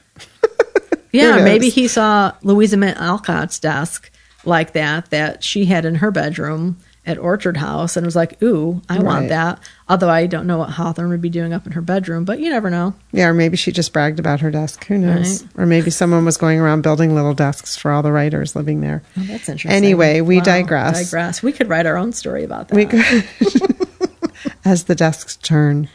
yeah, 1.13 1.43
maybe 1.43 1.69
he 1.69 1.89
saw 1.89 2.31
Louisa 2.45 2.77
May 2.77 2.95
Alcott's 2.95 3.59
desk 3.59 4.09
like 4.45 4.73
that, 4.75 5.11
that 5.11 5.43
she 5.43 5.65
had 5.65 5.85
in 5.85 5.97
her 5.97 6.13
bedroom. 6.13 6.77
At 7.05 7.19
Orchard 7.19 7.57
House 7.57 7.97
and 7.97 8.07
was 8.07 8.15
like, 8.15 8.41
ooh, 8.43 8.81
I 8.89 9.01
want 9.01 9.29
that. 9.29 9.59
Although 9.89 10.09
I 10.09 10.27
don't 10.27 10.47
know 10.47 10.59
what 10.59 10.71
Hawthorne 10.71 11.09
would 11.09 11.21
be 11.21 11.29
doing 11.29 11.53
up 11.53 11.67
in 11.67 11.73
her 11.73 11.81
bedroom, 11.81 12.25
but 12.25 12.39
you 12.39 12.49
never 12.49 12.71
know. 12.71 12.95
Yeah, 13.11 13.27
or 13.27 13.35
maybe 13.35 13.57
she 13.57 13.73
just 13.73 13.93
bragged 13.93 14.21
about 14.21 14.41
her 14.41 14.51
desk. 14.51 14.85
Who 14.87 14.99
knows? 14.99 15.45
Or 15.57 15.67
maybe 15.67 15.91
someone 15.91 16.25
was 16.25 16.37
going 16.37 16.61
around 16.61 16.83
building 16.83 17.15
little 17.15 17.35
desks 17.35 17.77
for 17.77 17.91
all 17.91 18.03
the 18.03 18.13
writers 18.13 18.55
living 18.55 18.81
there. 18.81 19.03
Oh, 19.19 19.23
that's 19.25 19.49
interesting. 19.49 19.77
Anyway, 19.77 20.21
we 20.21 20.41
digress. 20.41 21.11
Digress. 21.11 21.43
We 21.43 21.53
could 21.53 21.69
write 21.69 21.87
our 21.87 21.97
own 21.97 22.13
story 22.13 22.45
about 22.45 22.69
that. 22.69 22.77
We 22.77 22.87
could, 22.87 23.03
as 24.65 24.85
the 24.85 24.95
desks 24.95 25.37
turn. 25.37 25.89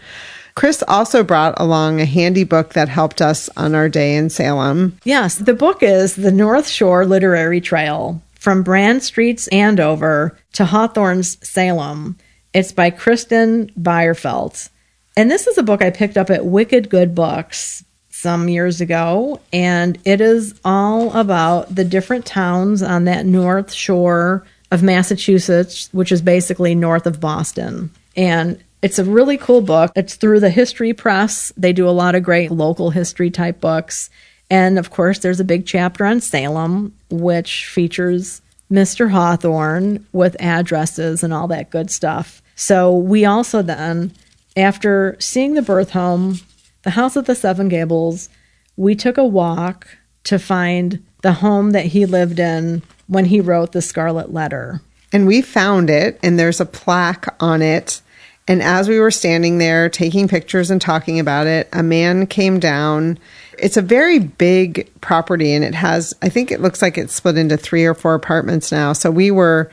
Chris 0.56 0.84
also 0.88 1.24
brought 1.24 1.54
along 1.58 2.02
a 2.02 2.06
handy 2.06 2.44
book 2.44 2.74
that 2.74 2.90
helped 2.90 3.22
us 3.22 3.48
on 3.56 3.76
our 3.76 3.88
day 3.88 4.16
in 4.16 4.28
Salem. 4.28 4.98
Yes, 5.04 5.36
the 5.36 5.54
book 5.54 5.84
is 5.84 6.16
The 6.16 6.32
North 6.32 6.68
Shore 6.68 7.06
Literary 7.06 7.62
Trail 7.62 8.22
from 8.48 8.64
Bradstreet's 8.64 9.50
Andover 9.50 10.40
to 10.54 10.64
Hawthorne's 10.64 11.38
Salem. 11.46 12.18
It's 12.54 12.72
by 12.72 12.92
Kristin 12.92 13.74
Bierfelt. 13.74 14.70
And 15.18 15.30
this 15.30 15.48
is 15.48 15.58
a 15.58 15.64
book 15.64 15.82
I 15.82 15.90
picked 15.90 16.16
up 16.16 16.30
at 16.30 16.46
Wicked 16.46 16.90
Good 16.90 17.14
Books 17.14 17.84
some 18.10 18.48
years 18.48 18.80
ago. 18.80 19.42
And 19.52 20.00
it 20.06 20.22
is 20.22 20.58
all 20.64 21.12
about 21.12 21.76
the 21.76 21.84
different 21.84 22.26
towns 22.26 22.82
on 22.82 23.04
that 23.04 23.26
North 23.26 23.74
Shore 23.74 24.46
of 24.72 24.82
Massachusetts, 24.82 25.90
which 25.92 26.14
is 26.14 26.22
basically 26.22 26.74
north 26.74 27.06
of 27.06 27.20
Boston. 27.20 27.92
And 28.16 28.64
it's 28.82 28.98
a 28.98 29.04
really 29.04 29.38
cool 29.38 29.60
book. 29.60 29.92
It's 29.94 30.16
through 30.16 30.40
the 30.40 30.50
History 30.50 30.94
Press. 30.94 31.52
They 31.58 31.74
do 31.74 31.86
a 31.86 31.92
lot 31.92 32.16
of 32.16 32.24
great 32.24 32.52
local 32.52 32.92
history 32.92 33.30
type 33.30 33.60
books. 33.60 34.10
And 34.50 34.80
of 34.80 34.92
course, 34.92 35.20
there's 35.20 35.40
a 35.40 35.46
big 35.46 35.66
chapter 35.66 36.06
on 36.06 36.22
Salem, 36.22 36.94
which 37.10 37.66
features 37.66 38.42
Mr. 38.72 39.12
Hawthorne 39.12 40.06
with 40.12 40.36
addresses 40.40 41.24
and 41.24 41.34
all 41.34 41.48
that 41.48 41.70
good 41.70 41.92
stuff. 41.92 42.42
So 42.56 42.96
we 42.96 43.26
also 43.26 43.62
then, 43.62 44.14
after 44.56 45.16
seeing 45.20 45.54
the 45.54 45.62
birth 45.62 45.92
home, 45.92 46.40
the 46.84 46.92
house 46.92 47.18
at 47.18 47.26
the 47.26 47.36
Seven 47.36 47.70
Gables, 47.70 48.30
we 48.76 48.96
took 48.96 49.18
a 49.18 49.26
walk 49.26 49.88
to 50.26 50.40
find 50.40 51.04
the 51.22 51.34
home 51.34 51.72
that 51.72 51.86
he 51.86 52.06
lived 52.06 52.40
in 52.40 52.82
when 53.08 53.26
he 53.26 53.42
wrote 53.42 53.72
the 53.72 53.82
Scarlet 53.82 54.34
Letter. 54.34 54.82
And 55.12 55.26
we 55.26 55.42
found 55.42 55.90
it, 55.90 56.20
and 56.22 56.38
there's 56.38 56.60
a 56.60 56.66
plaque 56.66 57.34
on 57.42 57.62
it. 57.62 58.02
And 58.48 58.62
as 58.62 58.88
we 58.88 59.00
were 59.00 59.12
standing 59.12 59.58
there 59.58 59.90
taking 59.90 60.28
pictures 60.28 60.70
and 60.70 60.82
talking 60.82 61.20
about 61.20 61.48
it, 61.48 61.70
a 61.74 61.84
man 61.84 62.28
came 62.28 62.60
down. 62.60 63.18
It's 63.60 63.78
a 63.78 63.82
very 63.82 64.20
big 64.20 64.90
property, 65.02 65.54
and 65.54 65.64
it 65.64 65.74
has, 65.76 66.14
I 66.22 66.30
think 66.30 66.52
it 66.52 66.62
looks 66.62 66.82
like 66.82 66.98
it's 66.98 67.14
split 67.14 67.38
into 67.38 67.58
three 67.58 67.86
or 67.86 67.94
four 67.94 68.14
apartments 68.14 68.72
now. 68.72 68.94
So 68.94 69.10
we 69.12 69.32
were 69.32 69.72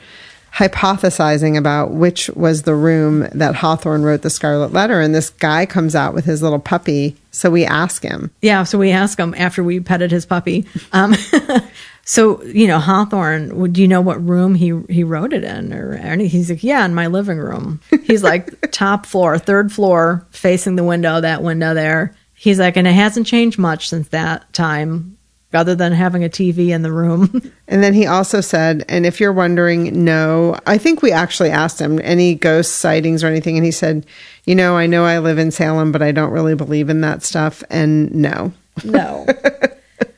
hypothesizing 0.53 1.57
about 1.57 1.91
which 1.91 2.29
was 2.29 2.61
the 2.63 2.73
room 2.75 3.27
that 3.33 3.55
Hawthorne 3.55 4.03
wrote 4.03 4.21
the 4.21 4.29
Scarlet 4.29 4.71
Letter. 4.71 5.01
And 5.01 5.13
this 5.13 5.29
guy 5.29 5.65
comes 5.65 5.95
out 5.95 6.13
with 6.13 6.23
his 6.25 6.41
little 6.41 6.59
puppy. 6.59 7.17
So 7.31 7.49
we 7.49 7.65
ask 7.65 8.01
him. 8.03 8.31
Yeah, 8.41 8.63
so 8.63 8.77
we 8.77 8.91
ask 8.91 9.19
him 9.19 9.33
after 9.37 9.63
we 9.63 9.81
petted 9.81 10.11
his 10.11 10.25
puppy. 10.25 10.65
Um, 10.93 11.13
so 12.05 12.41
you 12.43 12.67
know, 12.67 12.79
Hawthorne, 12.79 13.55
would- 13.57 13.77
you 13.77 13.87
know 13.89 13.99
what 14.01 14.25
room 14.25 14.55
he 14.55 14.79
he 14.89 15.03
wrote 15.03 15.33
it 15.33 15.43
in, 15.43 15.73
or 15.73 15.93
any? 15.93 16.27
He's 16.27 16.49
like, 16.49 16.63
yeah, 16.63 16.85
in 16.85 16.95
my 16.95 17.07
living 17.07 17.37
room. 17.37 17.81
He's 18.03 18.23
like 18.23 18.53
top 18.71 19.05
floor, 19.05 19.37
third 19.37 19.73
floor, 19.73 20.25
facing 20.31 20.77
the 20.77 20.83
window. 20.85 21.19
That 21.19 21.43
window 21.43 21.73
there. 21.73 22.15
He's 22.35 22.59
like, 22.59 22.77
and 22.77 22.87
it 22.87 22.93
hasn't 22.93 23.27
changed 23.27 23.57
much 23.57 23.89
since 23.89 24.09
that 24.09 24.51
time, 24.53 25.17
other 25.53 25.73
than 25.73 25.93
having 25.93 26.23
a 26.23 26.29
TV 26.29 26.69
in 26.69 26.81
the 26.81 26.91
room. 26.91 27.51
And 27.67 27.83
then 27.83 27.95
he 27.95 28.05
also 28.05 28.41
said, 28.41 28.85
and 28.87 29.07
if 29.07 29.19
you're 29.19 29.33
wondering, 29.33 30.05
no, 30.05 30.55
I 30.67 30.77
think 30.77 31.01
we 31.01 31.11
actually 31.11 31.49
asked 31.49 31.81
him 31.81 31.99
any 32.03 32.35
ghost 32.35 32.75
sightings 32.75 33.23
or 33.23 33.27
anything. 33.27 33.57
And 33.57 33.65
he 33.65 33.71
said, 33.71 34.05
you 34.43 34.53
know, 34.53 34.77
I 34.77 34.85
know 34.85 35.03
I 35.03 35.17
live 35.17 35.39
in 35.39 35.49
Salem, 35.49 35.91
but 35.91 36.03
I 36.03 36.11
don't 36.11 36.29
really 36.29 36.53
believe 36.53 36.91
in 36.91 37.01
that 37.01 37.23
stuff. 37.23 37.63
And 37.71 38.13
no. 38.13 38.53
No. 38.83 39.25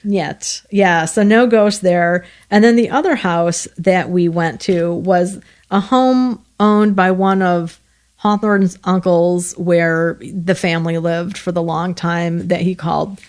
Yet. 0.03 0.61
Yeah. 0.72 1.05
So 1.05 1.24
no 1.24 1.47
ghost 1.47 1.82
there. 1.82 2.26
And 2.51 2.65
then 2.65 2.76
the 2.76 2.89
other 2.89 3.15
house 3.15 3.65
that 3.78 4.09
we 4.09 4.28
went 4.28 4.59
to 4.61 4.93
was 4.93 5.39
a 5.72 5.80
home 5.80 6.43
owned 6.59 6.97
by 6.97 7.11
one 7.11 7.41
of 7.41 7.80
Hawthorne's 8.18 8.78
uncles 8.84 9.53
where 9.57 10.18
the 10.22 10.55
family 10.55 10.97
lived 10.97 11.38
for 11.38 11.51
the 11.51 11.61
long 11.61 11.93
time 11.93 12.47
that 12.47 12.61
he 12.61 12.76
called 12.76 13.20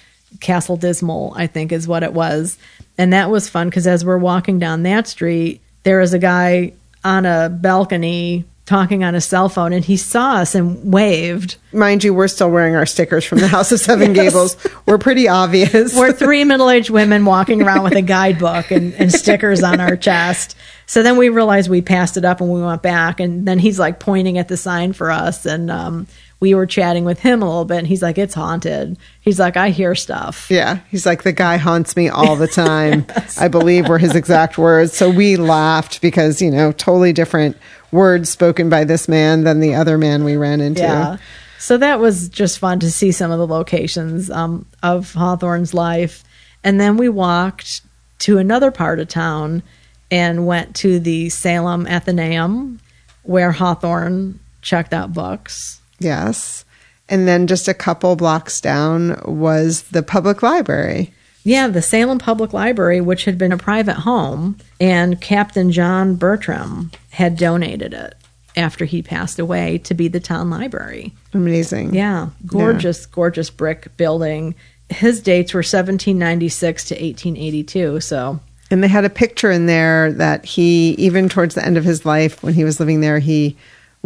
Castle 0.41 0.77
Dismal, 0.77 1.35
I 1.37 1.47
think 1.47 1.73
is 1.73 1.87
what 1.87 2.03
it 2.03 2.13
was. 2.13 2.59
And 2.97 3.13
that 3.13 3.31
was 3.31 3.49
fun 3.49 3.69
because 3.69 3.87
as 3.87 4.05
we're 4.05 4.19
walking 4.19 4.59
down 4.59 4.83
that 4.83 5.07
street, 5.07 5.61
there 5.85 6.01
is 6.01 6.15
a 6.15 6.19
guy 6.19 6.73
on 7.05 7.27
a 7.27 7.49
balcony 7.49 8.45
talking 8.69 9.03
on 9.03 9.15
his 9.15 9.25
cell 9.25 9.49
phone 9.49 9.73
and 9.73 9.85
he 9.85 9.97
saw 9.97 10.35
us 10.37 10.55
and 10.55 10.93
waved. 10.93 11.57
Mind 11.73 12.05
you, 12.05 12.13
we're 12.15 12.29
still 12.29 12.51
wearing 12.51 12.77
our 12.77 12.87
stickers 12.87 13.25
from 13.25 13.39
the 13.39 13.49
House 13.49 13.73
of 13.73 13.81
Seven 13.81 14.15
Yes. 14.15 14.31
Gables. 14.33 14.57
We're 14.87 14.99
pretty 14.99 15.27
obvious. 15.27 15.97
We're 15.97 16.13
three 16.25 16.45
middle 16.45 16.71
aged 16.71 16.91
women 16.91 17.25
walking 17.25 17.63
around 17.63 17.83
with 17.83 17.95
a 17.97 18.03
guidebook 18.03 18.71
and, 18.71 18.95
and 18.95 19.11
stickers 19.13 19.63
on 19.63 19.81
our 19.81 19.97
chest. 19.97 20.55
So 20.87 21.03
then 21.03 21.17
we 21.17 21.29
realized 21.29 21.69
we 21.69 21.83
passed 21.83 22.17
it 22.17 22.25
up 22.25 22.41
and 22.41 22.51
we 22.51 22.63
went 22.63 22.83
back. 22.83 23.21
And 23.21 23.47
then 23.49 23.59
he's 23.59 23.79
like 23.79 23.99
pointing 23.99 24.39
at 24.39 24.49
the 24.49 24.57
sign 24.57 24.93
for 24.93 25.11
us. 25.11 25.45
And 25.47 25.71
um, 25.71 26.07
we 26.41 26.55
were 26.55 26.67
chatting 26.67 27.05
with 27.05 27.21
him 27.21 27.43
a 27.43 27.47
little 27.47 27.65
bit. 27.65 27.79
And 27.79 27.87
he's 27.87 28.03
like, 28.03 28.19
it's 28.19 28.35
haunted. 28.35 28.97
He's 29.21 29.41
like, 29.41 29.57
I 29.57 29.71
hear 29.71 29.95
stuff. 29.95 30.49
yeah. 30.51 30.81
He's 30.91 31.05
like, 31.05 31.23
the 31.23 31.33
guy 31.33 31.57
haunts 31.57 31.97
me 31.97 32.09
all 32.09 32.37
the 32.37 32.47
time. 32.47 33.07
I 33.41 33.49
believe 33.49 33.89
were 33.89 33.99
his 33.99 34.15
exact 34.15 34.57
words. 34.57 34.97
So 34.97 35.11
we 35.11 35.37
laughed 35.37 36.01
because, 36.01 36.41
you 36.41 36.51
know, 36.51 36.73
totally 36.73 37.13
different 37.13 37.57
words 37.91 38.29
spoken 38.29 38.69
by 38.69 38.85
this 38.85 39.09
man 39.09 39.45
than 39.45 39.61
the 39.61 39.75
other 39.75 39.99
man 39.99 40.25
we 40.25 40.37
ran 40.37 40.61
into. 40.61 40.83
Yeah. 40.83 41.17
So 41.59 41.77
that 41.79 41.99
was 41.99 42.29
just 42.29 42.61
fun 42.61 42.79
to 42.81 42.91
see 42.91 43.11
some 43.11 43.33
of 43.33 43.39
the 43.39 43.47
locations 43.47 44.31
um, 44.31 44.65
of 44.83 45.13
Hawthorne's 45.15 45.75
life. 45.75 46.23
And 46.63 46.81
then 46.81 46.97
we 46.97 47.09
walked 47.09 47.81
to 48.21 48.39
another 48.39 48.71
part 48.71 49.01
of 49.01 49.09
town 49.09 49.63
and 50.11 50.47
went 50.47 50.77
to 50.77 51.01
the 51.01 51.29
Salem 51.31 51.87
Athenaeum 51.87 52.81
where 53.25 53.53
Hawthorne 53.53 54.39
checked 54.63 54.93
out 54.95 55.13
books. 55.13 55.81
Yes. 55.99 56.65
And 57.09 57.27
then 57.27 57.47
just 57.47 57.69
a 57.69 57.75
couple 57.75 58.17
blocks 58.17 58.61
down 58.61 59.21
was 59.25 59.83
the 59.85 60.03
public 60.03 60.43
library. 60.43 61.13
Yeah, 61.45 61.69
the 61.69 61.81
Salem 61.81 62.19
Public 62.19 62.53
Library, 62.53 63.01
which 63.01 63.25
had 63.25 63.39
been 63.39 63.53
a 63.53 63.57
private 63.57 63.95
home, 63.95 64.59
and 64.81 65.19
Captain 65.21 65.73
John 65.73 66.15
Bertram 66.17 66.91
had 67.11 67.39
donated 67.39 67.95
it 67.95 68.15
after 68.55 68.85
he 68.85 69.01
passed 69.01 69.39
away 69.39 69.79
to 69.79 69.95
be 69.95 70.09
the 70.09 70.21
town 70.21 70.51
library. 70.51 71.15
Amazing. 71.33 71.95
Yeah, 71.95 72.31
gorgeous, 72.45 73.07
gorgeous 73.07 73.49
brick 73.49 73.97
building. 73.97 74.55
His 74.91 75.21
dates 75.21 75.55
were 75.55 75.59
1796 75.61 76.85
to 76.89 76.95
1882. 76.95 78.01
So, 78.01 78.41
And 78.71 78.83
they 78.83 78.89
had 78.89 79.05
a 79.05 79.11
picture 79.11 79.51
in 79.51 79.67
there 79.67 80.13
that 80.13 80.45
he, 80.45 80.91
even 80.99 81.29
towards 81.29 81.55
the 81.55 81.65
end 81.65 81.79
of 81.79 81.85
his 81.85 82.05
life, 82.05 82.43
when 82.43 82.55
he 82.55 82.65
was 82.65 82.81
living 82.81 83.01
there, 83.01 83.21
he 83.21 83.57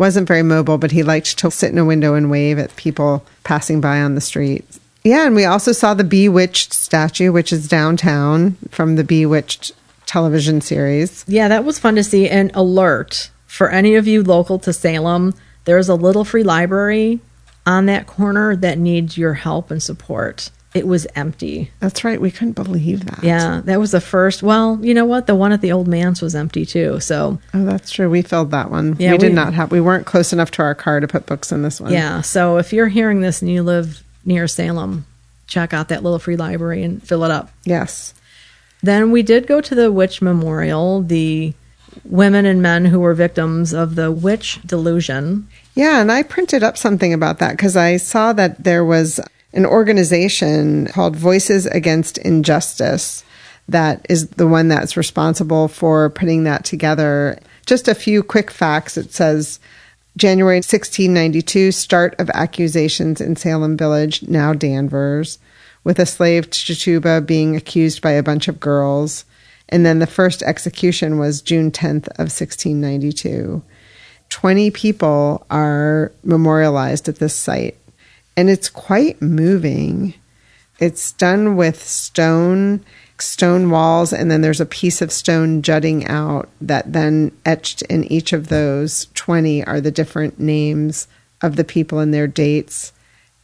wasn't 0.03 0.27
very 0.27 0.43
mobile, 0.43 0.79
but 0.79 0.91
he 0.91 1.05
liked 1.05 1.39
to 1.39 1.49
sit 1.49 1.71
in 1.71 1.79
a 1.79 1.85
window 1.85 2.15
and 2.15 2.29
wave 2.29 2.59
at 2.59 2.75
people 2.75 3.25
passing 3.45 3.81
by 3.81 4.01
on 4.01 4.17
the 4.17 4.21
street. 4.21 4.65
Yeah, 5.05 5.27
and 5.27 5.37
we 5.37 5.45
also 5.45 5.71
saw 5.71 5.95
the 5.95 6.03
Bewitched 6.03 6.73
statue, 6.73 7.31
which 7.31 7.53
is 7.53 7.69
downtown 7.69 8.57
from 8.71 8.97
the 8.97 9.05
Bewitched 9.05 9.71
television 10.05 10.61
series. 10.61 11.25
yeah, 11.29 11.47
that 11.47 11.65
was 11.65 11.79
fun 11.79 11.95
to 11.95 12.03
see. 12.03 12.29
And 12.29 12.51
alert 12.53 13.31
for 13.47 13.71
any 13.71 13.95
of 13.95 14.09
you 14.09 14.25
local 14.25 14.59
to 14.59 14.73
Salem, 14.73 15.35
there's 15.67 15.89
a 15.89 15.95
little 15.95 16.25
free 16.25 16.43
library 16.43 17.21
on 17.65 17.87
that 17.87 18.09
corner 18.09 18.57
that 18.57 18.79
needs 18.79 19.17
your 19.17 19.35
help 19.35 19.71
and 19.71 19.81
support. 19.81 20.51
It 20.75 20.87
was 20.87 21.07
empty. 21.15 21.71
That's 21.81 22.03
right. 22.03 22.19
We 22.21 22.31
couldn't 22.31 22.55
believe 22.55 23.05
that. 23.05 23.23
Yeah, 23.23 23.61
that 23.65 23.79
was 23.79 23.91
the 23.91 24.01
first. 24.01 24.43
Well, 24.43 24.79
you 24.81 24.95
know 24.95 25.05
what? 25.05 25.27
The 25.27 25.35
one 25.35 25.53
at 25.53 25.61
the 25.61 25.71
old 25.73 25.87
manse 25.87 26.23
was 26.23 26.35
empty 26.35 26.65
too. 26.65 26.99
So, 27.01 27.39
Oh, 27.53 27.65
that's 27.65 27.91
true. 27.91 28.09
We 28.09 28.23
filled 28.23 28.53
that 28.53 28.71
one. 28.71 28.97
Yeah, 28.99 29.13
we 29.13 29.19
did 29.19 29.35
not 29.35 29.53
have, 29.53 29.71
we 29.71 29.83
weren't 29.83 30.07
close 30.07 30.33
enough 30.33 30.51
to 30.53 30.63
our 30.63 30.75
car 30.75 31.01
to 31.01 31.07
put 31.07 31.27
books 31.27 31.53
in 31.53 31.61
this 31.63 31.79
one. 31.81 31.93
yeah. 31.93 32.23
So, 32.23 32.57
if 32.57 32.73
you're 32.73 32.89
hearing 32.89 33.21
this 33.21 33.43
and 33.43 33.51
you 33.51 33.63
live 33.63 34.03
near 34.25 34.49
Salem, 34.49 35.05
check 35.47 35.75
out 35.75 35.89
that 35.89 36.03
little 36.03 36.19
free 36.19 36.37
library 36.37 36.83
and 36.83 37.03
fill 37.07 37.25
it 37.25 37.31
up. 37.31 37.51
Yes. 37.65 38.15
Then 38.83 39.11
we 39.13 39.23
did 39.23 39.47
go 39.47 39.61
to 39.61 39.75
the 39.75 39.93
witch 39.93 40.23
memorial, 40.23 41.03
the 41.03 41.53
women 42.05 42.47
and 42.47 42.63
men 42.63 42.87
who 42.87 42.99
were 42.99 43.13
victims 43.15 43.75
of 43.75 43.95
the 43.95 44.11
witch 44.11 44.59
delusion. 44.65 45.47
Yeah, 45.75 46.01
and 46.01 46.11
I 46.11 46.23
printed 46.23 46.63
up 46.63 46.79
something 46.79 47.13
about 47.13 47.39
that 47.41 47.53
because 47.53 47.77
I 47.77 47.99
saw 47.99 48.33
that 48.33 48.65
there 48.65 48.85
was 48.85 49.21
an 49.53 49.67
organization 49.67 50.87
called 50.87 51.17
Voices 51.17 51.67
Against 51.67 52.19
Injustice 52.19 53.25
that 53.69 54.05
is 54.09 54.29
the 54.29 54.47
one 54.47 54.69
that's 54.69 54.97
responsible 54.97 55.69
for 55.69 56.11
putting 56.11 56.45
that 56.45 56.65
together. 56.65 57.39
Just 57.67 57.89
a 57.89 57.95
few 57.95 58.23
quick 58.23 58.51
facts. 58.51 58.97
It 58.97 59.13
says 59.13 59.61
January 60.17 60.57
1692, 60.57 61.73
start 61.73 62.15
of 62.19 62.31
accusations 62.31 63.21
in 63.21 63.37
Salem 63.37 63.77
Village, 63.77 64.23
now 64.25 64.53
Danvers, 64.53 65.39
with 65.85 65.99
a 65.99 66.07
slave 66.07 66.51
Tituba 66.51 67.21
being 67.23 67.57
accused 67.57 68.03
by 68.03 68.13
a 68.13 68.23
bunch 68.23 68.49
of 68.49 68.61
girls. 68.61 69.25
And 69.69 69.87
then 69.87 70.01
the 70.01 70.07
first 70.07 70.43
execution 70.43 71.19
was 71.19 71.41
June 71.41 71.71
10th 71.71 72.09
of 72.09 72.29
1692. 72.29 73.63
20 74.29 74.71
people 74.71 75.47
are 75.51 76.13
memorialized 76.25 77.09
at 77.09 77.17
this 77.17 77.35
site. 77.35 77.77
And 78.37 78.49
it's 78.49 78.69
quite 78.69 79.21
moving. 79.21 80.15
It's 80.79 81.13
done 81.13 81.57
with 81.57 81.83
stone, 81.83 82.85
stone 83.19 83.71
walls, 83.71 84.13
and 84.13 84.31
then 84.31 84.41
there's 84.41 84.61
a 84.61 84.67
piece 84.67 85.01
of 85.03 85.13
stone 85.13 85.63
jutting 85.63 86.07
out 86.09 86.49
that 86.61 86.93
then 86.93 87.33
etched 87.45 87.83
in 87.83 88.05
each 88.05 88.33
of 88.33 88.49
those 88.49 89.07
20 89.15 89.65
are 89.67 89.81
the 89.81 89.91
different 89.91 90.41
names 90.41 91.07
of 91.43 91.57
the 91.57 91.65
people 91.65 91.99
and 91.99 92.13
their 92.13 92.27
dates 92.27 92.93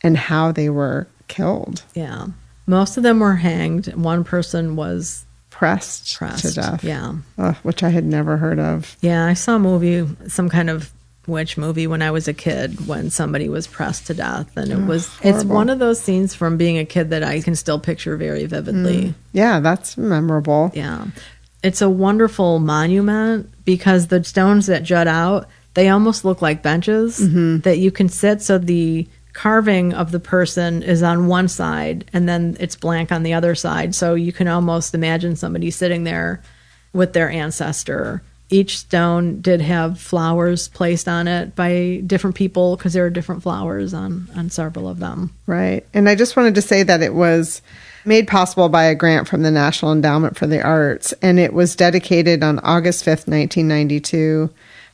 and 0.03 0.17
how 0.17 0.53
they 0.53 0.69
were 0.71 1.07
killed, 1.29 1.83
Yeah. 1.95 2.29
Most 2.67 2.97
of 2.97 3.03
them 3.03 3.21
were 3.21 3.37
hanged. 3.37 3.87
One 3.95 4.25
person 4.25 4.77
was 4.77 5.25
pressed, 5.51 6.15
pressed. 6.17 6.43
to 6.47 6.53
death, 6.53 6.85
Yeah. 6.85 7.15
Ugh, 7.39 7.57
which 7.63 7.83
I 7.83 7.89
had 7.89 8.05
never 8.05 8.37
heard 8.37 8.59
of. 8.59 8.97
Yeah, 9.01 9.25
I 9.27 9.35
saw 9.35 9.57
a 9.57 9.59
movie, 9.59 10.07
some 10.29 10.49
kind 10.49 10.71
of 10.71 10.91
witch 11.29 11.57
movie 11.57 11.87
when 11.87 12.03
I 12.03 12.11
was 12.11 12.27
a 12.27 12.33
kid 12.33 12.87
when 12.87 13.11
somebody 13.11 13.49
was 13.49 13.67
pressed 13.67 14.07
to 14.09 14.15
death 14.15 14.57
and 14.57 14.73
it 14.73 14.87
was 14.87 15.11
it's 15.23 15.45
one 15.45 15.69
of 15.69 15.79
those 15.79 16.01
scenes 16.01 16.35
from 16.35 16.57
being 16.57 16.79
a 16.79 16.85
kid 16.85 17.11
that 17.11 17.23
I 17.23 17.41
can 17.41 17.55
still 17.55 17.79
picture 17.79 18.17
very 18.17 18.47
vividly. 18.47 19.09
Mm. 19.09 19.15
Yeah, 19.33 19.61
that's 19.61 19.97
memorable. 19.97 20.73
Yeah. 20.75 21.07
It's 21.63 21.83
a 21.83 21.91
wonderful 21.91 22.59
monument 22.59 23.51
because 23.65 24.07
the 24.07 24.25
stones 24.25 24.67
that 24.67 24.85
jut 24.85 25.07
out, 25.07 25.49
they 25.75 25.89
almost 25.89 26.25
look 26.25 26.41
like 26.41 26.63
benches 26.63 27.21
mm-hmm. 27.21 27.59
that 27.59 27.79
you 27.79 27.91
can 27.91 28.09
sit 28.09 28.43
so 28.43 28.59
the 28.59 29.07
carving 29.33 29.93
of 29.93 30.11
the 30.11 30.19
person 30.19 30.83
is 30.83 31.03
on 31.03 31.29
one 31.29 31.47
side 31.47 32.09
and 32.13 32.29
then 32.29 32.57
it's 32.59 32.75
blank 32.75 33.13
on 33.13 33.23
the 33.23 33.35
other 33.35 33.55
side 33.55 33.95
so 33.95 34.15
you 34.15 34.33
can 34.33 34.49
almost 34.49 34.95
imagine 34.95 35.37
somebody 35.37 35.71
sitting 35.71 36.03
there 36.05 36.43
with 36.93 37.13
their 37.13 37.31
ancestor. 37.31 38.23
Each 38.51 38.79
stone 38.79 39.41
did 39.43 39.61
have 39.61 40.01
flowers 40.01 40.69
placed 40.69 41.07
on 41.07 41.29
it 41.29 41.55
by 41.55 42.03
different 42.07 42.35
people 42.35 42.77
because 42.77 42.95
there 42.95 43.05
are 43.05 43.11
different 43.11 43.43
flowers 43.43 43.93
on 43.93 44.29
on 44.35 44.49
several 44.49 44.89
of 44.89 45.01
them. 45.01 45.35
Right. 45.47 45.87
And 45.93 46.09
I 46.09 46.15
just 46.15 46.37
wanted 46.37 46.55
to 46.55 46.63
say 46.63 46.83
that 46.83 47.03
it 47.03 47.13
was 47.13 47.61
made 48.07 48.27
possible 48.27 48.71
by 48.71 48.85
a 48.85 48.95
grant 48.95 49.29
from 49.29 49.43
the 49.43 49.51
National 49.51 49.93
Endowment 49.93 50.37
for 50.39 50.47
the 50.47 50.63
Arts, 50.63 51.13
and 51.21 51.39
it 51.39 51.53
was 51.53 51.77
dedicated 51.77 52.43
on 52.43 52.59
August 52.61 53.05
5th, 53.05 53.29
1992, 53.29 54.49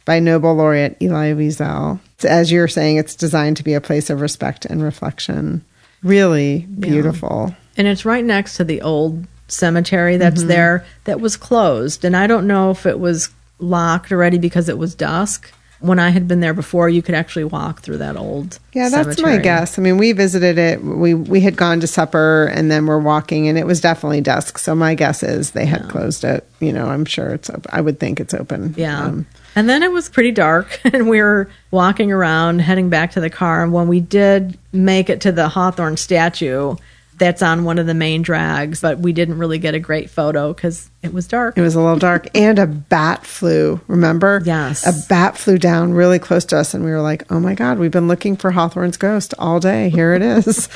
by 0.04 0.18
Nobel 0.18 0.54
laureate 0.54 0.96
Elie 1.00 1.32
Wiesel. 1.34 2.00
As 2.24 2.50
you're 2.50 2.66
saying, 2.66 2.96
it's 2.96 3.14
designed 3.14 3.56
to 3.58 3.62
be 3.62 3.74
a 3.74 3.80
place 3.80 4.10
of 4.10 4.20
respect 4.20 4.64
and 4.64 4.82
reflection. 4.82 5.64
Really 6.02 6.66
beautiful. 6.80 7.54
And 7.76 7.86
it's 7.86 8.04
right 8.04 8.24
next 8.24 8.56
to 8.56 8.64
the 8.64 8.82
old 8.82 9.26
cemetery 9.46 10.16
that's 10.16 10.40
Mm-hmm. 10.40 10.48
there 10.48 10.86
that 11.04 11.20
was 11.20 11.36
closed. 11.36 12.04
And 12.04 12.16
I 12.16 12.26
don't 12.26 12.46
know 12.46 12.70
if 12.70 12.84
it 12.84 12.98
was 12.98 13.28
locked 13.58 14.12
already 14.12 14.38
because 14.38 14.68
it 14.68 14.78
was 14.78 14.94
dusk. 14.94 15.52
When 15.80 15.98
I 15.98 16.10
had 16.10 16.26
been 16.26 16.40
there 16.40 16.54
before, 16.54 16.88
you 16.88 17.02
could 17.02 17.14
actually 17.14 17.44
walk 17.44 17.82
through 17.82 17.98
that 17.98 18.16
old 18.16 18.58
Yeah, 18.72 18.88
that's 18.88 19.20
my 19.20 19.36
guess. 19.36 19.78
I 19.78 19.82
mean, 19.82 19.98
we 19.98 20.12
visited 20.12 20.56
it. 20.56 20.82
We 20.82 21.12
we 21.12 21.40
had 21.40 21.56
gone 21.56 21.80
to 21.80 21.86
supper 21.86 22.50
and 22.54 22.70
then 22.70 22.86
we're 22.86 23.00
walking, 23.00 23.48
and 23.48 23.58
it 23.58 23.66
was 23.66 23.82
definitely 23.82 24.22
dusk. 24.22 24.56
So 24.58 24.74
my 24.74 24.94
guess 24.94 25.22
is 25.22 25.50
they 25.50 25.66
had 25.66 25.90
closed 25.90 26.24
it. 26.24 26.48
You 26.60 26.72
know, 26.72 26.86
I'm 26.86 27.04
sure 27.04 27.30
it's. 27.34 27.50
Open. 27.50 27.70
I 27.70 27.82
would 27.82 28.00
think 28.00 28.18
it's 28.18 28.32
open. 28.32 28.74
Yeah. 28.78 29.04
Um, 29.04 29.26
and 29.56 29.68
then 29.68 29.82
it 29.82 29.92
was 29.92 30.08
pretty 30.08 30.32
dark, 30.32 30.80
and 30.84 31.08
we 31.08 31.20
were 31.20 31.50
walking 31.70 32.10
around, 32.10 32.60
heading 32.60 32.88
back 32.88 33.12
to 33.12 33.20
the 33.20 33.30
car. 33.30 33.62
And 33.62 33.72
when 33.72 33.88
we 33.88 34.00
did 34.00 34.58
make 34.72 35.10
it 35.10 35.20
to 35.22 35.32
the 35.32 35.48
Hawthorne 35.48 35.96
statue, 35.96 36.76
that's 37.18 37.42
on 37.42 37.64
one 37.64 37.78
of 37.78 37.86
the 37.86 37.94
main 37.94 38.22
drags, 38.22 38.80
but 38.80 38.98
we 38.98 39.12
didn't 39.12 39.38
really 39.38 39.58
get 39.58 39.74
a 39.74 39.78
great 39.78 40.10
photo 40.10 40.52
because 40.52 40.90
it 41.02 41.12
was 41.12 41.26
dark. 41.26 41.56
It 41.56 41.60
was 41.60 41.74
a 41.74 41.80
little 41.80 41.98
dark, 41.98 42.28
and 42.34 42.58
a 42.58 42.66
bat 42.66 43.26
flew. 43.26 43.80
Remember? 43.86 44.42
Yes. 44.44 44.86
a 44.86 45.08
bat 45.08 45.36
flew 45.36 45.58
down 45.58 45.92
really 45.92 46.18
close 46.18 46.44
to 46.46 46.58
us, 46.58 46.74
and 46.74 46.84
we 46.84 46.90
were 46.90 47.02
like, 47.02 47.30
"Oh 47.30 47.40
my 47.40 47.54
god, 47.54 47.78
we've 47.78 47.90
been 47.90 48.08
looking 48.08 48.36
for 48.36 48.50
Hawthorne's 48.50 48.96
ghost 48.96 49.34
all 49.38 49.60
day. 49.60 49.90
Here 49.90 50.14
it 50.14 50.22
is." 50.22 50.68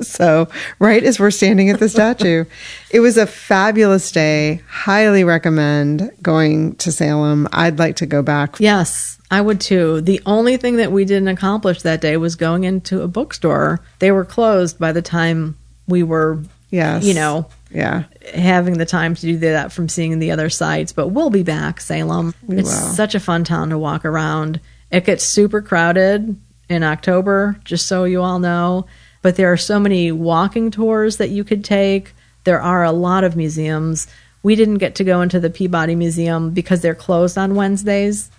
so, 0.00 0.48
right 0.78 1.02
as 1.02 1.18
we're 1.18 1.30
standing 1.30 1.70
at 1.70 1.80
the 1.80 1.88
statue, 1.88 2.44
it 2.90 3.00
was 3.00 3.16
a 3.16 3.26
fabulous 3.26 4.10
day. 4.12 4.62
Highly 4.68 5.24
recommend 5.24 6.10
going 6.22 6.76
to 6.76 6.92
Salem. 6.92 7.48
I'd 7.52 7.78
like 7.78 7.96
to 7.96 8.06
go 8.06 8.22
back. 8.22 8.60
Yes, 8.60 9.17
I 9.30 9.40
would 9.40 9.60
too. 9.60 10.00
The 10.00 10.22
only 10.24 10.56
thing 10.56 10.76
that 10.76 10.92
we 10.92 11.04
didn't 11.04 11.28
accomplish 11.28 11.82
that 11.82 12.00
day 12.00 12.16
was 12.16 12.34
going 12.34 12.64
into 12.64 13.02
a 13.02 13.08
bookstore. 13.08 13.80
They 13.98 14.10
were 14.10 14.24
closed 14.24 14.78
by 14.78 14.92
the 14.92 15.02
time 15.02 15.56
we 15.86 16.02
were, 16.02 16.42
Yes, 16.70 17.04
you 17.04 17.14
know, 17.14 17.46
yeah, 17.70 18.04
having 18.34 18.78
the 18.78 18.86
time 18.86 19.14
to 19.14 19.20
do 19.22 19.38
that 19.38 19.72
from 19.72 19.88
seeing 19.88 20.18
the 20.18 20.30
other 20.30 20.50
sites. 20.50 20.92
But 20.92 21.08
we'll 21.08 21.30
be 21.30 21.42
back, 21.42 21.80
Salem. 21.80 22.34
it's 22.48 22.68
will. 22.68 22.92
such 22.94 23.14
a 23.14 23.20
fun 23.20 23.44
town 23.44 23.70
to 23.70 23.78
walk 23.78 24.04
around. 24.04 24.60
It 24.90 25.04
gets 25.04 25.24
super 25.24 25.60
crowded 25.60 26.36
in 26.68 26.82
October, 26.82 27.58
just 27.64 27.86
so 27.86 28.04
you 28.04 28.22
all 28.22 28.38
know. 28.38 28.86
But 29.20 29.36
there 29.36 29.52
are 29.52 29.56
so 29.58 29.80
many 29.80 30.12
walking 30.12 30.70
tours 30.70 31.16
that 31.16 31.30
you 31.30 31.44
could 31.44 31.64
take. 31.64 32.14
There 32.44 32.60
are 32.60 32.84
a 32.84 32.92
lot 32.92 33.24
of 33.24 33.36
museums. 33.36 34.06
We 34.42 34.54
didn't 34.54 34.78
get 34.78 34.94
to 34.96 35.04
go 35.04 35.20
into 35.20 35.40
the 35.40 35.50
Peabody 35.50 35.94
Museum 35.94 36.50
because 36.52 36.80
they're 36.80 36.94
closed 36.94 37.36
on 37.36 37.54
Wednesdays, 37.54 38.30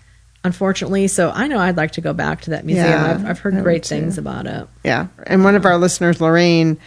unfortunately. 0.44 1.08
So 1.08 1.32
I 1.32 1.48
know 1.48 1.60
I'd 1.60 1.78
like 1.78 1.92
to 1.92 2.02
go 2.02 2.14
back 2.14 2.42
to 2.42 2.52
that 2.52 2.66
museum. 2.66 2.88
Yeah, 2.88 3.12
I've, 3.12 3.26
I've 3.26 3.40
heard 3.40 3.62
great 3.64 3.86
things 3.86 4.18
about 4.18 4.46
it. 4.48 4.68
yeah. 4.84 5.08
And 5.26 5.44
one 5.44 5.56
of 5.56 5.66
our 5.66 5.78
listeners, 5.78 6.22
Lorraine, 6.22 6.78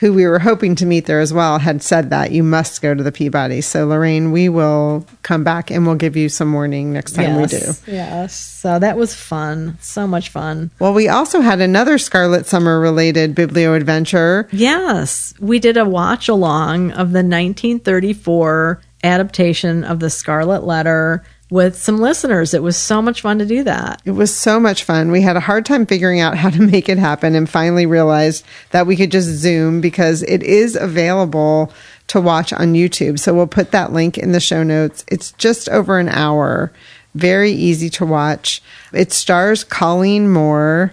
who 0.00 0.12
we 0.12 0.26
were 0.26 0.38
hoping 0.38 0.74
to 0.74 0.84
meet 0.84 1.06
there 1.06 1.20
as 1.20 1.32
well, 1.32 1.58
had 1.58 1.82
said 1.82 2.10
that 2.10 2.30
you 2.30 2.42
must 2.42 2.82
go 2.82 2.92
to 2.92 3.02
the 3.02 3.10
Peabody. 3.10 3.62
So, 3.62 3.86
Lorraine, 3.86 4.30
we 4.30 4.50
will 4.50 5.06
come 5.22 5.42
back 5.42 5.70
and 5.70 5.86
we'll 5.86 5.94
give 5.94 6.16
you 6.16 6.28
some 6.28 6.52
warning 6.52 6.92
next 6.92 7.12
time 7.12 7.36
we 7.40 7.46
do. 7.46 7.56
Yes, 7.56 7.82
Yes. 7.86 8.34
So 8.34 8.78
that 8.78 8.98
was 8.98 9.14
fun. 9.14 9.78
So 9.80 10.06
much 10.06 10.28
fun. 10.28 10.70
Well, 10.80 10.92
we 10.92 11.08
also 11.08 11.40
had 11.40 11.62
another 11.62 11.96
Scarlet 11.96 12.44
Summer 12.44 12.78
related 12.78 13.34
biblio 13.34 13.74
adventure. 13.74 14.48
Yes, 14.52 15.32
we 15.40 15.58
did 15.58 15.78
a 15.78 15.86
watch 15.86 16.28
along 16.28 16.90
of 16.90 17.12
the 17.12 17.22
1934 17.22 18.82
adaptation 19.04 19.84
of 19.84 20.00
the 20.00 20.10
Scarlet 20.10 20.64
Letter 20.64 21.24
with 21.48 21.76
some 21.76 21.98
listeners. 21.98 22.54
It 22.54 22.62
was 22.62 22.76
so 22.76 23.00
much 23.00 23.20
fun 23.20 23.38
to 23.38 23.46
do 23.46 23.62
that. 23.64 24.02
It 24.04 24.12
was 24.12 24.34
so 24.34 24.58
much 24.58 24.84
fun. 24.84 25.12
We 25.12 25.22
had 25.22 25.36
a 25.36 25.40
hard 25.40 25.64
time 25.64 25.86
figuring 25.86 26.20
out 26.20 26.36
how 26.38 26.50
to 26.50 26.60
make 26.60 26.88
it 26.88 26.98
happen 26.98 27.34
and 27.34 27.48
finally 27.48 27.86
realized 27.86 28.44
that 28.70 28.86
we 28.86 28.96
could 28.96 29.10
just 29.10 29.28
Zoom 29.28 29.80
because 29.80 30.22
it 30.22 30.42
is 30.42 30.76
available 30.76 31.72
to 32.08 32.20
watch 32.20 32.52
on 32.52 32.74
YouTube. 32.74 33.18
So 33.18 33.34
we'll 33.34 33.46
put 33.46 33.72
that 33.72 33.92
link 33.92 34.18
in 34.18 34.32
the 34.32 34.40
show 34.40 34.62
notes. 34.62 35.04
It's 35.08 35.32
just 35.32 35.68
over 35.68 35.98
an 35.98 36.08
hour, 36.08 36.72
very 37.14 37.52
easy 37.52 37.90
to 37.90 38.06
watch. 38.06 38.62
It 38.92 39.12
stars 39.12 39.64
Colleen 39.64 40.30
Moore. 40.30 40.92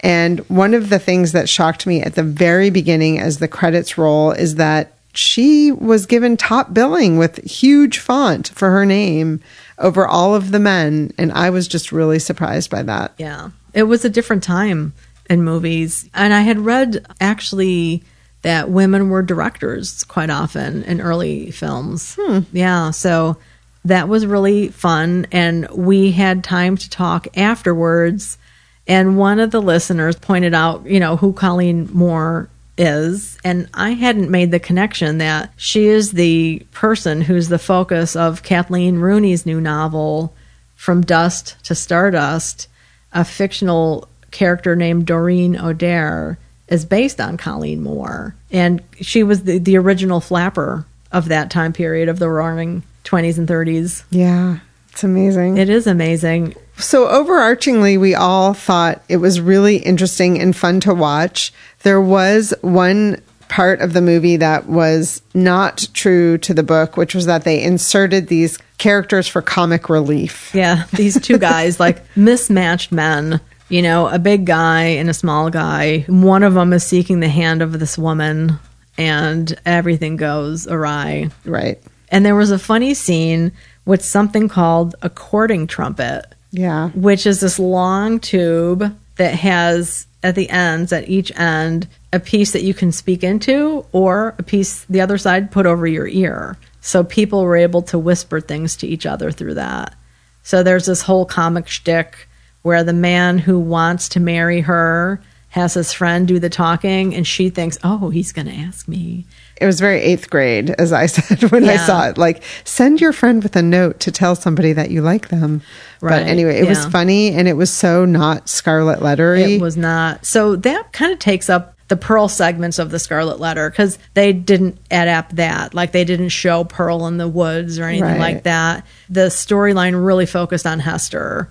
And 0.00 0.40
one 0.48 0.74
of 0.74 0.90
the 0.90 0.98
things 0.98 1.32
that 1.32 1.48
shocked 1.48 1.86
me 1.86 2.02
at 2.02 2.14
the 2.14 2.22
very 2.22 2.70
beginning 2.70 3.18
as 3.18 3.38
the 3.38 3.48
credits 3.48 3.98
roll 3.98 4.30
is 4.30 4.56
that 4.56 4.92
she 5.14 5.72
was 5.72 6.06
given 6.06 6.36
top 6.36 6.74
billing 6.74 7.16
with 7.16 7.42
huge 7.44 7.98
font 7.98 8.48
for 8.48 8.70
her 8.70 8.84
name 8.84 9.40
over 9.78 10.06
all 10.06 10.34
of 10.34 10.50
the 10.50 10.58
men. 10.58 11.12
And 11.18 11.32
I 11.32 11.50
was 11.50 11.68
just 11.68 11.92
really 11.92 12.18
surprised 12.18 12.70
by 12.70 12.82
that. 12.82 13.12
Yeah. 13.18 13.50
It 13.74 13.84
was 13.84 14.04
a 14.04 14.10
different 14.10 14.42
time 14.42 14.94
in 15.28 15.42
movies. 15.42 16.08
And 16.14 16.32
I 16.32 16.42
had 16.42 16.58
read 16.58 17.06
actually 17.20 18.02
that 18.42 18.70
women 18.70 19.10
were 19.10 19.22
directors 19.22 20.04
quite 20.04 20.30
often 20.30 20.82
in 20.84 21.00
early 21.00 21.50
films. 21.50 22.16
Hmm. 22.18 22.40
Yeah. 22.52 22.90
So 22.90 23.36
that 23.84 24.08
was 24.08 24.26
really 24.26 24.68
fun. 24.68 25.26
And 25.32 25.68
we 25.70 26.12
had 26.12 26.44
time 26.44 26.76
to 26.76 26.90
talk 26.90 27.36
afterwards. 27.36 28.38
And 28.86 29.18
one 29.18 29.40
of 29.40 29.50
the 29.50 29.62
listeners 29.62 30.16
pointed 30.16 30.54
out, 30.54 30.86
you 30.86 31.00
know, 31.00 31.16
who 31.16 31.32
Colleen 31.32 31.88
Moore 31.92 32.48
is. 32.78 33.38
And 33.44 33.68
I 33.74 33.90
hadn't 33.90 34.30
made 34.30 34.50
the 34.50 34.60
connection 34.60 35.18
that 35.18 35.52
she 35.56 35.86
is 35.86 36.12
the 36.12 36.66
person 36.72 37.20
who's 37.20 37.48
the 37.48 37.58
focus 37.58 38.16
of 38.16 38.42
Kathleen 38.42 38.98
Rooney's 38.98 39.46
new 39.46 39.60
novel, 39.60 40.34
From 40.74 41.02
Dust 41.02 41.56
to 41.64 41.74
Stardust. 41.74 42.68
A 43.12 43.24
fictional 43.24 44.08
character 44.30 44.76
named 44.76 45.06
Doreen 45.06 45.56
O'Dare 45.58 46.38
is 46.68 46.84
based 46.84 47.20
on 47.20 47.36
Colleen 47.36 47.82
Moore. 47.82 48.34
And 48.50 48.82
she 49.00 49.22
was 49.22 49.44
the, 49.44 49.58
the 49.58 49.78
original 49.78 50.20
flapper 50.20 50.84
of 51.12 51.28
that 51.28 51.50
time 51.50 51.72
period 51.72 52.08
of 52.08 52.18
the 52.18 52.28
roaring 52.28 52.82
20s 53.04 53.38
and 53.38 53.48
30s. 53.48 54.04
Yeah, 54.10 54.58
it's 54.90 55.04
amazing. 55.04 55.56
It 55.56 55.70
is 55.70 55.86
amazing. 55.86 56.54
So, 56.78 57.06
overarchingly, 57.06 57.98
we 57.98 58.14
all 58.14 58.52
thought 58.52 59.02
it 59.08 59.16
was 59.16 59.40
really 59.40 59.76
interesting 59.76 60.38
and 60.38 60.54
fun 60.54 60.80
to 60.80 60.94
watch. 60.94 61.52
There 61.82 62.00
was 62.00 62.52
one 62.60 63.22
part 63.48 63.80
of 63.80 63.92
the 63.92 64.02
movie 64.02 64.36
that 64.36 64.66
was 64.66 65.22
not 65.34 65.88
true 65.94 66.38
to 66.38 66.52
the 66.52 66.62
book, 66.62 66.96
which 66.96 67.14
was 67.14 67.26
that 67.26 67.44
they 67.44 67.62
inserted 67.62 68.28
these 68.28 68.58
characters 68.78 69.26
for 69.26 69.40
comic 69.40 69.88
relief. 69.88 70.54
Yeah, 70.54 70.84
these 70.92 71.20
two 71.20 71.38
guys, 71.38 71.80
like 71.80 72.04
mismatched 72.16 72.92
men, 72.92 73.40
you 73.68 73.82
know, 73.82 74.08
a 74.08 74.18
big 74.18 74.44
guy 74.44 74.82
and 74.82 75.08
a 75.08 75.14
small 75.14 75.50
guy. 75.50 76.00
One 76.08 76.42
of 76.42 76.54
them 76.54 76.72
is 76.72 76.84
seeking 76.84 77.20
the 77.20 77.28
hand 77.28 77.62
of 77.62 77.78
this 77.78 77.96
woman, 77.96 78.58
and 78.98 79.58
everything 79.64 80.16
goes 80.16 80.66
awry. 80.66 81.30
Right. 81.44 81.80
And 82.08 82.24
there 82.24 82.36
was 82.36 82.50
a 82.50 82.58
funny 82.58 82.94
scene 82.94 83.52
with 83.84 84.04
something 84.04 84.48
called 84.48 84.94
a 85.02 85.10
courting 85.10 85.66
trumpet. 85.66 86.26
Yeah. 86.56 86.88
which 86.90 87.26
is 87.26 87.40
this 87.40 87.58
long 87.58 88.18
tube 88.18 88.96
that 89.16 89.34
has 89.34 90.06
at 90.22 90.34
the 90.34 90.48
ends, 90.50 90.92
at 90.92 91.08
each 91.08 91.30
end, 91.38 91.86
a 92.12 92.18
piece 92.18 92.52
that 92.52 92.62
you 92.62 92.74
can 92.74 92.92
speak 92.92 93.22
into 93.22 93.84
or 93.92 94.34
a 94.38 94.42
piece 94.42 94.84
the 94.84 95.00
other 95.00 95.18
side 95.18 95.50
put 95.50 95.66
over 95.66 95.86
your 95.86 96.08
ear. 96.08 96.56
So 96.80 97.04
people 97.04 97.42
were 97.42 97.56
able 97.56 97.82
to 97.82 97.98
whisper 97.98 98.40
things 98.40 98.76
to 98.76 98.86
each 98.86 99.06
other 99.06 99.30
through 99.30 99.54
that. 99.54 99.94
So 100.42 100.62
there's 100.62 100.86
this 100.86 101.02
whole 101.02 101.26
comic 101.26 101.68
shtick 101.68 102.28
where 102.62 102.82
the 102.82 102.92
man 102.92 103.38
who 103.38 103.58
wants 103.58 104.08
to 104.10 104.20
marry 104.20 104.62
her 104.62 105.20
has 105.50 105.74
his 105.74 105.92
friend 105.92 106.26
do 106.26 106.38
the 106.38 106.50
talking 106.50 107.14
and 107.14 107.26
she 107.26 107.50
thinks, 107.50 107.78
oh, 107.84 108.10
he's 108.10 108.32
going 108.32 108.46
to 108.46 108.54
ask 108.54 108.88
me. 108.88 109.26
It 109.60 109.66
was 109.66 109.80
very 109.80 110.00
eighth 110.00 110.28
grade, 110.30 110.70
as 110.78 110.92
I 110.92 111.06
said 111.06 111.50
when 111.50 111.68
I 111.68 111.76
saw 111.76 112.08
it. 112.08 112.18
Like, 112.18 112.42
send 112.64 113.00
your 113.00 113.12
friend 113.12 113.42
with 113.42 113.56
a 113.56 113.62
note 113.62 114.00
to 114.00 114.12
tell 114.12 114.34
somebody 114.34 114.72
that 114.74 114.90
you 114.90 115.00
like 115.02 115.28
them. 115.28 115.62
Right, 116.02 116.20
But 116.20 116.28
anyway, 116.28 116.58
it 116.58 116.68
was 116.68 116.84
funny 116.86 117.30
and 117.34 117.48
it 117.48 117.54
was 117.54 117.70
so 117.72 118.04
not 118.04 118.48
scarlet 118.48 119.00
lettery. 119.00 119.56
It 119.56 119.60
was 119.62 119.76
not. 119.76 120.26
So 120.26 120.56
that 120.56 120.92
kind 120.92 121.12
of 121.12 121.18
takes 121.18 121.48
up 121.48 121.74
the 121.88 121.96
Pearl 121.96 122.28
segments 122.28 122.78
of 122.80 122.90
the 122.90 122.98
Scarlet 122.98 123.38
Letter 123.38 123.70
because 123.70 123.96
they 124.14 124.32
didn't 124.32 124.76
adapt 124.90 125.36
that. 125.36 125.72
Like 125.72 125.92
they 125.92 126.04
didn't 126.04 126.30
show 126.30 126.64
Pearl 126.64 127.06
in 127.06 127.16
the 127.16 127.28
woods 127.28 127.78
or 127.78 127.84
anything 127.84 128.02
Right. 128.10 128.18
like 128.20 128.42
that. 128.42 128.84
The 129.08 129.28
storyline 129.28 130.04
really 130.04 130.26
focused 130.26 130.66
on 130.66 130.80
Hester 130.80 131.48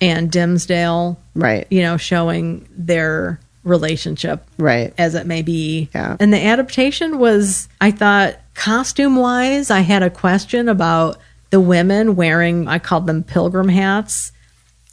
and 0.00 0.30
Dimmesdale, 0.32 1.18
right. 1.34 1.66
you 1.70 1.82
know, 1.82 1.98
showing 1.98 2.66
their 2.76 3.38
relationship 3.64 4.46
Right. 4.58 4.92
as 4.98 5.14
it 5.14 5.26
may 5.26 5.42
be. 5.42 5.88
Yeah. 5.94 6.16
And 6.20 6.32
the 6.32 6.44
adaptation 6.44 7.18
was, 7.18 7.68
I 7.80 7.90
thought, 7.90 8.36
costume 8.54 9.16
wise, 9.16 9.70
I 9.70 9.80
had 9.80 10.02
a 10.02 10.10
question 10.10 10.68
about 10.68 11.18
the 11.50 11.60
women 11.60 12.14
wearing, 12.16 12.68
I 12.68 12.78
called 12.78 13.06
them 13.06 13.22
pilgrim 13.22 13.68
hats, 13.68 14.32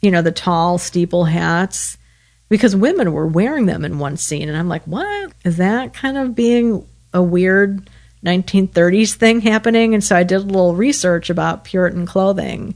you 0.01 0.09
know, 0.11 0.21
the 0.21 0.31
tall 0.31 0.77
steeple 0.77 1.25
hats, 1.25 1.97
because 2.49 2.75
women 2.75 3.13
were 3.13 3.27
wearing 3.27 3.65
them 3.65 3.85
in 3.85 3.99
one 3.99 4.17
scene. 4.17 4.49
And 4.49 4.57
I'm 4.57 4.67
like, 4.69 4.83
what? 4.85 5.31
Is 5.45 5.57
that 5.57 5.93
kind 5.93 6.17
of 6.17 6.35
being 6.35 6.85
a 7.13 7.21
weird 7.21 7.89
1930s 8.25 9.13
thing 9.13 9.41
happening? 9.41 9.93
And 9.93 10.03
so 10.03 10.15
I 10.15 10.23
did 10.23 10.37
a 10.41 10.45
little 10.45 10.75
research 10.75 11.29
about 11.29 11.63
Puritan 11.63 12.05
clothing. 12.05 12.75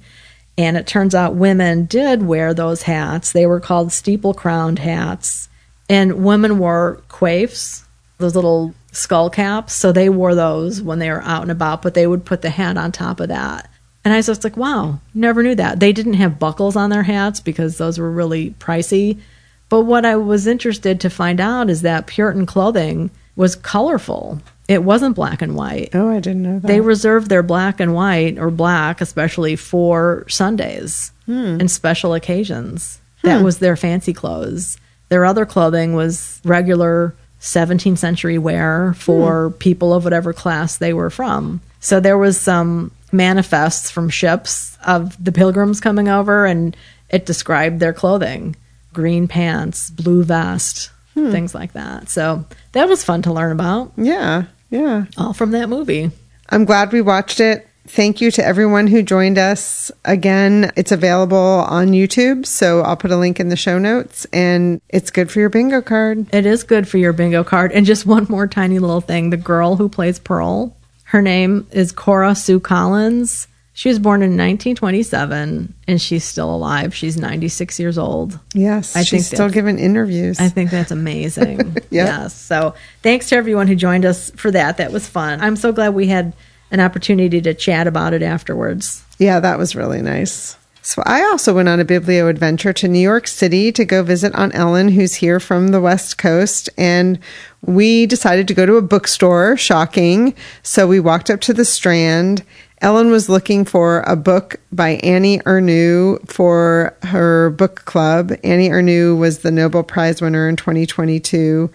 And 0.58 0.78
it 0.78 0.88
turns 0.88 1.14
out 1.14 1.36
women 1.36 1.86
did 1.86 2.24
wear 2.24 2.54
those 2.54 2.84
hats. 2.84 3.34
They 3.34 3.46
were 3.46 3.60
called 3.60 3.92
steeple 3.92 4.34
crowned 4.34 4.80
hats. 4.80 5.50
And 5.90 6.26
women 6.26 6.58
wore 6.58 7.02
coifs, 7.10 7.84
those 8.18 8.36
little 8.36 8.74
skull 8.92 9.30
caps. 9.30 9.74
So 9.74 9.92
they 9.92 10.10
wore 10.10 10.36
those 10.36 10.82
when 10.82 11.00
they 11.00 11.10
were 11.10 11.22
out 11.22 11.44
and 11.44 11.52
about, 11.52 11.82
but 11.82 11.94
they 11.94 12.08
would 12.08 12.26
put 12.26 12.42
the 12.42 12.50
hat 12.50 12.78
on 12.78 12.92
top 12.92 13.20
of 13.20 13.30
that. 13.30 13.70
And 14.04 14.14
I 14.14 14.18
was 14.18 14.28
just 14.28 14.44
like, 14.44 14.56
wow, 14.56 15.00
never 15.14 15.42
knew 15.42 15.56
that. 15.56 15.80
They 15.80 15.92
didn't 15.92 16.14
have 16.14 16.40
buckles 16.40 16.76
on 16.76 16.92
their 16.92 17.04
hats 17.04 17.40
because 17.40 17.78
those 17.78 17.98
were 17.98 18.12
really 18.12 18.52
pricey. 18.60 19.20
But 19.68 19.82
what 19.82 20.06
I 20.06 20.16
was 20.16 20.46
interested 20.46 21.02
to 21.02 21.10
find 21.10 21.42
out 21.42 21.72
is 21.72 21.82
that 21.82 22.06
Puritan 22.06 22.46
clothing 22.46 23.10
was 23.36 23.56
colorful. 23.56 24.40
It 24.68 24.84
wasn't 24.84 25.16
black 25.16 25.42
and 25.42 25.56
white. 25.56 25.90
Oh, 25.94 26.10
I 26.10 26.20
didn't 26.20 26.44
know 26.44 26.60
that. 26.60 26.68
They 26.68 26.82
reserved 26.82 27.30
their 27.30 27.44
black 27.44 27.80
and 27.80 27.96
white 27.96 28.38
or 28.38 28.52
black, 28.52 29.02
especially 29.02 29.56
for 29.56 30.26
Sundays 30.30 31.12
hmm. 31.26 31.60
and 31.60 31.70
special 31.70 32.14
occasions. 32.14 33.00
That 33.24 33.40
hmm. 33.40 33.44
was 33.44 33.58
their 33.58 33.76
fancy 33.76 34.14
clothes. 34.14 34.78
Their 35.10 35.26
other 35.26 35.46
clothing 35.46 35.94
was 35.94 36.42
regular 36.44 37.16
17th 37.42 37.98
century 37.98 38.38
wear 38.38 38.94
for 38.98 39.50
hmm. 39.50 39.58
people 39.58 39.94
of 39.94 40.04
whatever 40.04 40.34
class 40.34 40.78
they 40.78 40.94
were 40.94 41.10
from. 41.10 41.62
So 41.80 42.00
there 42.00 42.18
was 42.18 42.40
some 42.40 42.92
manifests 43.12 43.92
from 43.92 44.10
ships 44.10 44.78
of 44.86 45.24
the 45.24 45.32
pilgrims 45.32 45.80
coming 45.80 46.10
over, 46.10 46.46
and 46.46 46.76
it 47.10 47.26
described 47.26 47.80
their 47.80 47.94
clothing 47.94 48.56
green 48.94 49.28
pants, 49.28 49.90
blue 49.90 50.24
vest, 50.24 50.90
hmm. 51.14 51.30
things 51.30 51.54
like 51.54 51.74
that. 51.74 52.10
So 52.10 52.46
that 52.72 52.88
was 52.88 53.04
fun 53.04 53.22
to 53.24 53.34
learn 53.34 53.52
about, 53.52 53.92
yeah. 53.98 54.46
Yeah. 54.72 55.06
all 55.18 55.34
from 55.34 55.52
that 55.52 55.70
movie. 55.70 56.12
I'm 56.50 56.66
glad 56.66 56.92
we 56.92 57.02
watched 57.02 57.40
it. 57.40 57.68
Thank 57.88 58.20
you 58.20 58.32
to 58.32 58.44
everyone 58.46 58.88
who 58.88 59.04
joined 59.04 59.38
us. 59.38 59.92
Again, 60.04 60.72
it's 60.76 60.92
available 60.92 61.38
on 61.38 61.90
YouTube, 61.90 62.46
so 62.46 62.82
I'll 62.82 62.98
put 62.98 63.12
a 63.12 63.18
link 63.18 63.40
in 63.40 63.50
the 63.50 63.56
show 63.56 63.78
notes 63.78 64.26
and 64.34 64.82
it's 64.90 65.12
good 65.12 65.32
for 65.32 65.40
your 65.40 65.50
bingo 65.50 65.82
card. 65.82 66.34
It 66.34 66.46
is 66.46 66.64
good 66.64 66.88
for 66.88 66.98
your 66.98 67.14
bingo 67.14 67.44
card. 67.44 67.72
And 67.72 67.86
just 67.86 68.06
one 68.06 68.26
more 68.28 68.48
tiny 68.48 68.80
little 68.80 69.02
thing 69.02 69.30
the 69.30 69.38
girl 69.38 69.76
who 69.76 69.88
plays 69.88 70.18
Pearl, 70.20 70.76
her 71.06 71.22
name 71.22 71.68
is 71.72 71.92
Cora 71.92 72.34
Sue 72.36 72.60
Collins. 72.60 73.48
She 73.78 73.90
was 73.90 74.00
born 74.00 74.22
in 74.22 74.38
1927 74.38 75.74
and 75.88 76.02
she's 76.02 76.24
still 76.24 76.54
alive. 76.54 76.96
She's 76.96 77.18
96 77.18 77.78
years 77.78 77.98
old. 77.98 78.40
Yes, 78.54 78.96
I 78.96 79.04
she's 79.04 79.28
think 79.28 79.36
still 79.36 79.50
giving 79.50 79.80
interviews. 79.80 80.40
I 80.40 80.48
think 80.48 80.72
that's 80.72 80.92
amazing. 80.92 81.78
Yeah. 81.92 82.06
Yes. 82.24 82.34
So 82.36 82.74
thanks 83.04 83.30
to 83.30 83.38
everyone 83.38 83.68
who 83.68 83.76
joined 83.76 84.06
us 84.06 84.30
for 84.32 84.52
that. 84.52 84.78
That 84.78 84.92
was 84.92 85.08
fun. 85.08 85.40
I'm 85.40 85.56
so 85.56 85.72
glad 85.72 85.94
we 85.94 86.08
had 86.08 86.34
an 86.72 86.80
opportunity 86.80 87.42
to 87.42 87.54
chat 87.54 87.88
about 87.88 88.14
it 88.14 88.22
afterwards. 88.22 89.04
Yeah, 89.18 89.40
that 89.40 89.58
was 89.58 89.76
really 89.76 90.02
nice. 90.02 90.58
So 90.86 91.02
I 91.04 91.24
also 91.24 91.56
went 91.56 91.68
on 91.68 91.80
a 91.80 91.86
biblio 91.86 92.30
adventure 92.30 92.72
to 92.74 92.88
New 92.88 93.00
York 93.00 93.26
City 93.28 93.72
to 93.72 93.86
go 93.86 94.04
visit 94.04 94.36
Aunt 94.36 94.54
Ellen, 94.54 94.90
who's 94.90 95.16
here 95.16 95.40
from 95.40 95.70
the 95.70 95.82
West 95.82 96.20
Coast, 96.20 96.70
and 96.78 97.18
we 97.64 98.06
decided 98.06 98.48
to 98.48 98.54
go 98.54 98.68
to 98.68 98.76
a 98.76 98.84
bookstore. 98.84 99.58
Shocking! 99.58 100.36
So 100.62 100.88
we 100.88 101.00
walked 101.00 101.32
up 101.32 101.42
to 101.42 101.54
the 101.54 101.66
Strand. 101.66 102.44
Ellen 102.82 103.10
was 103.10 103.30
looking 103.30 103.66
for 103.66 104.02
a 104.02 104.16
book 104.16 104.58
by 104.72 104.98
Annie 104.98 105.40
Ernaux 105.40 106.20
for 106.30 106.96
her 107.02 107.50
book 107.50 107.86
club. 107.86 108.34
Annie 108.44 108.70
Ernaux 108.70 109.18
was 109.18 109.40
the 109.40 109.52
Nobel 109.52 109.82
Prize 109.82 110.22
winner 110.22 110.48
in 110.48 110.56
2022, 110.56 111.72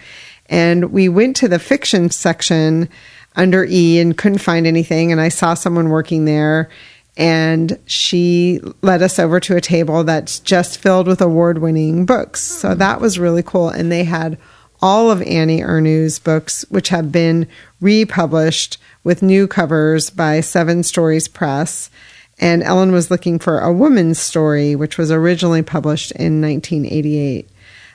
and 0.47 0.93
we 0.93 1.09
went 1.09 1.35
to 1.37 1.49
the 1.49 1.59
fiction 1.59 2.11
section 2.11 2.89
under 3.37 3.65
E 3.65 3.99
and 3.99 4.17
couldn't 4.17 4.39
find 4.39 4.67
anything. 4.67 5.13
And 5.13 5.21
I 5.21 5.29
saw 5.29 5.55
someone 5.55 5.89
working 5.89 6.25
there 6.25 6.71
and 7.17 7.79
she 7.87 8.61
led 8.83 9.03
us 9.03 9.19
over 9.19 9.41
to 9.41 9.57
a 9.57 9.61
table 9.61 10.05
that's 10.05 10.39
just 10.41 10.79
filled 10.79 11.07
with 11.07 11.21
award 11.21 11.59
winning 11.59 12.07
books. 12.07 12.41
So 12.41 12.73
hmm. 12.73 12.79
that 12.79 13.01
was 13.01 13.19
really 13.19 13.43
cool. 13.43 13.69
And 13.69 13.91
they 13.91 14.05
had 14.05 14.39
all 14.83 15.11
of 15.11 15.21
Annie 15.23 15.61
Ernaux's 15.61 16.19
books, 16.19 16.65
which 16.71 16.89
have 16.89 17.13
been 17.13 17.47
republished 17.81 18.79
with 19.05 19.23
new 19.23 19.47
covers 19.47 20.09
by 20.09 20.41
Seven 20.41 20.83
Stories 20.83 21.29
Press. 21.29 21.91
And 22.39 22.63
Ellen 22.63 22.91
was 22.91 23.11
looking 23.11 23.39
for 23.39 23.61
a 23.61 23.73
woman's 23.73 24.19
story, 24.19 24.75
which 24.75 24.97
was 24.97 25.11
originally 25.11 25.63
published 25.63 26.13
in 26.13 26.41
1988 26.41 27.50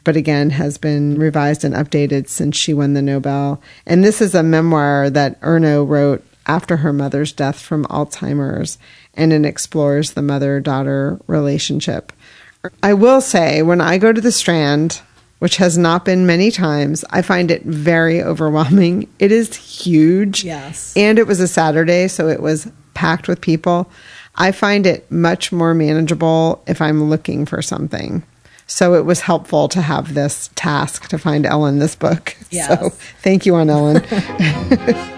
but 0.06 0.16
again 0.16 0.52
has 0.52 0.78
been 0.78 1.20
revised 1.20 1.66
and 1.66 1.76
updated 1.76 2.30
since 2.30 2.56
she 2.56 2.74
won 2.74 2.94
the 2.94 3.02
Nobel. 3.02 3.62
And 3.86 4.04
this 4.04 4.22
is 4.22 4.34
a 4.34 4.44
memoir 4.44 5.10
that 5.10 5.42
Ernaux 5.42 5.86
wrote 5.86 6.24
after 6.46 6.78
her 6.78 6.94
mother's 6.94 7.34
death 7.34 7.60
from 7.60 7.86
Alzheimer's, 7.86 8.78
and 9.16 9.34
it 9.34 9.46
explores 9.46 10.12
the 10.12 10.22
mother 10.22 10.62
daughter 10.62 11.20
relationship. 11.28 12.14
I 12.82 12.94
will 12.94 13.20
say, 13.20 13.62
when 13.62 13.82
I 13.82 13.98
go 13.98 14.14
to 14.14 14.22
the 14.22 14.32
Strand, 14.32 15.02
which 15.40 15.58
has 15.58 15.78
not 15.78 16.06
been 16.06 16.26
many 16.26 16.52
times, 16.52 17.04
I 17.10 17.22
find 17.22 17.52
it 17.52 17.64
very 17.64 18.22
overwhelming. 18.22 19.10
It 19.20 19.32
is 19.32 19.56
huge. 19.56 20.44
Yes. 20.44 20.94
And 20.96 21.20
it 21.20 21.28
was 21.28 21.40
a 21.40 21.48
Saturday, 21.48 22.08
so 22.08 22.28
it 22.28 22.42
was 22.42 22.72
packed 22.94 23.28
with 23.28 23.42
people. 23.42 23.90
I 24.36 24.52
find 24.52 24.86
it 24.86 25.10
much 25.12 25.52
more 25.52 25.74
manageable 25.74 26.64
if 26.68 26.82
I'm 26.82 27.10
looking 27.10 27.46
for 27.46 27.62
something. 27.62 28.24
So 28.68 28.96
it 28.96 29.06
was 29.06 29.22
helpful 29.22 29.68
to 29.70 29.82
have 29.82 30.14
this 30.16 30.50
task 30.56 31.08
to 31.10 31.18
find 31.20 31.46
Ellen 31.46 31.80
this 31.80 31.96
book. 31.96 32.36
Yes. 32.50 32.68
So 32.80 32.90
thank 33.22 33.46
you 33.46 33.56
on 33.56 33.70
Ellen. 33.70 34.04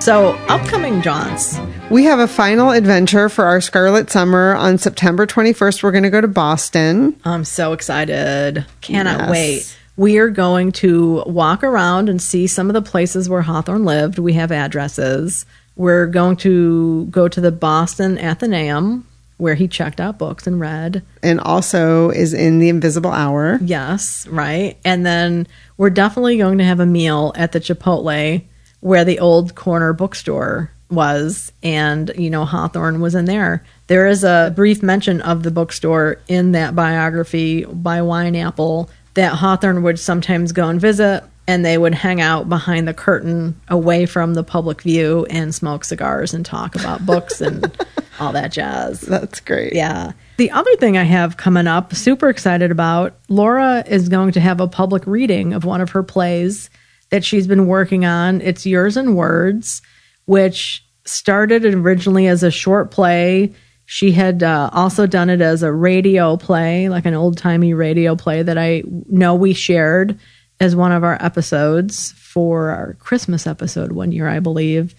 So, 0.00 0.34
upcoming 0.46 1.02
jaunts. 1.02 1.58
we 1.90 2.04
have 2.04 2.20
a 2.20 2.28
final 2.28 2.70
adventure 2.70 3.28
for 3.28 3.44
our 3.44 3.60
Scarlet 3.60 4.08
Summer 4.08 4.54
on 4.54 4.78
September 4.78 5.26
21st. 5.26 5.82
We're 5.82 5.90
going 5.90 6.04
to 6.04 6.10
go 6.10 6.20
to 6.20 6.28
Boston. 6.28 7.18
I'm 7.24 7.44
so 7.44 7.72
excited. 7.72 8.64
Cannot 8.82 9.18
Yes. 9.22 9.30
wait. 9.30 9.78
We 9.96 10.18
are 10.18 10.28
going 10.28 10.70
to 10.72 11.24
walk 11.26 11.64
around 11.64 12.08
and 12.08 12.22
see 12.22 12.46
some 12.46 12.70
of 12.70 12.74
the 12.74 12.82
places 12.82 13.28
where 13.28 13.42
Hawthorne 13.42 13.84
lived. 13.84 14.20
We 14.20 14.34
have 14.34 14.52
addresses. 14.52 15.44
We're 15.74 16.06
going 16.06 16.36
to 16.36 17.06
go 17.06 17.26
to 17.26 17.40
the 17.40 17.50
Boston 17.50 18.16
Athenaeum 18.16 19.08
where 19.38 19.54
he 19.54 19.68
checked 19.68 20.00
out 20.00 20.18
books 20.18 20.46
and 20.46 20.58
read. 20.60 21.02
and 21.22 21.40
also 21.40 22.10
is 22.10 22.32
in 22.32 22.58
the 22.58 22.68
Invisible 22.68 23.10
Hour. 23.10 23.58
Yes, 23.62 24.26
right. 24.28 24.76
And 24.84 25.04
then 25.04 25.46
we're 25.76 25.90
definitely 25.90 26.38
going 26.38 26.58
to 26.58 26.64
have 26.64 26.80
a 26.80 26.86
meal 26.86 27.32
at 27.36 27.52
the 27.52 27.60
Chipotle 27.60 28.42
where 28.80 29.04
the 29.04 29.18
old 29.18 29.54
corner 29.54 29.92
bookstore 29.92 30.70
was. 30.90 31.52
And, 31.62 32.12
you 32.16 32.30
know, 32.30 32.44
Hawthorne 32.44 33.00
was 33.00 33.14
in 33.14 33.24
there. 33.24 33.64
There 33.88 34.06
is 34.06 34.24
a 34.24 34.52
brief 34.54 34.82
mention 34.82 35.20
of 35.20 35.42
the 35.42 35.50
bookstore 35.50 36.18
in 36.28 36.52
that 36.52 36.74
biography 36.74 37.64
by 37.64 38.00
Wineapple 38.00 38.88
that 39.14 39.34
Hawthorne 39.34 39.82
would 39.82 39.98
sometimes 39.98 40.52
go 40.52 40.68
and 40.68 40.80
visit 40.80 41.24
and 41.48 41.64
they 41.64 41.78
would 41.78 41.94
hang 41.94 42.20
out 42.20 42.48
behind 42.48 42.88
the 42.88 42.94
curtain 42.94 43.60
away 43.68 44.06
from 44.06 44.34
the 44.34 44.42
public 44.42 44.82
view 44.82 45.26
and 45.30 45.54
smoke 45.54 45.84
cigars 45.84 46.34
and 46.34 46.44
talk 46.44 46.74
about 46.74 47.06
books 47.06 47.40
and 47.40 47.76
all 48.20 48.32
that 48.32 48.52
jazz. 48.52 49.02
That's 49.02 49.40
great. 49.40 49.74
Yeah. 49.74 50.12
The 50.38 50.50
other 50.50 50.74
thing 50.76 50.98
I 50.98 51.04
have 51.04 51.36
coming 51.36 51.66
up, 51.66 51.94
super 51.94 52.28
excited 52.28 52.70
about, 52.70 53.16
Laura 53.28 53.84
is 53.86 54.08
going 54.08 54.32
to 54.32 54.40
have 54.40 54.60
a 54.60 54.68
public 54.68 55.06
reading 55.06 55.52
of 55.52 55.64
one 55.64 55.80
of 55.80 55.90
her 55.90 56.02
plays 56.02 56.68
that 57.10 57.24
she's 57.24 57.46
been 57.46 57.66
working 57.66 58.04
on. 58.04 58.40
It's 58.40 58.66
Yours 58.66 58.96
in 58.96 59.14
Words, 59.14 59.82
which 60.24 60.84
started 61.04 61.64
originally 61.64 62.26
as 62.26 62.42
a 62.42 62.50
short 62.50 62.90
play. 62.90 63.54
She 63.84 64.10
had 64.10 64.42
uh, 64.42 64.70
also 64.72 65.06
done 65.06 65.30
it 65.30 65.40
as 65.40 65.62
a 65.62 65.72
radio 65.72 66.36
play, 66.36 66.88
like 66.88 67.06
an 67.06 67.14
old 67.14 67.38
timey 67.38 67.72
radio 67.72 68.16
play 68.16 68.42
that 68.42 68.58
I 68.58 68.82
know 69.08 69.36
we 69.36 69.54
shared 69.54 70.18
as 70.60 70.76
one 70.76 70.92
of 70.92 71.04
our 71.04 71.22
episodes 71.22 72.12
for 72.12 72.70
our 72.70 72.94
Christmas 72.94 73.46
episode 73.46 73.92
one 73.92 74.12
year, 74.12 74.28
I 74.28 74.40
believe. 74.40 74.94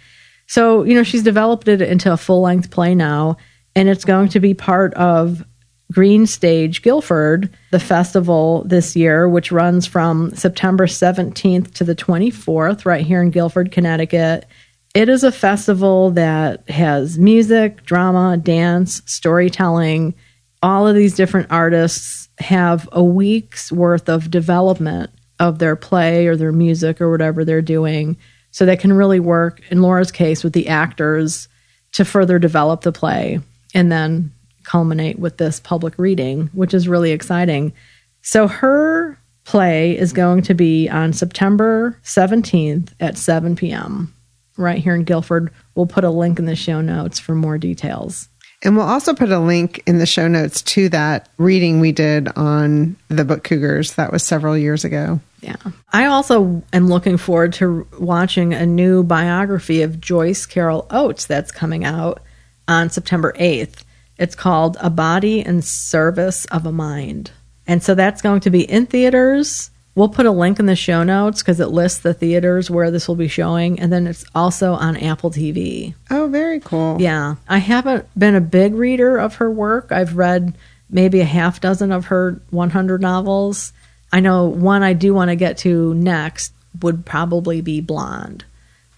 So, 0.47 0.84
you 0.84 0.93
know, 0.93 1.03
she's 1.03 1.23
developed 1.23 1.67
it 1.67 1.81
into 1.81 2.11
a 2.11 2.17
full 2.17 2.41
length 2.41 2.71
play 2.71 2.95
now, 2.95 3.38
and 3.75 3.89
it's 3.89 4.05
going 4.05 4.29
to 4.29 4.39
be 4.39 4.53
part 4.53 4.93
of 4.93 5.43
Green 5.91 6.25
Stage 6.25 6.81
Guilford, 6.81 7.49
the 7.71 7.79
festival 7.79 8.63
this 8.65 8.95
year, 8.95 9.27
which 9.27 9.51
runs 9.51 9.85
from 9.85 10.34
September 10.35 10.85
17th 10.85 11.73
to 11.75 11.84
the 11.84 11.95
24th, 11.95 12.85
right 12.85 13.05
here 13.05 13.21
in 13.21 13.31
Guilford, 13.31 13.71
Connecticut. 13.71 14.45
It 14.93 15.09
is 15.09 15.23
a 15.23 15.31
festival 15.31 16.11
that 16.11 16.69
has 16.69 17.17
music, 17.17 17.84
drama, 17.85 18.38
dance, 18.38 19.01
storytelling. 19.05 20.13
All 20.61 20.88
of 20.88 20.95
these 20.95 21.15
different 21.15 21.51
artists 21.51 22.29
have 22.39 22.89
a 22.91 23.03
week's 23.03 23.71
worth 23.71 24.09
of 24.09 24.31
development 24.31 25.11
of 25.39 25.59
their 25.59 25.76
play 25.76 26.27
or 26.27 26.35
their 26.35 26.51
music 26.51 26.99
or 27.01 27.11
whatever 27.11 27.45
they're 27.45 27.61
doing. 27.61 28.18
So 28.51 28.65
they 28.65 28.77
can 28.77 28.93
really 28.93 29.19
work, 29.19 29.61
in 29.69 29.81
Laura's 29.81 30.11
case, 30.11 30.43
with 30.43 30.53
the 30.53 30.68
actors 30.68 31.47
to 31.93 32.05
further 32.05 32.39
develop 32.39 32.81
the 32.81 32.91
play 32.91 33.39
and 33.73 33.91
then 33.91 34.31
culminate 34.64 35.19
with 35.19 35.38
this 35.38 35.59
public 35.59 35.97
reading, 35.97 36.49
which 36.53 36.73
is 36.73 36.88
really 36.88 37.11
exciting. 37.11 37.73
So 38.22 38.47
her 38.47 39.18
play 39.45 39.97
is 39.97 40.11
going 40.11 40.41
to 40.43 40.53
be 40.53 40.89
on 40.89 41.14
September 41.14 41.97
17th 42.03 42.91
at 42.99 43.18
7 43.18 43.55
p.m. 43.55 44.14
right 44.57 44.80
here 44.80 44.93
in 44.93 45.05
Guilford. 45.05 45.53
We'll 45.76 45.85
put 45.85 46.03
a 46.03 46.09
link 46.09 46.38
in 46.39 46.45
the 46.45 46.55
show 46.55 46.81
notes 46.81 47.19
for 47.19 47.34
more 47.34 47.57
details. 47.57 48.27
And 48.64 48.76
we'll 48.76 48.88
also 48.88 49.14
put 49.14 49.31
a 49.31 49.39
link 49.39 49.84
in 49.85 49.99
the 49.99 50.05
show 50.05 50.27
notes 50.27 50.61
to 50.64 50.89
that 50.89 51.30
reading 51.38 51.80
we 51.80 51.91
did 51.91 52.27
on 52.35 52.97
the 53.07 53.23
book 53.23 53.43
Cougars. 53.43 53.93
That 53.93 54.11
was 54.11 54.23
several 54.23 54.57
years 54.57 54.84
ago. 54.84 55.22
Yeah. 55.41 55.55
I 55.93 56.05
also 56.05 56.64
am 56.73 56.88
looking 56.88 57.18
forward 57.18 57.53
to 57.53 57.88
watching 57.99 58.53
a 58.53 58.65
new 58.65 59.03
biography 59.03 59.81
of 59.81 60.01
Joyce 60.01 60.45
Carol 60.45 60.88
Oates 60.89 61.26
that's 61.26 61.51
coming 61.51 61.85
out 61.85 62.22
on 62.68 62.89
September 62.89 63.34
8th. 63.38 63.84
It's 64.18 64.35
called 64.35 64.77
A 64.80 64.89
Body 64.89 65.41
in 65.41 65.61
Service 65.61 66.45
of 66.45 66.65
a 66.65 66.72
Mind. 66.72 67.31
And 67.68 67.84
so 67.84 67.93
that's 67.93 68.22
going 68.22 68.39
to 68.41 68.49
be 68.49 68.64
in 68.64 68.88
theaters 68.88 69.69
We'll 69.97 70.09
put 70.09 70.27
a 70.27 70.31
link 70.31 70.59
in 70.59 70.68
the 70.68 70.76
show 70.76 71.01
notes 71.01 71.41
because 71.41 71.59
it 71.59 71.69
lists 71.69 72.01
the 72.01 72.14
theaters 72.14 72.69
where 72.69 72.91
this 72.91 73.07
will 73.07 73.15
be 73.15 73.27
showing, 73.27 73.80
and 73.80 73.91
then 73.91 74.05
it's 74.05 74.23
also 74.35 74.73
on 74.73 74.95
Apple 74.95 75.31
TV. 75.31 75.95
Oh, 76.11 76.27
very 76.27 76.59
cool. 76.59 77.01
Yeah. 77.01 77.38
I 77.49 77.57
haven't 77.57 78.05
been 78.15 78.35
a 78.35 78.41
big 78.41 78.76
reader 78.76 79.18
of 79.18 79.34
her 79.38 79.49
work. 79.49 79.91
I've 79.91 80.15
read 80.15 80.55
maybe 80.88 81.19
a 81.22 81.26
half 81.26 81.61
dozen 81.61 81.91
of 81.91 82.05
her 82.05 82.39
100 82.51 83.01
novels. 83.01 83.73
I 84.11 84.19
know 84.19 84.45
one 84.45 84.84
I 84.84 84.93
do 84.93 85.13
want 85.13 85.29
to 85.29 85.35
get 85.35 85.57
to 85.59 85.93
next 85.93 86.53
would 86.81 87.05
probably 87.05 87.61
be 87.61 87.81
Blonde, 87.81 88.45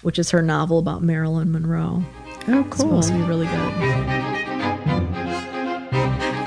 which 0.01 0.19
is 0.19 0.31
her 0.31 0.41
novel 0.41 0.79
about 0.79 1.01
Marilyn 1.01 1.51
Monroe. 1.51 2.03
Oh, 2.47 2.63
cool. 2.69 2.69
It's 2.69 2.77
supposed 2.77 3.09
to 3.09 3.15
be 3.15 3.23
really 3.23 3.47
good. 3.47 3.73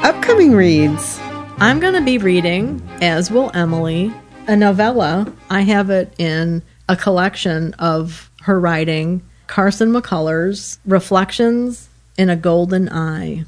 Upcoming 0.05 0.53
reads. 0.53 1.19
I'm 1.59 1.81
going 1.81 1.95
to 1.95 2.01
be 2.01 2.19
reading, 2.19 2.83
as 3.01 3.31
will 3.31 3.51
Emily, 3.55 4.13
a 4.47 4.57
novella. 4.57 5.33
I 5.49 5.61
have 5.63 5.91
it 5.91 6.13
in 6.19 6.63
a 6.89 6.97
collection 6.97 7.75
of 7.75 8.31
her 8.43 8.59
writing, 8.59 9.23
Carson 9.47 9.93
McCullers' 9.93 10.79
Reflections 10.85 11.89
in 12.19 12.31
a 12.31 12.37
Golden 12.37 12.89
Eye. 12.89 13.45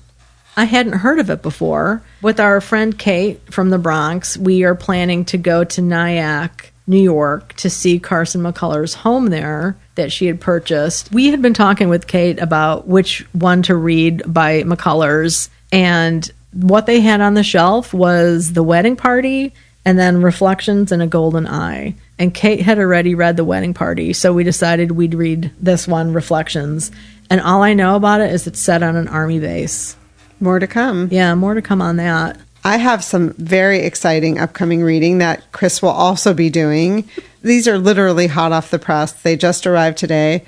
I 0.57 0.65
hadn't 0.65 0.95
heard 0.95 1.19
of 1.19 1.31
it 1.31 1.43
before. 1.43 2.03
With 2.23 2.39
our 2.39 2.61
friend 2.61 2.99
Kate 2.99 3.41
from 3.53 3.71
the 3.71 3.79
Bronx, 3.79 4.37
we 4.37 4.65
are 4.65 4.75
planning 4.75 5.25
to 5.27 5.39
go 5.39 5.65
to 5.65 5.83
Nyack, 5.83 6.73
New 6.87 7.03
York, 7.03 7.55
to 7.55 7.71
see 7.71 7.99
Carson 7.99 8.43
McCullers' 8.43 8.95
home 8.95 9.27
there 9.27 9.77
that 9.97 10.13
she 10.13 10.27
had 10.27 10.41
purchased. 10.41 11.13
We 11.13 11.29
had 11.29 11.43
been 11.43 11.55
talking 11.55 11.89
with 11.89 12.07
Kate 12.07 12.39
about 12.39 12.87
which 12.87 13.27
one 13.33 13.63
to 13.63 13.75
read 13.75 14.23
by 14.27 14.63
McCullers, 14.63 15.49
and 15.73 16.31
what 16.53 16.87
they 16.87 17.01
had 17.01 17.21
on 17.21 17.35
the 17.35 17.43
shelf 17.43 17.93
was 17.93 18.53
The 18.53 18.63
Wedding 18.63 18.97
Party 18.97 19.53
and 19.85 19.99
then 19.99 20.23
Reflections 20.23 20.93
in 20.93 21.01
a 21.01 21.07
Golden 21.07 21.47
Eye. 21.47 21.95
And 22.19 22.33
Kate 22.33 22.61
had 22.61 22.79
already 22.79 23.15
read 23.15 23.37
The 23.37 23.45
Wedding 23.45 23.75
Party, 23.75 24.13
so 24.13 24.33
we 24.33 24.45
decided 24.45 24.93
we'd 24.93 25.15
read 25.15 25.51
this 25.61 25.89
one, 25.89 26.13
Reflections. 26.13 26.93
And 27.29 27.41
all 27.41 27.63
I 27.63 27.75
know 27.75 27.97
about 27.97 28.21
it 28.21 28.33
is 28.33 28.47
it's 28.47 28.61
set 28.61 28.83
on 28.83 28.97
an 28.97 29.09
army 29.09 29.41
base. 29.41 29.97
More 30.40 30.59
to 30.59 30.66
come. 30.66 31.09
Yeah, 31.11 31.35
more 31.35 31.55
to 31.55 31.62
come 31.62 31.81
on 31.81 31.97
that. 31.97 32.39
I 32.65 32.78
have 32.78 33.05
some 33.05 33.35
very 33.35 33.81
exciting 33.81 34.39
upcoming 34.39 34.82
reading 34.82 35.19
that 35.19 35.52
Chris 35.52 35.82
will 35.82 35.90
also 35.90 36.32
be 36.32 36.48
doing. 36.48 37.09
These 37.43 37.69
are 37.69 37.78
literally 37.78 38.27
hot 38.27 38.52
off 38.52 38.70
the 38.70 38.78
press. 38.78 39.12
They 39.12 39.36
just 39.36 39.66
arrived 39.66 39.98
today. 39.98 40.44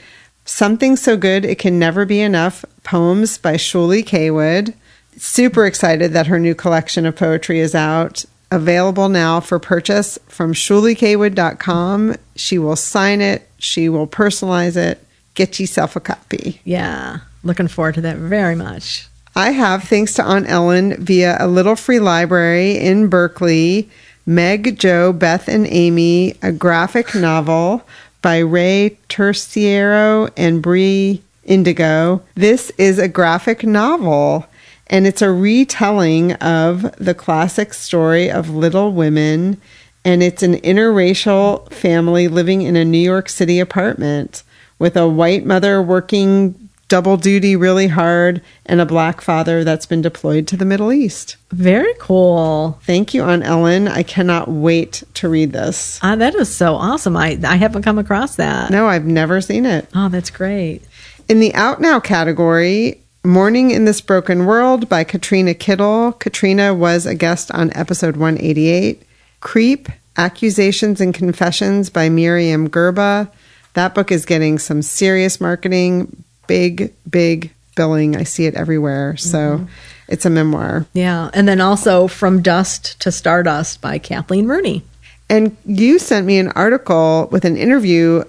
Something 0.47 0.97
So 0.97 1.17
Good 1.17 1.45
It 1.45 1.59
Can 1.59 1.79
Never 1.79 2.07
Be 2.07 2.21
Enough 2.21 2.65
Poems 2.85 3.37
by 3.37 3.55
Shuli 3.55 4.03
Kaywood. 4.03 4.75
Super 5.19 5.67
excited 5.67 6.13
that 6.13 6.29
her 6.29 6.39
new 6.39 6.55
collection 6.55 7.05
of 7.05 7.17
poetry 7.17 7.59
is 7.61 7.75
out 7.75 8.25
available 8.51 9.09
now 9.09 9.41
for 9.41 9.59
purchase 9.59 10.19
from 10.29 10.53
ShuliKaywood.com. 10.53 12.15
She 12.37 12.59
will 12.59 12.77
sign 12.77 13.21
it, 13.21 13.49
she 13.59 13.89
will 13.89 14.07
personalize 14.07 14.77
it. 14.77 15.03
Get 15.35 15.61
yourself 15.61 15.97
a 15.97 16.01
copy. 16.01 16.61
Yeah, 16.65 17.19
looking 17.43 17.69
forward 17.69 17.97
to 17.97 18.01
that 18.03 18.17
very 18.17 18.55
much. 18.55 19.09
I 19.37 19.51
have, 19.51 19.85
thanks 19.85 20.15
to 20.15 20.25
Aunt 20.25 20.49
Ellen, 20.49 20.97
via 20.97 21.37
a 21.39 21.47
little 21.47 21.77
free 21.77 22.01
library 22.01 22.79
in 22.79 23.09
Berkeley, 23.09 23.87
Meg, 24.25 24.79
Joe, 24.79 25.13
Beth, 25.13 25.47
and 25.47 25.67
Amy, 25.67 26.37
a 26.41 26.51
graphic 26.51 27.15
novel 27.15 27.83
by 28.23 28.39
Rey 28.39 28.97
Terciero 29.11 30.31
and 30.39 30.63
Bre 30.63 31.21
Indigo. 31.45 32.23
This 32.35 32.73
is 32.79 32.99
a 32.99 33.09
graphic 33.09 33.63
novel 33.63 34.47
and 34.87 35.07
it's 35.07 35.21
a 35.21 35.31
retelling 35.31 36.33
of 36.35 36.97
the 36.97 37.15
classic 37.15 37.75
story 37.75 38.31
of 38.31 38.49
Little 38.49 38.93
Women. 38.93 39.61
And 40.03 40.23
it's 40.23 40.43
an 40.43 40.55
interracial 40.55 41.71
family 41.71 42.27
living 42.27 42.63
in 42.63 42.75
a 42.75 42.87
New 42.87 42.97
York 42.97 43.29
City 43.29 43.61
apartment 43.61 44.45
with 44.79 44.97
a 44.97 45.07
white 45.07 45.45
mother 45.45 45.83
working 45.83 46.66
double 46.89 47.17
duty 47.17 47.57
really 47.57 47.89
hard 47.89 48.43
and 48.65 48.81
a 48.81 48.87
black 48.87 49.21
father 49.21 49.65
that's 49.65 49.87
been 49.87 50.03
deployed 50.03 50.47
to 50.49 50.57
the 50.57 50.65
Middle 50.65 50.93
East. 50.93 51.37
Very 51.51 51.93
cool. 51.99 52.79
Thank 52.83 53.15
you, 53.15 53.23
Aunt 53.23 53.45
Ellen. 53.45 53.89
I 53.89 54.03
cannot 54.03 54.49
wait 54.49 55.03
to 55.15 55.29
read 55.29 55.53
this. 55.53 55.99
Ah, 56.03 56.17
that 56.17 56.35
is 56.35 56.55
so 56.55 56.75
awesome. 56.75 57.17
I, 57.17 57.39
I 57.45 57.57
haven't 57.57 57.83
come 57.83 57.99
across 57.99 58.37
that. 58.37 58.71
No, 58.71 58.87
I've 58.87 59.07
never 59.07 59.41
seen 59.41 59.67
it. 59.67 59.89
Oh, 59.95 60.09
that's 60.09 60.31
great. 60.31 60.83
In 61.29 61.41
the 61.41 61.55
Out 61.55 61.81
Now 61.81 61.99
category, 61.99 63.01
Morning 63.25 63.73
in 63.73 63.87
This 63.87 64.01
Broken 64.01 64.47
World 64.47 64.89
by 64.89 65.03
Katrina 65.03 65.53
Kittle. 65.53 66.13
Katrina 66.13 66.73
was 66.73 67.07
a 67.07 67.15
guest 67.17 67.51
on 67.51 67.73
episode 67.75 68.17
188. 68.17 69.03
Creep 69.41 69.89
Accusations 70.17 71.01
and 71.01 71.13
Confessions 71.13 71.91
by 71.91 72.09
Myriam 72.09 72.69
Gurba. 72.69 73.29
That 73.75 73.97
book 73.97 74.13
is 74.13 74.25
getting 74.25 74.61
some 74.61 74.81
serious 74.81 75.41
marketing, 75.41 76.25
big, 76.47 76.95
big 77.09 77.53
billing. 77.75 78.17
I 78.17 78.25
see 78.25 78.47
it 78.47 78.55
everywhere. 78.55 79.17
So 79.17 79.39
mm-hmm. 79.39 79.65
it's 80.09 80.25
a 80.25 80.31
memoir. 80.31 80.87
Yeah. 80.93 81.31
And 81.35 81.47
then 81.47 81.61
also 81.61 82.09
From 82.09 82.43
Dust 82.43 83.01
to 83.01 83.13
Stardust 83.13 83.81
by 83.81 83.99
Kathleen 83.99 84.49
Rooney. 84.49 84.85
And 85.29 85.57
you 85.65 85.99
sent 85.99 86.27
me 86.27 86.39
an 86.39 86.49
article 86.49 87.29
with 87.33 87.45
an 87.45 87.57
interview 87.57 88.25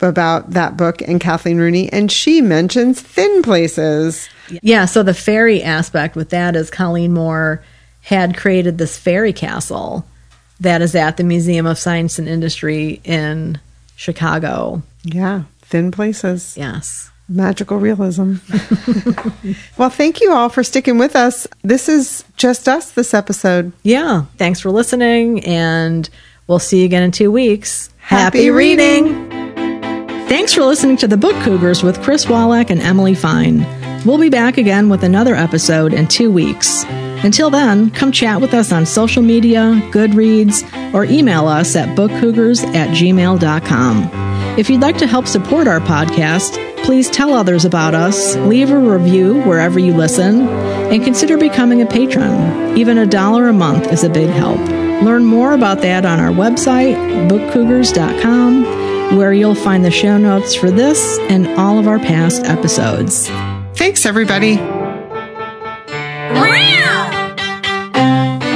about 0.00 0.50
that 0.50 0.76
book 0.76 1.00
and 1.02 1.20
Kathleen 1.20 1.58
Rooney, 1.58 1.90
and 1.92 2.10
she 2.10 2.40
mentions 2.40 3.00
thin 3.00 3.42
places. 3.42 4.28
Yeah, 4.62 4.84
so 4.84 5.02
the 5.02 5.14
fairy 5.14 5.62
aspect 5.62 6.16
with 6.16 6.30
that 6.30 6.56
is 6.56 6.70
Colleen 6.70 7.14
Moore 7.14 7.62
had 8.02 8.36
created 8.36 8.76
this 8.76 8.98
fairy 8.98 9.32
castle 9.32 10.04
that 10.60 10.82
is 10.82 10.94
at 10.94 11.16
the 11.16 11.24
Museum 11.24 11.66
of 11.66 11.78
Science 11.78 12.18
and 12.18 12.28
Industry 12.28 13.00
in 13.04 13.58
Chicago. 13.96 14.82
Yeah, 15.04 15.44
thin 15.62 15.90
places. 15.90 16.56
Yes. 16.56 17.10
Magical 17.28 17.78
realism. 17.78 18.34
well, 19.78 19.90
thank 19.90 20.20
you 20.20 20.32
all 20.32 20.48
for 20.50 20.62
sticking 20.62 20.98
with 20.98 21.16
us. 21.16 21.46
This 21.62 21.88
is 21.88 22.24
just 22.36 22.68
us 22.68 22.92
this 22.92 23.14
episode. 23.14 23.72
Yeah. 23.82 24.26
Thanks 24.36 24.60
for 24.60 24.70
listening, 24.70 25.42
and 25.44 26.08
we'll 26.46 26.58
see 26.58 26.80
you 26.80 26.84
again 26.84 27.02
in 27.02 27.10
two 27.12 27.30
weeks. 27.30 27.88
Happy 27.98 28.50
reading! 28.50 29.30
Thanks 30.28 30.52
for 30.52 30.64
listening 30.64 30.96
to 30.98 31.06
the 31.06 31.16
Book 31.16 31.36
Cougars 31.42 31.82
with 31.82 32.02
Chris 32.02 32.26
Wolak 32.26 32.68
and 32.70 32.80
Emily 32.80 33.14
Fine. 33.14 33.66
We'll 34.04 34.18
be 34.18 34.28
back 34.28 34.58
again 34.58 34.90
with 34.90 35.02
another 35.02 35.34
episode 35.34 35.94
in 35.94 36.08
two 36.08 36.30
weeks. 36.30 36.84
Until 37.24 37.48
then, 37.48 37.90
come 37.90 38.12
chat 38.12 38.40
with 38.42 38.52
us 38.52 38.70
on 38.70 38.84
social 38.84 39.22
media, 39.22 39.80
Goodreads, 39.90 40.62
or 40.92 41.04
email 41.04 41.48
us 41.48 41.74
at 41.74 41.96
bookcougars 41.96 42.62
at 42.74 42.90
gmail.com. 42.90 44.58
If 44.58 44.68
you'd 44.68 44.82
like 44.82 44.98
to 44.98 45.06
help 45.06 45.26
support 45.26 45.66
our 45.66 45.80
podcast, 45.80 46.60
please 46.84 47.08
tell 47.08 47.32
others 47.32 47.64
about 47.64 47.94
us, 47.94 48.36
leave 48.36 48.70
a 48.70 48.78
review 48.78 49.40
wherever 49.42 49.78
you 49.78 49.94
listen, 49.94 50.46
and 50.46 51.02
consider 51.02 51.38
becoming 51.38 51.80
a 51.80 51.86
patron. 51.86 52.76
Even 52.76 52.98
a 52.98 53.06
dollar 53.06 53.48
a 53.48 53.54
month 53.54 53.90
is 53.90 54.04
a 54.04 54.10
big 54.10 54.28
help. 54.28 54.60
Learn 55.02 55.24
more 55.24 55.54
about 55.54 55.80
that 55.80 56.04
on 56.04 56.20
our 56.20 56.30
website, 56.30 56.94
bookcougars.com, 57.30 59.16
where 59.16 59.32
you'll 59.32 59.54
find 59.54 59.82
the 59.82 59.90
show 59.90 60.18
notes 60.18 60.54
for 60.54 60.70
this 60.70 61.18
and 61.30 61.48
all 61.58 61.78
of 61.78 61.88
our 61.88 61.98
past 61.98 62.44
episodes. 62.44 63.28
Thanks, 63.76 64.04
everybody. 64.04 64.60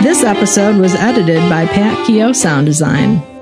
This 0.09 0.25
episode 0.25 0.81
was 0.81 0.95
edited 0.95 1.51
by 1.51 1.67
Pat 1.67 2.07
Keogh 2.07 2.33
Sound 2.33 2.65
Design. 2.65 3.38